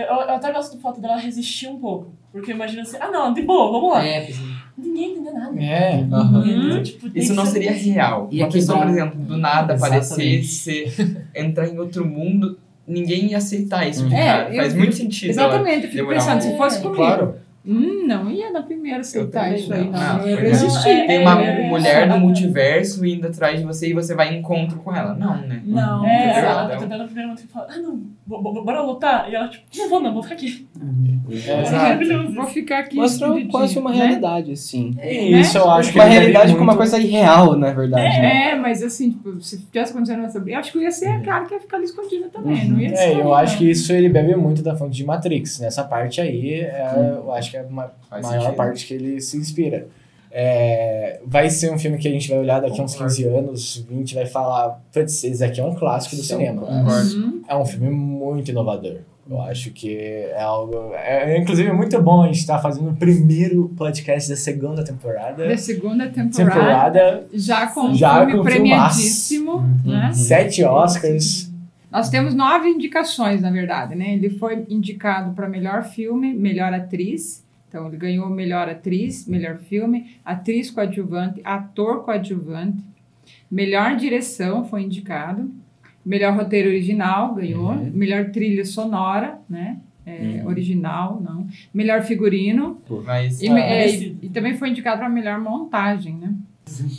Eu 0.00 0.02
eu 0.04 0.30
até 0.30 0.52
gosto 0.52 0.76
do 0.76 0.80
fato 0.82 1.00
dela 1.00 1.16
resistir 1.16 1.68
um 1.68 1.78
pouco. 1.78 2.12
Porque 2.32 2.50
imagina 2.52 2.82
assim, 2.82 2.96
ah 3.00 3.10
não, 3.10 3.32
de 3.34 3.42
boa, 3.42 3.70
vamos 3.72 3.92
lá. 3.92 4.06
É, 4.06 4.30
é. 4.30 4.34
Ninguém 4.76 5.12
entendeu 5.12 5.34
nada. 5.34 5.60
É. 5.62 5.94
Então, 6.00 6.82
tipo, 6.82 7.10
Isso 7.14 7.34
não 7.34 7.44
ser- 7.44 7.52
seria 7.62 7.72
real. 7.72 8.28
E 8.32 8.38
Uma 8.42 8.48
pessoa, 8.48 8.78
por 8.80 8.88
exemplo, 8.88 9.20
do 9.20 9.36
nada 9.36 9.74
aparecer, 9.74 10.42
ser, 10.44 11.26
entrar 11.34 11.68
em 11.68 11.78
outro 11.78 12.06
mundo, 12.06 12.58
ninguém 12.88 13.26
ia 13.26 13.36
aceitar 13.36 13.86
isso 13.86 14.08
de 14.08 14.14
É, 14.14 14.26
cara. 14.26 14.48
eu 14.50 14.56
Faz 14.56 14.68
fico- 14.68 14.78
muito 14.78 14.96
sentido. 14.96 15.28
Exatamente, 15.30 15.84
eu 15.86 15.92
fico 15.92 16.08
pensando, 16.08 16.38
um- 16.38 16.40
se 16.40 16.56
fosse 16.56 16.78
comigo, 16.80 16.96
Claro. 16.96 17.34
Hum, 17.66 18.06
não 18.06 18.30
ia 18.30 18.50
na 18.50 18.62
primeira 18.62 19.00
aceitar 19.00 19.54
isso 19.54 19.72
aí, 19.72 19.84
não. 19.84 19.92
não. 19.92 20.00
Ah, 20.00 20.20
eu 20.26 20.38
é, 20.38 21.06
Tem 21.06 21.20
uma 21.20 21.42
é, 21.42 21.68
mulher 21.68 22.02
é, 22.02 22.06
do 22.08 22.14
é. 22.14 22.18
multiverso 22.18 23.04
indo 23.06 23.26
atrás 23.26 23.58
de 23.60 23.64
você 23.66 23.88
e 23.90 23.92
você 23.94 24.14
vai 24.14 24.34
em 24.34 24.38
encontro 24.40 24.78
com 24.78 24.94
ela. 24.94 25.14
Não, 25.14 25.36
né? 25.36 25.62
Não, 25.64 26.06
É, 26.06 26.24
Entendeu? 26.30 26.50
ela 26.50 26.54
tá 26.68 26.74
Então- 26.74 26.88
tentando 26.88 27.04
primeiro 27.06 27.34
e 27.34 27.46
fala, 27.46 27.66
ah 27.70 27.78
não, 27.78 28.00
bo- 28.26 28.42
bo- 28.42 28.64
bora 28.64 28.82
lutar. 28.82 29.30
E 29.30 29.34
ela, 29.34 29.48
tipo, 29.48 29.64
não 29.76 29.88
vou 29.88 30.00
não, 30.00 30.12
vou 30.12 30.22
ficar 30.22 30.34
aqui. 30.34 30.66
É, 31.30 31.34
Exato. 31.34 31.72
maravilhoso. 31.72 32.34
Vou 32.34 32.46
ficar 32.46 32.78
aqui. 32.80 32.96
Mostra 32.96 33.26
escondidinho, 33.26 33.50
quase 33.52 33.78
uma 33.78 33.90
né? 33.90 33.96
realidade, 33.96 34.52
assim. 34.52 34.94
E 35.02 35.40
isso 35.40 35.56
eu 35.58 35.70
acho 35.70 35.92
que 35.92 35.98
Uma 35.98 36.04
realidade 36.04 36.52
com 36.52 36.58
uma 36.58 36.64
muito- 36.66 36.78
coisa 36.78 36.98
irreal, 36.98 37.56
na 37.56 37.72
verdade. 37.72 38.02
né? 38.20 38.50
É, 38.50 38.56
mas 38.56 38.82
assim, 38.82 39.10
tipo, 39.12 39.40
se 39.40 39.58
tivesse 39.66 39.92
acontecendo 39.92 40.24
essa 40.24 40.40
briga, 40.40 40.58
acho 40.58 40.72
que 40.72 40.78
eu 40.78 40.82
ia 40.82 40.90
ser 40.90 41.06
a 41.08 41.20
cara 41.20 41.44
que 41.46 41.54
ia 41.54 41.60
ficar 41.60 41.76
ali 41.76 41.84
escondida 41.86 42.28
também, 42.28 42.68
não 42.68 42.78
ia 42.80 42.94
ser. 42.96 43.02
É, 43.04 43.12
eu 43.14 43.24
não. 43.24 43.34
acho 43.34 43.56
que 43.58 43.70
isso 43.70 43.92
ele 43.92 44.08
bebe 44.08 44.34
muito 44.36 44.62
da 44.62 44.74
fonte 44.74 44.96
de 44.96 45.04
Matrix. 45.04 45.60
Nessa 45.60 45.84
parte 45.84 46.20
aí, 46.20 46.54
é, 46.60 47.14
eu 47.16 47.32
acho 47.32 47.51
que 47.52 47.56
é 47.58 47.60
a 47.60 47.68
ma- 47.68 47.90
Faz 48.08 48.22
maior 48.26 48.40
sentido. 48.40 48.56
parte 48.56 48.86
que 48.86 48.94
ele 48.94 49.20
se 49.20 49.36
inspira. 49.36 49.86
É, 50.34 51.20
vai 51.26 51.50
ser 51.50 51.70
um 51.72 51.78
filme 51.78 51.98
que 51.98 52.08
a 52.08 52.10
gente 52.10 52.28
vai 52.30 52.38
olhar 52.38 52.60
daqui 52.60 52.80
a 52.80 52.84
uns 52.84 52.92
Concordo. 52.94 53.14
15 53.14 53.28
anos, 53.28 53.86
20, 53.88 54.14
vai 54.14 54.24
falar, 54.26 54.80
putz, 54.92 55.22
esse 55.24 55.44
aqui 55.44 55.60
é 55.60 55.64
um 55.64 55.74
clássico 55.74 56.16
do 56.16 56.22
Sim, 56.22 56.28
cinema. 56.38 56.62
Concordo. 56.62 57.14
Uhum. 57.16 57.42
É 57.46 57.54
um 57.54 57.64
filme 57.66 57.90
muito 57.90 58.50
inovador. 58.50 59.00
Eu 59.30 59.40
acho 59.42 59.70
que 59.70 59.94
é 59.96 60.42
algo. 60.42 60.92
É, 60.94 61.38
inclusive, 61.38 61.70
muito 61.72 62.00
bom 62.02 62.22
a 62.22 62.26
gente 62.26 62.38
estar 62.38 62.58
fazendo 62.60 62.90
o 62.90 62.96
primeiro 62.96 63.68
podcast 63.76 64.28
da 64.30 64.36
segunda 64.36 64.82
temporada. 64.82 65.46
Da 65.46 65.56
segunda 65.56 66.08
temporada, 66.08 66.50
Temporada, 66.90 67.26
já 67.32 67.66
com 67.68 67.80
um 67.82 67.94
Já 67.94 68.18
filme 68.26 68.32
com 68.38 68.42
premiadíssimo, 68.42 69.60
né? 69.84 70.10
sete 70.12 70.64
Oscars. 70.64 71.51
Nós 71.92 72.08
temos 72.08 72.34
nove 72.34 72.68
indicações, 72.68 73.42
na 73.42 73.50
verdade, 73.50 73.94
né? 73.94 74.14
Ele 74.14 74.30
foi 74.30 74.64
indicado 74.68 75.34
para 75.34 75.46
melhor 75.48 75.84
filme, 75.84 76.32
melhor 76.32 76.72
atriz. 76.72 77.44
Então, 77.68 77.86
ele 77.88 77.96
ganhou 77.98 78.28
melhor 78.30 78.68
atriz, 78.68 79.26
melhor 79.26 79.56
filme, 79.58 80.16
atriz 80.24 80.70
coadjuvante, 80.70 81.40
ator 81.44 82.02
coadjuvante, 82.04 82.82
melhor 83.50 83.96
direção 83.96 84.64
foi 84.64 84.82
indicado, 84.82 85.50
melhor 86.04 86.34
roteiro 86.34 86.68
original 86.68 87.34
ganhou, 87.34 87.72
Uhum. 87.72 87.90
melhor 87.94 88.30
trilha 88.30 88.64
sonora, 88.64 89.38
né? 89.48 89.78
É, 90.04 90.42
Original, 90.44 91.20
não. 91.24 91.46
Melhor 91.72 92.02
figurino. 92.02 92.80
Mas, 93.04 93.40
E, 93.40 93.46
Ah, 93.48 93.50
é, 93.50 93.52
e- 93.52 93.70
merecido. 93.70 94.18
e 94.20 94.28
também 94.30 94.54
foi 94.56 94.70
indicado 94.70 94.98
para 94.98 95.08
melhor 95.08 95.38
montagem, 95.40 96.14
né? 96.16 96.34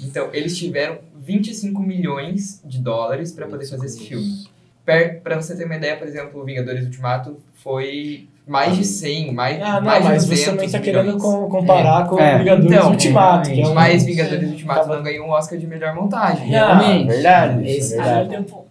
então, 0.06 0.30
eles 0.34 0.58
tiveram 0.58 1.00
25 1.20 1.82
milhões 1.84 2.62
de 2.66 2.80
dólares 2.80 3.32
pra 3.32 3.48
poder 3.48 3.66
fazer 3.66 3.86
esse 3.88 4.08
filme. 4.08 4.46
Per, 4.86 5.22
pra 5.22 5.36
você 5.42 5.56
ter 5.56 5.64
uma 5.66 5.76
ideia, 5.76 5.96
por 5.96 6.08
exemplo, 6.08 6.42
o 6.42 6.46
Vingadores 6.46 6.84
Ultimato 6.86 7.38
foi 7.54 8.28
mais 8.46 8.76
de 8.76 8.84
100, 8.84 9.34
mais, 9.34 9.62
Ah, 9.62 9.76
não, 9.76 9.82
mais 9.84 10.04
mas 10.04 10.24
de 10.26 10.30
você 10.36 10.46
200 10.46 10.46
também 10.46 10.70
tá 10.70 10.80
milhões. 10.80 11.06
querendo 11.06 11.18
com- 11.22 11.48
comparar 11.50 12.08
com 12.10 12.20
É. 12.20 12.36
o 12.36 12.40
Vingadores 12.40 12.72
Então, 12.74 12.92
Ultimato, 12.92 13.50
que 13.50 13.62
é 13.62 13.68
um. 13.68 13.74
Mas 13.74 14.04
Vingadores 14.04 14.50
Ultimato 14.50 14.80
Tava- 14.82 14.96
não 14.98 15.04
ganhou 15.04 15.26
um 15.28 15.30
Oscar 15.32 15.58
de 15.58 15.66
melhor 15.68 15.96
montagem. 15.96 16.48
Realmente. 16.50 17.10
Ah, 17.10 17.14
verdade, 17.14 17.68
Esse 17.70 17.80
isso 17.80 17.94
é 17.96 18.00
Ah, 18.00 18.08
eu 18.08 18.16
verdade. 18.28 18.38
um 18.42 18.44
ponto. 18.44 18.66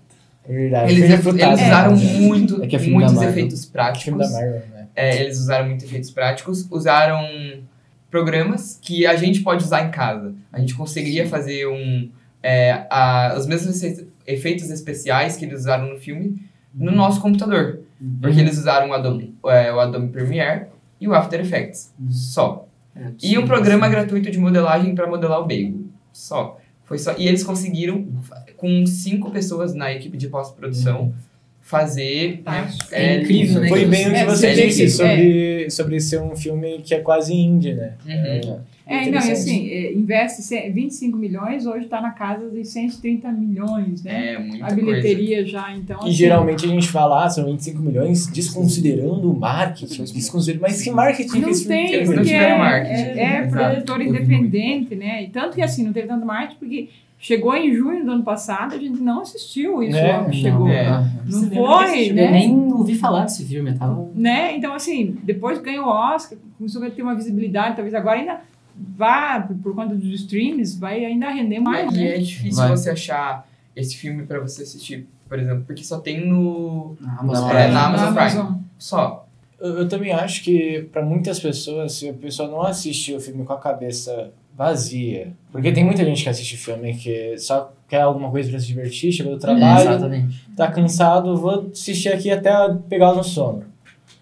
É 0.46 0.53
verdade. 0.53 0.92
Eles, 0.92 1.09
refutado, 1.09 1.53
eles 1.53 1.62
usaram 1.66 1.96
né? 1.96 2.05
muito, 2.20 2.62
É 2.62 2.66
é 2.77 2.79
muitos 2.90 3.22
efeitos 3.22 3.64
práticos. 3.64 4.18
da 4.18 4.29
Marvel, 4.38 4.62
né? 4.75 4.87
É, 4.94 5.22
eles 5.22 5.38
usaram 5.38 5.66
muito 5.68 5.85
efeitos 5.87 6.11
práticos, 6.11 6.68
usaram 6.70 7.25
programas 8.11 8.79
que 8.83 9.07
a 9.07 9.16
gente 9.16 9.40
pode 9.40 9.64
usar 9.64 9.83
em 9.87 9.90
casa. 9.90 10.35
A 10.53 10.61
gente 10.61 10.75
conseguiria 10.75 11.27
fazer 11.27 11.66
um 11.66 12.11
é, 12.44 12.87
a- 12.90 13.37
os 13.38 13.46
mesmos 13.46 13.81
efeitos 14.26 14.70
especiais 14.70 15.37
que 15.37 15.44
eles 15.44 15.61
usaram 15.61 15.88
no 15.88 15.98
filme 15.98 16.42
no 16.74 16.90
nosso 16.90 17.20
computador. 17.20 17.80
Porque 18.20 18.40
eles 18.40 18.58
usaram 18.58 18.90
o 18.90 18.92
Adobe, 18.92 19.35
é, 19.46 19.72
o 19.72 19.78
Adobe 19.78 20.08
Premiere 20.08 20.66
e 21.00 21.06
o 21.06 21.14
After 21.14 21.40
Effects. 21.40 21.92
Só. 22.11 22.66
É, 22.96 23.11
E 23.22 23.38
um 23.38 23.46
programa 23.46 23.88
gratuito 23.88 24.30
de 24.30 24.38
modelagem 24.38 24.94
para 24.94 25.06
modelar 25.06 25.40
o 25.40 25.46
bagel. 25.46 25.74
Só. 26.12 26.58
Foi 26.85 26.98
só. 26.98 27.14
E 27.16 27.28
eles 27.28 27.44
conseguiram, 27.44 28.06
com 28.56 28.85
cinco 28.87 29.30
pessoas 29.30 29.72
na 29.74 29.92
equipe 29.92 30.16
de 30.16 30.28
pós-produção, 30.28 31.14
fazer. 31.62 32.42
né, 32.44 32.68
É 32.90 33.20
incrível, 33.20 33.61
né? 33.62 33.68
Foi 33.68 33.85
bem 33.87 34.09
o 34.09 34.11
que 34.11 34.16
É, 34.16 34.25
você 34.27 34.46
é 34.48 34.55
disse 34.55 34.88
sobre, 34.90 35.70
sobre 35.70 36.01
ser 36.01 36.20
um 36.20 36.37
filme 36.37 36.81
que 36.85 36.92
é 36.94 36.98
quase 36.98 37.33
indie, 37.33 37.72
né? 37.72 37.94
Uhum. 38.05 38.59
É, 38.85 39.09
não, 39.09 39.25
e 39.27 39.31
assim, 39.31 39.70
é, 39.70 39.92
investe 39.94 40.42
ce- 40.42 40.68
25 40.68 41.16
milhões, 41.16 41.64
hoje 41.66 41.85
está 41.85 42.01
na 42.01 42.11
casa 42.11 42.51
de 42.51 42.64
130 42.64 43.31
milhões, 43.31 44.03
né? 44.03 44.35
É, 44.35 44.38
muita 44.38 44.64
a 44.66 44.68
coisa. 44.68 44.75
bilheteria 44.85 45.46
já, 45.46 45.72
então. 45.75 45.98
E 46.01 46.09
assim, 46.09 46.12
geralmente 46.12 46.64
a 46.66 46.68
gente 46.68 46.88
fala, 46.88 47.25
ah, 47.25 47.31
são 47.31 47.44
25 47.46 47.81
milhões, 47.81 48.27
desconsiderando 48.27 49.31
o 49.33 49.38
marketing. 49.38 50.03
Desconsiderando, 50.12 50.62
mas 50.62 50.83
que 50.83 50.90
marketing 50.90 51.31
que 51.31 51.38
Não 51.38 51.48
esse 51.48 51.62
filme 51.64 51.88
tem, 51.90 52.05
não 52.05 52.14
porque 52.14 52.33
é, 52.35 52.59
marketing. 52.59 52.94
é, 52.94 53.18
é 53.22 53.38
Exato. 53.46 53.53
produtor 53.53 54.01
independente, 54.03 54.94
né? 54.96 55.22
E 55.22 55.29
tanto 55.29 55.55
que 55.55 55.62
assim, 55.62 55.85
não 55.85 55.92
teve 55.92 56.09
tanto 56.09 56.27
marketing, 56.27 56.59
porque 56.59 56.88
chegou 57.22 57.54
em 57.54 57.72
junho 57.74 58.04
do 58.04 58.11
ano 58.11 58.24
passado, 58.24 58.74
a 58.74 58.78
gente 58.78 59.00
não 59.00 59.20
assistiu 59.20 59.80
isso 59.82 59.96
É, 59.96 60.12
logo 60.18 60.30
que 60.30 60.37
Não, 60.37 60.42
chegou. 60.42 60.68
É. 60.68 61.06
Não 61.24 61.50
foi, 61.50 62.12
né? 62.12 62.26
Eu 62.26 62.30
nem 62.32 62.72
ouvi 62.72 62.96
falar 62.96 63.24
desse 63.24 63.44
filme, 63.46 63.72
tava. 63.74 64.08
né? 64.14 64.56
Então, 64.56 64.74
assim, 64.74 65.16
depois 65.22 65.58
ganhou 65.61 65.87
o 65.87 65.88
Oscar, 65.88 66.37
começou 66.58 66.85
a 66.85 66.90
ter 66.90 67.00
uma 67.00 67.14
visibilidade, 67.14 67.76
talvez 67.76 67.94
agora 67.94 68.18
ainda 68.18 68.40
vá, 68.96 69.40
por, 69.62 69.74
conta 69.74 69.94
dos 69.94 70.08
streams, 70.22 70.78
vai 70.78 71.04
ainda 71.04 71.30
render 71.30 71.61
mais, 71.61 71.92
E 71.94 71.96
né? 71.96 72.16
é 72.16 72.18
difícil 72.18 72.56
Vai. 72.61 72.70
você 72.70 72.90
achar 72.90 73.46
esse 73.76 73.96
filme 73.96 74.24
pra 74.24 74.40
você 74.40 74.62
assistir, 74.64 75.06
por 75.28 75.38
exemplo, 75.38 75.62
porque 75.66 75.85
só 75.85 75.98
tem 76.00 76.26
no. 76.26 76.96
Na 77.00 77.12
Não, 77.14 77.20
Amazon 77.20 77.50
é, 77.50 77.52
Prime. 77.54 77.72
na 77.74 77.87
Amazon 77.87 78.14
Na 78.14 78.26
Prime. 78.26 78.58
Só. 78.78 79.26
Eu, 79.61 79.78
eu 79.78 79.88
também 79.88 80.11
acho 80.12 80.42
que 80.42 80.88
para 80.92 81.04
muitas 81.04 81.38
pessoas, 81.38 81.92
se 81.92 82.08
a 82.08 82.12
pessoa 82.14 82.48
não 82.50 82.62
assistir 82.62 83.14
o 83.14 83.20
filme 83.20 83.44
com 83.44 83.52
a 83.52 83.58
cabeça 83.61 84.32
vazia, 84.56 85.32
porque 85.50 85.72
tem 85.72 85.84
muita 85.84 86.04
gente 86.04 86.22
que 86.22 86.28
assiste 86.28 86.56
filme 86.56 86.94
que 86.94 87.36
só 87.38 87.72
quer 87.88 88.02
alguma 88.02 88.30
coisa 88.30 88.50
para 88.50 88.60
se 88.60 88.66
divertir, 88.66 89.12
chegou 89.12 89.34
do 89.34 89.38
trabalho, 89.38 89.90
Exatamente. 89.90 90.46
tá 90.56 90.70
cansado, 90.70 91.36
vou 91.36 91.70
assistir 91.72 92.10
aqui 92.10 92.30
até 92.30 92.52
pegar 92.88 93.14
no 93.14 93.24
sono. 93.24 93.71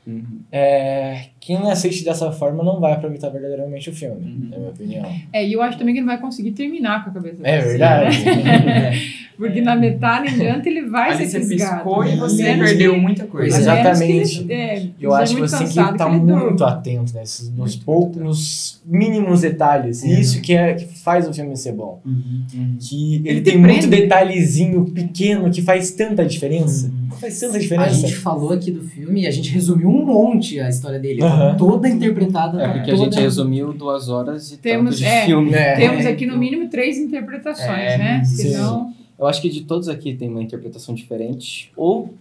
Uhum. 0.06 0.22
É, 0.50 1.26
quem 1.38 1.70
assiste 1.70 2.04
dessa 2.04 2.32
forma 2.32 2.64
não 2.64 2.80
vai 2.80 2.92
aproveitar 2.92 3.28
verdadeiramente 3.28 3.90
o 3.90 3.92
filme, 3.94 4.16
Uhum. 4.24 4.48
na 4.50 4.58
minha 4.58 4.70
opinião. 4.70 5.06
É, 5.32 5.46
e 5.46 5.52
eu 5.52 5.62
acho 5.62 5.78
também 5.78 5.94
que 5.94 6.00
ele 6.00 6.06
não 6.06 6.12
vai 6.14 6.20
conseguir 6.20 6.52
terminar 6.52 7.04
com 7.04 7.10
a 7.10 7.12
cabeça 7.14 7.36
É 7.42 7.56
vazia, 7.58 7.70
verdade. 7.70 8.24
né? 8.24 8.92
Porque 9.40 9.62
na 9.62 9.74
metade 9.74 10.34
em 10.34 10.36
diante 10.38 10.68
ele 10.68 10.82
vai 10.82 11.14
Ali 11.14 11.26
ser 11.26 11.40
você 11.40 11.48
fisgado. 11.48 11.76
piscou 11.76 12.04
e 12.04 12.14
você 12.16 12.42
perdeu 12.56 12.92
que- 12.94 13.00
muita 13.00 13.26
coisa. 13.26 13.58
menos 13.58 13.98
que 13.98 14.04
ele, 14.04 14.20
Exatamente. 14.20 14.52
é, 14.52 14.86
Eu 15.00 15.14
acho 15.14 15.32
que 15.34 15.38
muito 15.40 15.50
você 15.50 15.56
tem 15.64 15.66
que 15.72 15.80
estar 15.92 16.08
muito 16.10 16.62
atento 16.64 17.14
nesses, 17.14 17.50
nos 17.50 17.74
poucos, 17.74 18.20
nos 18.20 18.82
mínimos 18.84 19.40
detalhes. 19.40 20.02
E 20.04 20.20
isso 20.20 20.42
que, 20.42 20.52
é, 20.52 20.74
que 20.74 20.84
faz 20.84 21.26
o 21.26 21.32
filme 21.32 21.56
ser 21.56 21.72
bom. 21.72 22.02
Uhum. 22.04 22.76
Que 22.78 23.16
ele, 23.16 23.28
Ele 23.30 23.40
tem 23.40 23.54
te 23.54 23.58
muito 23.58 23.86
detalhezinho 23.86 24.84
pequeno 24.90 25.50
que 25.50 25.62
faz 25.62 25.90
tanta 25.92 26.22
diferença. 26.26 26.90
Faz 27.18 27.40
tanta 27.40 27.56
A 27.56 27.60
diferença. 27.60 27.94
gente 27.94 28.16
falou 28.16 28.52
aqui 28.52 28.70
do 28.70 28.82
filme 28.82 29.22
e 29.22 29.26
a 29.26 29.30
gente 29.30 29.50
resumiu 29.50 29.88
um 29.88 30.04
monte 30.04 30.60
a 30.60 30.68
história 30.68 30.98
dele. 30.98 31.20
tá. 31.20 31.54
Toda 31.54 31.88
interpretada. 31.88 32.60
É 32.62 32.66
tá 32.66 32.72
porque 32.74 32.90
a 32.90 32.94
toda... 32.96 33.10
gente 33.10 33.20
resumiu 33.22 33.72
duas 33.72 34.08
horas 34.08 34.52
e 34.52 34.56
Temos- 34.58 34.96
tanto 34.96 34.98
de 34.98 35.04
é. 35.06 35.24
filme. 35.26 35.52
É. 35.54 35.76
Temos 35.76 36.06
aqui 36.06 36.26
no 36.26 36.36
mínimo 36.38 36.68
três 36.68 36.98
interpretações, 36.98 37.68
É, 37.68 37.98
né? 37.98 38.22
sim. 38.24 38.50
Senão, 38.50 38.92
Eu 39.18 39.26
acho 39.26 39.40
que 39.42 39.50
de 39.50 39.62
todos 39.62 39.88
aqui 39.88 40.14
tem 40.14 40.28
uma 40.30 40.42
interpretação 40.42 40.94
diferente. 40.94 41.70
Ou 41.76 42.14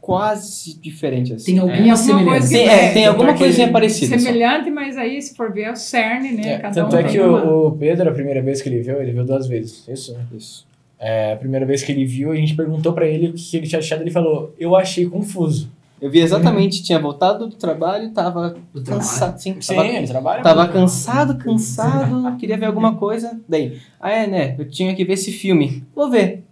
quase 0.00 0.78
diferente, 0.80 1.32
assim. 1.32 1.52
Tem 1.52 1.58
alguma 1.58 1.76
alguma 1.78 1.96
semelhança. 1.96 2.48
Tem, 2.48 2.68
é, 2.68 2.92
tem 2.92 3.06
alguma 3.06 3.30
é 3.30 3.34
coisinha 3.38 3.70
parecida. 3.70 4.18
só. 4.18 4.24
semelhante, 4.26 4.68
mas 4.70 4.96
aí 4.98 5.22
se 5.22 5.34
for 5.34 5.52
ver 5.52 5.62
é 5.62 5.72
o 5.72 5.76
cerne, 5.76 6.32
né? 6.32 6.54
É, 6.54 6.58
Cada 6.58 6.74
tanto 6.74 6.96
um 6.96 6.98
é 6.98 7.02
que 7.04 7.20
o, 7.20 7.66
o 7.68 7.72
Pedro, 7.72 8.08
a 8.10 8.12
primeira 8.12 8.42
vez 8.42 8.60
que 8.60 8.68
ele 8.68 8.80
viu, 8.82 9.00
ele 9.00 9.12
viu 9.12 9.24
duas 9.24 9.46
vezes. 9.46 9.86
Isso, 9.88 10.12
né? 10.14 10.20
Isso. 10.36 10.66
É, 11.04 11.32
a 11.32 11.36
primeira 11.36 11.66
vez 11.66 11.82
que 11.82 11.90
ele 11.90 12.04
viu, 12.04 12.30
a 12.30 12.36
gente 12.36 12.54
perguntou 12.54 12.92
pra 12.92 13.06
ele 13.08 13.26
o 13.28 13.32
que 13.32 13.56
ele 13.56 13.66
tinha 13.66 13.80
achado. 13.80 14.02
Ele 14.02 14.10
falou: 14.10 14.54
Eu 14.56 14.76
achei 14.76 15.04
confuso. 15.04 15.68
Eu 16.00 16.10
vi 16.10 16.18
exatamente, 16.20 16.82
tinha 16.82 16.98
voltado 16.98 17.46
do 17.48 17.54
trabalho, 17.56 18.10
tava 18.10 18.56
Do 18.74 18.82
trabalho. 18.82 19.06
cansado, 19.06 19.38
sim, 19.38 19.56
Sim, 19.60 19.74
tava, 19.76 19.86
ele 19.88 20.06
trabalha 20.06 20.42
tava 20.42 20.60
muito. 20.62 20.72
cansado, 20.72 21.38
cansado, 21.38 22.34
queria 22.38 22.56
ver 22.58 22.66
alguma 22.66 22.96
coisa, 22.96 23.40
daí, 23.48 23.78
ah 24.00 24.10
é, 24.10 24.26
né, 24.26 24.56
eu 24.58 24.68
tinha 24.68 24.92
que 24.96 25.04
ver 25.04 25.12
esse 25.12 25.30
filme, 25.30 25.84
vou 25.94 26.10
ver. 26.10 26.42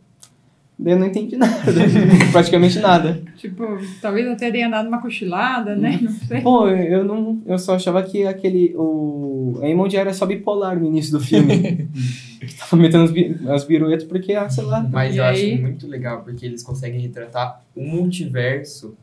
Daí 0.82 0.94
eu 0.94 0.98
não 0.98 1.06
entendi 1.08 1.36
nada, 1.36 1.52
praticamente 2.32 2.78
nada. 2.78 3.20
Tipo, 3.36 3.64
talvez 4.00 4.26
até 4.26 4.50
tenha 4.50 4.68
dado 4.70 4.88
uma 4.88 5.00
cochilada, 5.02 5.76
né? 5.76 5.98
Não 6.00 6.10
sei. 6.10 6.40
Pô, 6.40 6.68
eu 6.68 7.04
não, 7.04 7.42
eu 7.44 7.58
só 7.58 7.74
achava 7.74 8.02
que 8.02 8.26
aquele, 8.26 8.72
o 8.76 9.60
Eamon 9.62 9.86
era 9.92 10.14
só 10.14 10.24
bipolar 10.24 10.78
no 10.80 10.86
início 10.86 11.12
do 11.12 11.20
filme. 11.20 11.86
que 12.40 12.54
tava 12.54 12.76
metendo 12.80 13.04
as, 13.04 13.10
bi- 13.10 13.36
as 13.48 13.64
biruetas 13.64 14.04
porque, 14.04 14.32
ah, 14.32 14.48
sei 14.48 14.64
lá. 14.64 14.82
Mas 14.90 15.14
E 15.14 15.18
eu 15.18 15.24
aí? 15.24 15.52
acho 15.52 15.60
muito 15.62 15.86
legal 15.86 16.22
porque 16.22 16.46
eles 16.46 16.62
conseguem 16.62 16.98
retratar 17.00 17.62
o 17.76 17.82
multiverso 17.84 18.96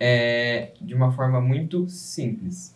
é, 0.00 0.70
de 0.80 0.94
uma 0.94 1.12
forma 1.12 1.40
muito 1.42 1.86
simples, 1.90 2.74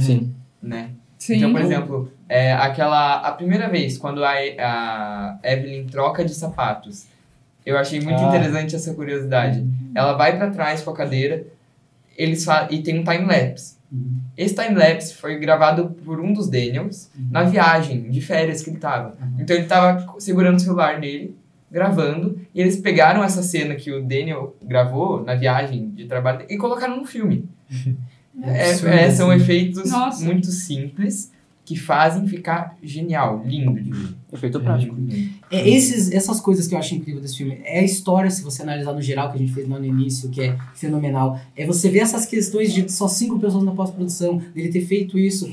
Sim. 0.00 0.34
né? 0.60 0.90
Sim. 1.16 1.36
Então, 1.36 1.52
por 1.52 1.60
exemplo, 1.60 2.10
é, 2.28 2.52
aquela 2.54 3.20
a 3.20 3.30
primeira 3.32 3.68
vez 3.68 3.96
quando 3.96 4.24
a, 4.24 4.32
a 4.32 5.38
Evelyn 5.44 5.86
troca 5.86 6.24
de 6.24 6.34
sapatos, 6.34 7.06
eu 7.64 7.76
achei 7.78 8.00
muito 8.00 8.20
Ah. 8.22 8.28
interessante 8.28 8.74
essa 8.76 8.92
curiosidade. 8.94 9.66
Ela 9.94 10.14
vai 10.14 10.36
pra 10.36 10.50
trás 10.50 10.82
com 10.82 10.90
a 10.90 10.94
cadeira, 10.94 11.44
eles 12.16 12.46
e 12.70 12.82
tem 12.82 12.98
um 13.00 13.04
time 13.04 13.24
lapse. 13.24 13.74
Uhum. 13.92 14.18
Esse 14.36 14.54
time 14.54 14.74
lapse 14.74 15.14
foi 15.14 15.38
gravado 15.38 15.90
por 16.04 16.20
um 16.20 16.32
dos 16.32 16.48
Daniels 16.48 17.10
na 17.30 17.44
viagem 17.44 18.10
de 18.10 18.20
férias 18.20 18.62
que 18.62 18.70
ele 18.70 18.78
tava. 18.78 19.16
Então 19.38 19.56
ele 19.56 19.66
tava 19.66 20.14
segurando 20.20 20.56
o 20.56 20.60
celular 20.60 21.00
dele, 21.00 21.36
gravando, 21.70 22.40
e 22.54 22.60
eles 22.60 22.76
pegaram 22.76 23.22
essa 23.22 23.42
cena 23.42 23.74
que 23.74 23.90
o 23.92 24.00
Daniel 24.02 24.56
gravou 24.62 25.22
na 25.24 25.34
viagem 25.34 25.90
de 25.90 26.06
trabalho 26.06 26.44
e 26.48 26.56
colocaram 26.56 26.96
no 26.96 27.04
filme. 27.06 27.48
É, 28.42 28.70
é, 28.70 29.10
são 29.12 29.32
efeitos 29.32 29.88
Nossa. 29.88 30.24
muito 30.24 30.48
simples 30.48 31.30
que 31.64 31.76
fazem 31.76 32.26
ficar 32.28 32.76
genial, 32.82 33.42
lindo 33.46 33.80
de 33.80 33.90
ver. 33.90 34.14
Efeito 34.32 34.60
prático. 34.60 34.94
É, 35.50 35.68
esses, 35.68 36.10
essas 36.12 36.40
coisas 36.40 36.66
que 36.66 36.74
eu 36.74 36.78
acho 36.78 36.94
incrível 36.94 37.22
desse 37.22 37.38
filme 37.38 37.60
é 37.64 37.80
a 37.80 37.82
história, 37.82 38.30
se 38.30 38.42
você 38.42 38.62
analisar 38.62 38.92
no 38.92 39.00
geral, 39.00 39.30
que 39.30 39.36
a 39.36 39.38
gente 39.38 39.52
fez 39.52 39.66
lá 39.68 39.78
no 39.78 39.84
início, 39.84 40.28
que 40.28 40.42
é 40.42 40.58
fenomenal. 40.74 41.40
É 41.56 41.64
você 41.64 41.88
ver 41.88 42.00
essas 42.00 42.26
questões 42.26 42.72
de 42.72 42.90
só 42.92 43.08
cinco 43.08 43.38
pessoas 43.38 43.64
na 43.64 43.72
pós-produção, 43.72 44.42
dele 44.54 44.68
ter 44.68 44.82
feito 44.82 45.18
isso. 45.18 45.50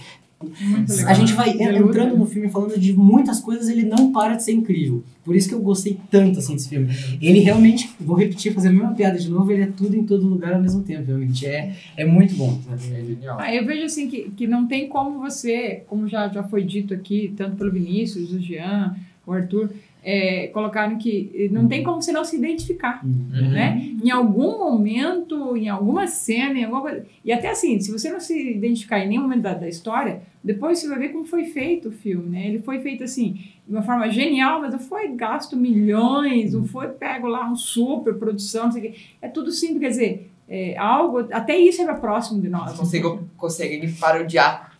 A 1.07 1.13
gente 1.13 1.33
vai 1.33 1.51
entrando 1.51 2.17
no 2.17 2.25
filme 2.25 2.49
falando 2.49 2.79
de 2.79 2.93
muitas 2.93 3.39
coisas, 3.39 3.69
ele 3.69 3.83
não 3.83 4.11
para 4.11 4.35
de 4.35 4.43
ser 4.43 4.53
incrível. 4.53 5.03
Por 5.23 5.35
isso 5.35 5.47
que 5.47 5.53
eu 5.53 5.61
gostei 5.61 5.99
tanto 6.09 6.39
assim 6.39 6.53
desse 6.53 6.69
filme. 6.69 6.89
Ele 7.21 7.39
realmente, 7.39 7.89
vou 7.99 8.15
repetir, 8.15 8.53
fazer 8.53 8.69
a 8.69 8.71
mesma 8.71 8.93
piada 8.93 9.19
de 9.19 9.29
novo, 9.29 9.51
ele 9.51 9.63
é 9.63 9.67
tudo 9.67 9.95
em 9.95 10.03
todo 10.03 10.27
lugar 10.27 10.53
ao 10.53 10.61
mesmo 10.61 10.81
tempo, 10.81 11.05
realmente. 11.05 11.45
É, 11.45 11.75
é 11.95 12.05
muito 12.05 12.35
bom. 12.35 12.59
É 12.71 13.03
genial. 13.03 13.37
Ah, 13.39 13.53
eu 13.53 13.65
vejo 13.65 13.85
assim 13.85 14.09
que, 14.09 14.31
que 14.31 14.47
não 14.47 14.67
tem 14.67 14.87
como 14.89 15.19
você, 15.19 15.83
como 15.87 16.07
já, 16.07 16.27
já 16.27 16.43
foi 16.43 16.63
dito 16.63 16.93
aqui, 16.93 17.33
tanto 17.37 17.55
pelo 17.55 17.71
Vinícius, 17.71 18.31
o 18.31 18.39
Jean, 18.39 18.95
o 19.25 19.31
Arthur, 19.31 19.69
é, 20.03 20.47
colocaram 20.47 20.97
que 20.97 21.47
não 21.51 21.67
tem 21.67 21.83
como 21.83 22.01
você 22.01 22.11
não 22.11 22.25
se 22.25 22.35
identificar, 22.35 23.01
Uhum. 23.05 23.49
né? 23.51 23.91
Em 24.03 24.09
algum 24.09 24.57
momento, 24.57 25.55
em 25.55 25.69
alguma 25.69 26.07
cena, 26.07 26.57
em 26.59 26.63
alguma 26.63 26.81
coisa. 26.81 27.05
E 27.23 27.31
até 27.31 27.49
assim, 27.51 27.79
se 27.79 27.91
você 27.91 28.11
não 28.11 28.19
se 28.19 28.51
identificar 28.55 28.99
em 28.99 29.07
nenhum 29.09 29.21
momento 29.23 29.41
da, 29.41 29.53
da 29.53 29.69
história, 29.69 30.21
depois 30.43 30.79
você 30.79 30.87
vai 30.87 30.97
ver 30.97 31.09
como 31.09 31.23
foi 31.25 31.45
feito 31.45 31.89
o 31.89 31.91
filme, 31.91 32.29
né? 32.29 32.47
Ele 32.47 32.59
foi 32.59 32.79
feito 32.79 33.03
assim, 33.03 33.33
de 33.67 33.71
uma 33.73 33.83
forma 33.83 34.09
genial, 34.09 34.59
mas 34.61 34.71
não 34.71 34.79
foi 34.79 35.07
gasto 35.09 35.55
milhões, 35.55 36.53
não 36.53 36.65
foi 36.65 36.87
pego 36.87 37.27
lá 37.27 37.47
um 37.49 37.55
super 37.55 38.15
produção, 38.15 38.65
não 38.65 38.71
sei 38.71 38.81
o 38.81 38.91
quê. 38.91 38.99
É 39.21 39.27
tudo 39.27 39.51
simples, 39.51 39.79
quer 39.81 39.89
dizer, 39.89 40.31
é 40.49 40.75
algo, 40.77 41.19
até 41.31 41.55
isso 41.57 41.81
era 41.81 41.93
próximo 41.93 42.41
de 42.41 42.49
nós. 42.49 42.69
Eles 42.69 42.79
conseguem, 42.79 43.19
conseguem 43.37 43.91
parodiar 43.93 44.70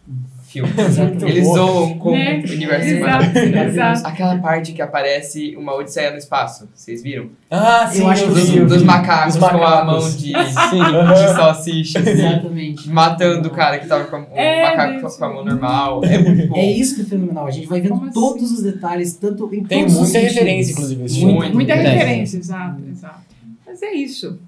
filmes. 0.52 0.74
Exatamente. 0.78 1.26
Eles 1.26 1.46
zoam 1.48 1.98
com 1.98 2.12
Né? 2.12 2.44
o 2.48 2.52
universo 2.52 2.88
Exato, 2.90 3.38
exato. 3.38 4.08
Aquela 4.08 4.38
parte 4.40 4.74
que 4.74 4.82
aparece 4.82 5.56
uma 5.56 5.74
Odisseia 5.76 6.12
no 6.12 6.18
espaço, 6.18 6.70
vocês 6.74 7.02
viram? 7.02 7.30
Ah, 7.50 7.88
sim, 7.92 8.02
Eu 8.02 8.10
acho 8.10 8.24
que 8.26 8.32
vi, 8.34 8.60
Dos 8.62 8.78
vi. 8.82 8.86
macacos, 8.86 9.36
Dos 9.36 9.50
com 9.50 9.56
a 9.56 9.58
macacos. 9.60 9.86
mão 10.04 10.12
de, 10.18 10.32
de 10.34 11.34
salsicha, 11.36 12.00
assim, 12.00 12.10
Exatamente. 12.12 12.90
matando 12.90 13.48
o 13.48 13.52
cara 13.52 13.80
que 13.80 13.88
tava 13.88 14.06
com 14.06 14.16
a, 14.16 14.20
o 14.20 14.26
É, 14.36 14.64
macaco 14.70 15.00
Deus. 15.02 15.16
com 15.18 15.26
a 15.26 15.30
mão 15.34 15.46
normal. 15.46 16.02
É 16.06 16.18
muito 16.18 16.48
bom. 16.48 16.56
É 16.58 16.66
isso 16.72 16.96
que 16.96 17.02
é 17.02 17.06
fenomenal. 17.06 17.48
A 17.48 17.52
gente 17.52 17.68
vai 17.68 17.82
vendo 17.82 17.92
Como 17.94 18.06
assim? 18.06 18.14
todos 18.14 18.52
os 18.52 18.64
detalhes, 18.64 19.14
tanto 19.16 19.50
em 19.54 19.64
Tem 19.64 19.80
todos 19.82 19.94
os 19.96 20.02
muita 20.02 20.20
referência, 20.20 20.72
inclusive, 20.74 21.04
esse 21.06 21.20
Muito. 21.26 21.40
filme. 21.42 21.54
Muita 21.56 21.74
É. 21.74 21.82
referência, 21.82 22.38
exato, 22.38 22.82
exato. 22.90 23.22
Mas 23.66 23.82
é 23.82 23.94
isso. 23.94 24.40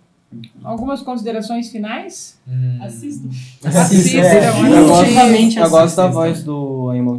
Algumas 0.63 1.01
considerações 1.01 1.69
finais? 1.69 2.39
Hum. 2.47 2.79
Assisto. 2.81 3.27
Assistam, 3.65 4.19
É, 4.19 4.37
Eu 4.47 4.49
assistam. 4.49 4.87
gosto, 4.87 5.57
eu 5.59 5.69
gosto 5.69 5.95
da 5.95 6.07
voz 6.07 6.43
do 6.43 6.91
Eamon. 6.93 7.17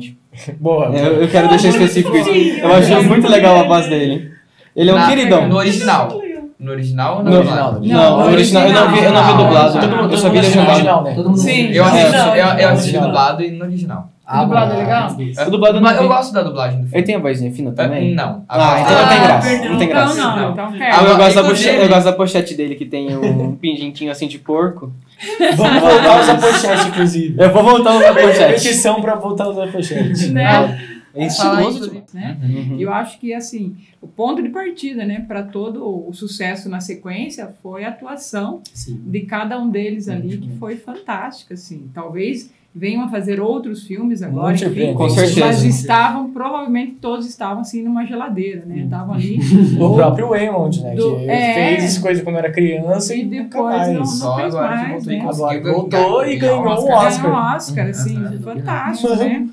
Boa. 0.61 0.87
Eu, 0.87 1.22
eu 1.22 1.29
quero 1.29 1.48
deixar 1.48 1.68
específico 1.68 2.16
isso. 2.16 2.31
Eu 2.61 2.72
achei 2.72 3.00
muito 3.03 3.29
legal 3.29 3.57
a 3.59 3.62
voz 3.68 3.88
dele. 3.88 4.33
Ele 4.74 4.90
é 4.90 4.92
um 4.92 4.96
Na- 4.96 5.09
queridão. 5.09 5.48
No 5.48 5.57
original. 5.57 6.20
No 6.59 6.70
original 6.70 7.18
ou 7.18 7.24
no, 7.24 7.31
No 7.31 7.37
original? 7.38 7.74
original. 7.77 8.03
Não, 8.11 8.18
Não, 8.18 8.27
no 8.27 8.33
original, 8.33 8.66
eu 8.66 8.72
não 8.72 8.90
vi, 8.92 9.05
eu 9.05 9.12
não 9.12 9.27
vi 9.27 9.33
dublado. 9.44 9.81
Todo 9.81 9.96
mundo- 9.96 10.12
eu 10.12 10.18
só 10.18 10.29
vi 10.31 10.40
legendado. 10.40 10.70
original, 10.70 11.03
né? 11.05 11.14
Todo 11.14 11.29
mundo 11.31 11.38
Sim. 11.40 11.66
Eu 11.72 11.85
assisti, 11.85 12.16
eu, 12.16 12.35
eu 12.46 12.68
assisti 12.70 12.98
dublado 12.98 13.42
e 13.42 13.50
no 13.50 13.64
original. 13.64 14.09
Ah, 14.26 14.42
dublado 14.44 14.72
é 14.72 14.76
legal? 14.78 15.10
O 15.46 15.50
dublado 15.50 15.76
eu 15.78 15.82
Mas 15.82 15.96
não 15.96 16.02
eu 16.04 16.08
vi. 16.08 16.14
gosto 16.14 16.32
da 16.32 16.42
dublagem 16.42 16.80
do 16.80 16.84
filme. 16.87 16.96
Ele 16.98 17.04
tem 17.06 17.14
a 17.14 17.18
vozinha 17.18 17.52
fina 17.52 17.72
também? 17.72 18.12
Ah, 18.18 18.26
Não. 18.26 18.44
Ah, 18.48 18.80
então 18.80 18.98
não 19.02 19.08
tem 19.08 19.20
graça. 19.22 19.48
Não 19.50 19.58
tem 19.58 19.74
Então 19.74 19.87
graça. 19.88 20.14
não, 20.16 20.37
Não. 20.37 20.52
então 20.52 20.72
Ah, 20.80 21.04
eu, 21.04 21.16
gosto 21.18 21.34
da 21.34 21.44
pochete, 21.44 21.76
eu 21.82 21.88
gosto 21.88 22.04
da 22.04 22.12
pochete 22.14 22.54
dele, 22.54 22.74
que 22.74 22.87
tem 22.87 23.14
um 23.16 23.54
pingentinho 23.60 24.10
assim 24.10 24.26
de 24.26 24.38
porco. 24.38 24.90
Vamos 25.56 25.80
voltar 25.80 26.16
a 26.16 26.20
usar 26.20 26.40
pochete, 26.40 26.88
inclusive. 26.88 27.34
Eu 27.42 27.52
vou 27.52 27.62
voltar 27.62 27.90
a 27.92 27.96
usar 27.96 28.14
pochete. 28.20 28.52
Petição 28.54 29.00
pra 29.02 29.14
voltar 29.16 29.44
a 29.44 29.48
usar 29.50 29.66
pochete. 29.68 30.28
Né? 30.28 30.80
É 31.14 31.27
estiloso 31.27 31.92
né? 32.12 32.37
Uhum. 32.42 32.77
Eu 32.79 32.92
acho 32.92 33.18
que 33.20 33.33
assim, 33.33 33.77
o 34.03 34.07
ponto 34.09 34.42
de 34.42 34.48
partida, 34.48 35.05
né, 35.05 35.24
para 35.27 35.42
todo 35.44 36.09
o 36.09 36.12
sucesso 36.12 36.68
na 36.68 36.81
sequência 36.81 37.55
foi 37.62 37.85
a 37.85 37.88
atuação 37.90 38.61
Sim. 38.72 39.00
de 39.07 39.20
cada 39.20 39.59
um 39.59 39.70
deles 39.70 40.09
ali, 40.09 40.38
que 40.38 40.50
foi 40.59 40.77
fantástica, 40.77 41.55
assim. 41.55 41.88
Talvez 41.94 42.50
venham 42.77 43.05
a 43.05 43.09
fazer 43.09 43.38
outros 43.40 43.87
filmes 43.87 44.20
agora, 44.20 44.46
Muito 44.48 44.57
enfim, 44.64 44.66
surpreendente. 44.66 44.96
Com 44.98 45.09
certeza. 45.09 45.46
mas 45.46 45.62
estavam, 45.62 46.31
provavelmente 46.33 46.96
todos 47.00 47.24
estavam 47.24 47.61
assim 47.61 47.85
numa 47.85 48.05
geladeira, 48.05 48.64
né? 48.66 48.79
Estavam 48.83 49.14
ali 49.14 49.38
O 49.81 49.94
próprio 49.94 50.29
Waymond, 50.31 50.83
né? 50.83 50.96
Do- 50.96 51.14
que 51.18 51.31
é. 51.31 51.77
fez 51.79 51.98
coisa 51.98 52.24
quando 52.24 52.37
era 52.38 52.50
criança 52.50 53.14
e, 53.14 53.20
E 53.22 53.24
depois 53.27 53.64
mais. 53.77 53.88
não- 53.92 53.98
não 54.00 54.05
Só 54.07 54.35
fez 54.37 54.53
agora 54.53 54.77
mais, 54.77 54.88
voltou 55.05 55.12
né? 55.12 55.14
e 55.14 55.20
Agora 55.20 55.62
voltou 55.72 56.27
e 56.27 56.37
ganhou 56.37 56.62
um 56.64 56.66
Oscar. 56.68 57.22
Ganhou 57.22 57.37
um 57.37 57.55
Oscar, 57.55 57.87
assim, 57.90 58.18
Uhum. 58.18 58.38
fantástico, 58.40 59.14
né? 59.14 59.48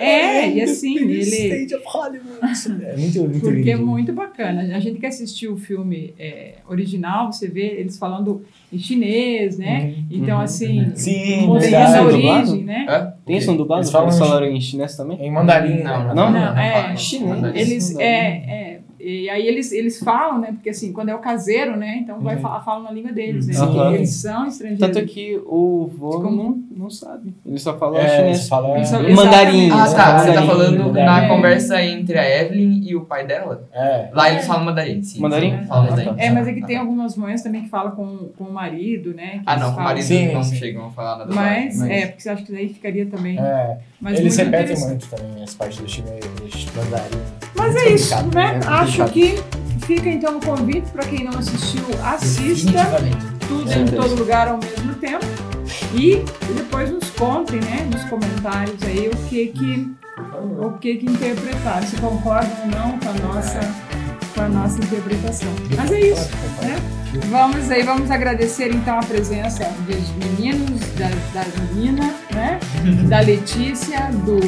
É, 0.00 0.50
e 0.50 0.60
assim, 0.60 0.98
ele 0.98 1.20
State 1.20 1.74
of 1.74 1.84
Hollywood. 1.86 2.38
É 2.84 2.96
muito, 2.96 3.20
muito 3.20 3.40
Porque 3.40 3.70
é 3.70 3.74
lindo. 3.74 3.86
muito 3.86 4.12
bacana. 4.12 4.62
A 4.76 4.80
gente 4.80 4.98
que 4.98 5.06
assistiu 5.06 5.54
o 5.54 5.56
filme 5.56 6.14
é, 6.18 6.54
original, 6.68 7.32
você 7.32 7.48
vê 7.48 7.66
eles 7.78 7.96
falando 7.98 8.42
em 8.72 8.78
chinês, 8.78 9.58
né? 9.58 9.94
Então, 10.10 10.40
assim, 10.40 10.92
Sim, 10.94 11.46
mostrando 11.46 11.70
verdade. 11.70 11.96
a 11.96 12.02
Dublado? 12.10 12.50
origem, 12.50 12.64
né? 12.64 12.86
Hã? 12.88 13.14
Tem 13.24 13.40
no 13.46 13.56
dublado? 13.56 13.82
Eles 13.82 13.90
falam 13.92 14.08
Eles 14.08 14.18
falaram 14.18 14.46
em 14.46 14.60
chinês 14.60 14.96
também? 14.96 15.20
Em 15.20 15.30
mandarim. 15.30 15.82
Não, 15.82 16.04
né? 16.08 16.14
Não? 16.14 16.32
Não, 16.32 16.58
é. 16.58 16.82
fala. 16.82 16.96
Chinês. 16.96 17.54
Eles, 17.54 17.94
Não. 17.94 18.00
é, 18.00 18.06
é, 18.06 18.80
e 19.04 19.28
aí 19.30 19.46
eles, 19.46 19.72
eles 19.72 19.98
falam, 19.98 20.40
né? 20.40 20.48
Porque 20.52 20.70
assim, 20.70 20.92
quando 20.92 21.08
é 21.08 21.14
o 21.14 21.18
caseiro, 21.18 21.76
né? 21.76 21.98
Então 22.02 22.20
vai 22.20 22.36
Uhum. 22.36 22.40
falar, 22.42 22.60
falam 22.62 22.82
na 22.84 22.90
língua 22.90 23.12
deles, 23.12 23.46
né? 23.46 23.54
Porque 23.58 23.94
Eles 23.96 24.10
são 24.14 24.46
estrangeiros. 24.46 24.78
Tanto 24.96 25.06
que 25.06 25.40
o 25.44 25.90
vô 25.96 26.20
Como- 26.22 26.62
não, 26.74 26.88
sabe. 26.90 27.34
Ele 27.44 27.58
só 27.58 27.76
fala 27.78 27.98
É, 27.98 28.08
chinês. 28.08 28.36
eles 28.38 28.48
falam... 28.48 28.76
Eles 28.76 28.88
são- 28.88 29.02
Mandarim. 29.02 29.70
Ah, 29.70 29.76
tá. 29.86 29.86
falam 29.86 30.18
Você 30.18 30.32
tá 30.32 30.40
mandarim. 30.40 30.46
falando 30.46 30.78
Mandarim. 30.84 31.06
na 31.06 31.24
É. 31.24 31.28
conversa 31.28 31.82
entre 31.82 32.18
a 32.18 32.40
Evelyn 32.42 32.80
e 32.84 32.94
o 32.96 33.04
pai 33.04 33.26
dela? 33.26 33.68
É. 33.72 34.10
Lá 34.12 34.30
eles 34.30 34.46
falam 34.46 34.64
mandarim, 34.64 35.02
sim. 35.02 35.20
Mandarim? 35.20 35.58
sim, 35.60 35.66
Falam 35.66 35.90
mandarim. 35.90 36.14
É, 36.18 36.30
mas 36.30 36.46
é 36.48 36.52
que 36.52 36.66
tem 36.66 36.76
algumas 36.76 37.16
mães 37.16 37.42
também 37.42 37.62
que 37.62 37.68
falam 37.68 37.92
com, 37.92 38.28
com 38.38 38.44
o 38.44 38.52
marido, 38.52 39.12
né? 39.14 39.38
que 39.38 39.42
Ah, 39.46 39.56
não, 39.56 39.72
com 39.74 39.80
o 39.80 39.84
marido 39.84 40.04
Sim, 40.04 40.32
não 40.32 40.42
sim. 40.42 40.56
chegam 40.56 40.86
a 40.86 40.90
falar 40.90 41.18
nada. 41.18 41.34
Mas, 41.34 41.80
é, 41.82 42.06
porque 42.06 42.22
você 42.22 42.28
acha 42.30 42.42
que 42.44 42.52
daí 42.52 42.68
ficaria 42.68 43.06
também. 43.06 43.38
É. 43.38 43.78
Mas 44.02 44.18
Eles 44.18 44.36
repetem 44.36 44.76
muito 44.80 45.06
também 45.06 45.44
as 45.44 45.54
partes 45.54 45.78
do 45.78 45.88
chinês, 45.88 46.24
do 46.24 46.76
mandarim. 46.76 47.22
Mas 47.54 47.76
é 47.76 47.88
isso, 47.90 48.14
né? 48.34 48.58
é 48.60 48.66
Acho 48.66 49.04
que 49.10 49.40
fica 49.86 50.08
então 50.08 50.38
o 50.38 50.40
convite 50.44 50.90
para 50.90 51.04
quem 51.04 51.22
não 51.22 51.38
assistiu, 51.38 51.84
assista 52.02 52.72
tudo 53.46 53.70
É 53.70 53.78
em 53.78 53.86
todo 53.86 54.16
lugar 54.16 54.48
ao 54.48 54.58
mesmo 54.58 54.94
tempo 54.94 55.24
e 55.94 56.24
depois 56.56 56.90
nos 56.90 57.08
contem, 57.10 57.60
né, 57.60 57.88
nos 57.92 58.02
comentários 58.04 58.82
aí 58.82 59.08
o 59.08 59.16
que 59.28 59.46
que 59.46 59.92
o 60.58 60.72
que 60.78 60.96
que 60.96 61.06
interpretaram, 61.06 61.86
se 61.86 61.96
concordam 61.96 62.50
ou 62.62 62.66
não 62.66 62.98
com 62.98 63.08
a 63.08 63.34
nossa 63.34 63.60
com 64.34 64.40
a 64.40 64.48
nossa 64.48 64.78
interpretação. 64.78 65.48
Mas 65.76 65.92
é 65.92 66.00
isso, 66.00 66.28
né? 66.62 67.01
Vamos 67.28 67.70
aí, 67.70 67.82
vamos 67.82 68.10
agradecer 68.10 68.74
então 68.74 68.98
a 68.98 69.02
presença 69.02 69.64
dos 69.86 70.10
meninos, 70.16 70.80
da, 70.96 71.08
da 71.34 71.46
menina, 71.74 72.14
né? 72.32 72.58
Da 73.06 73.20
Letícia, 73.20 74.10
do 74.24 74.40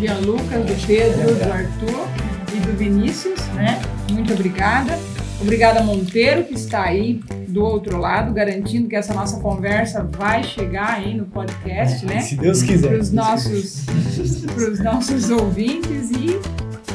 Jean 0.00 0.18
Lucas, 0.26 0.64
do 0.64 0.86
Pedro, 0.86 1.34
do 1.36 1.52
Arthur 1.52 2.08
e 2.52 2.58
do 2.58 2.76
Vinícius, 2.76 3.40
né? 3.54 3.80
Muito 4.10 4.32
obrigada. 4.32 4.98
Obrigada 5.40 5.80
Monteiro, 5.84 6.42
que 6.42 6.54
está 6.54 6.82
aí 6.82 7.20
do 7.46 7.62
outro 7.62 7.96
lado, 7.98 8.32
garantindo 8.32 8.88
que 8.88 8.96
essa 8.96 9.14
nossa 9.14 9.38
conversa 9.38 10.02
vai 10.02 10.42
chegar 10.42 10.94
aí 10.94 11.14
no 11.16 11.26
podcast, 11.26 12.04
né? 12.04 12.20
Se 12.20 12.34
Deus 12.34 12.64
quiser. 12.64 12.88
Para 12.88 12.98
os 12.98 13.12
nossos, 13.12 13.86
nossos 14.82 15.30
ouvintes. 15.30 16.10
E 16.10 16.40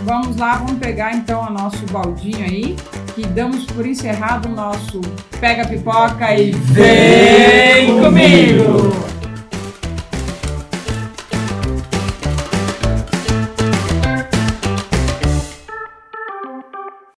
vamos 0.03 0.35
lá, 0.35 0.57
vamos 0.57 0.79
pegar 0.79 1.15
então 1.15 1.47
o 1.47 1.49
nosso 1.49 1.85
baldinho 1.85 2.43
aí 2.43 2.75
que 3.15 3.21
damos 3.27 3.65
por 3.65 3.85
encerrado 3.85 4.49
o 4.49 4.51
nosso 4.51 4.99
Pega 5.39 5.67
Pipoca 5.67 6.33
e 6.35 6.51
Vem 6.51 7.99
Comigo! 8.01 9.12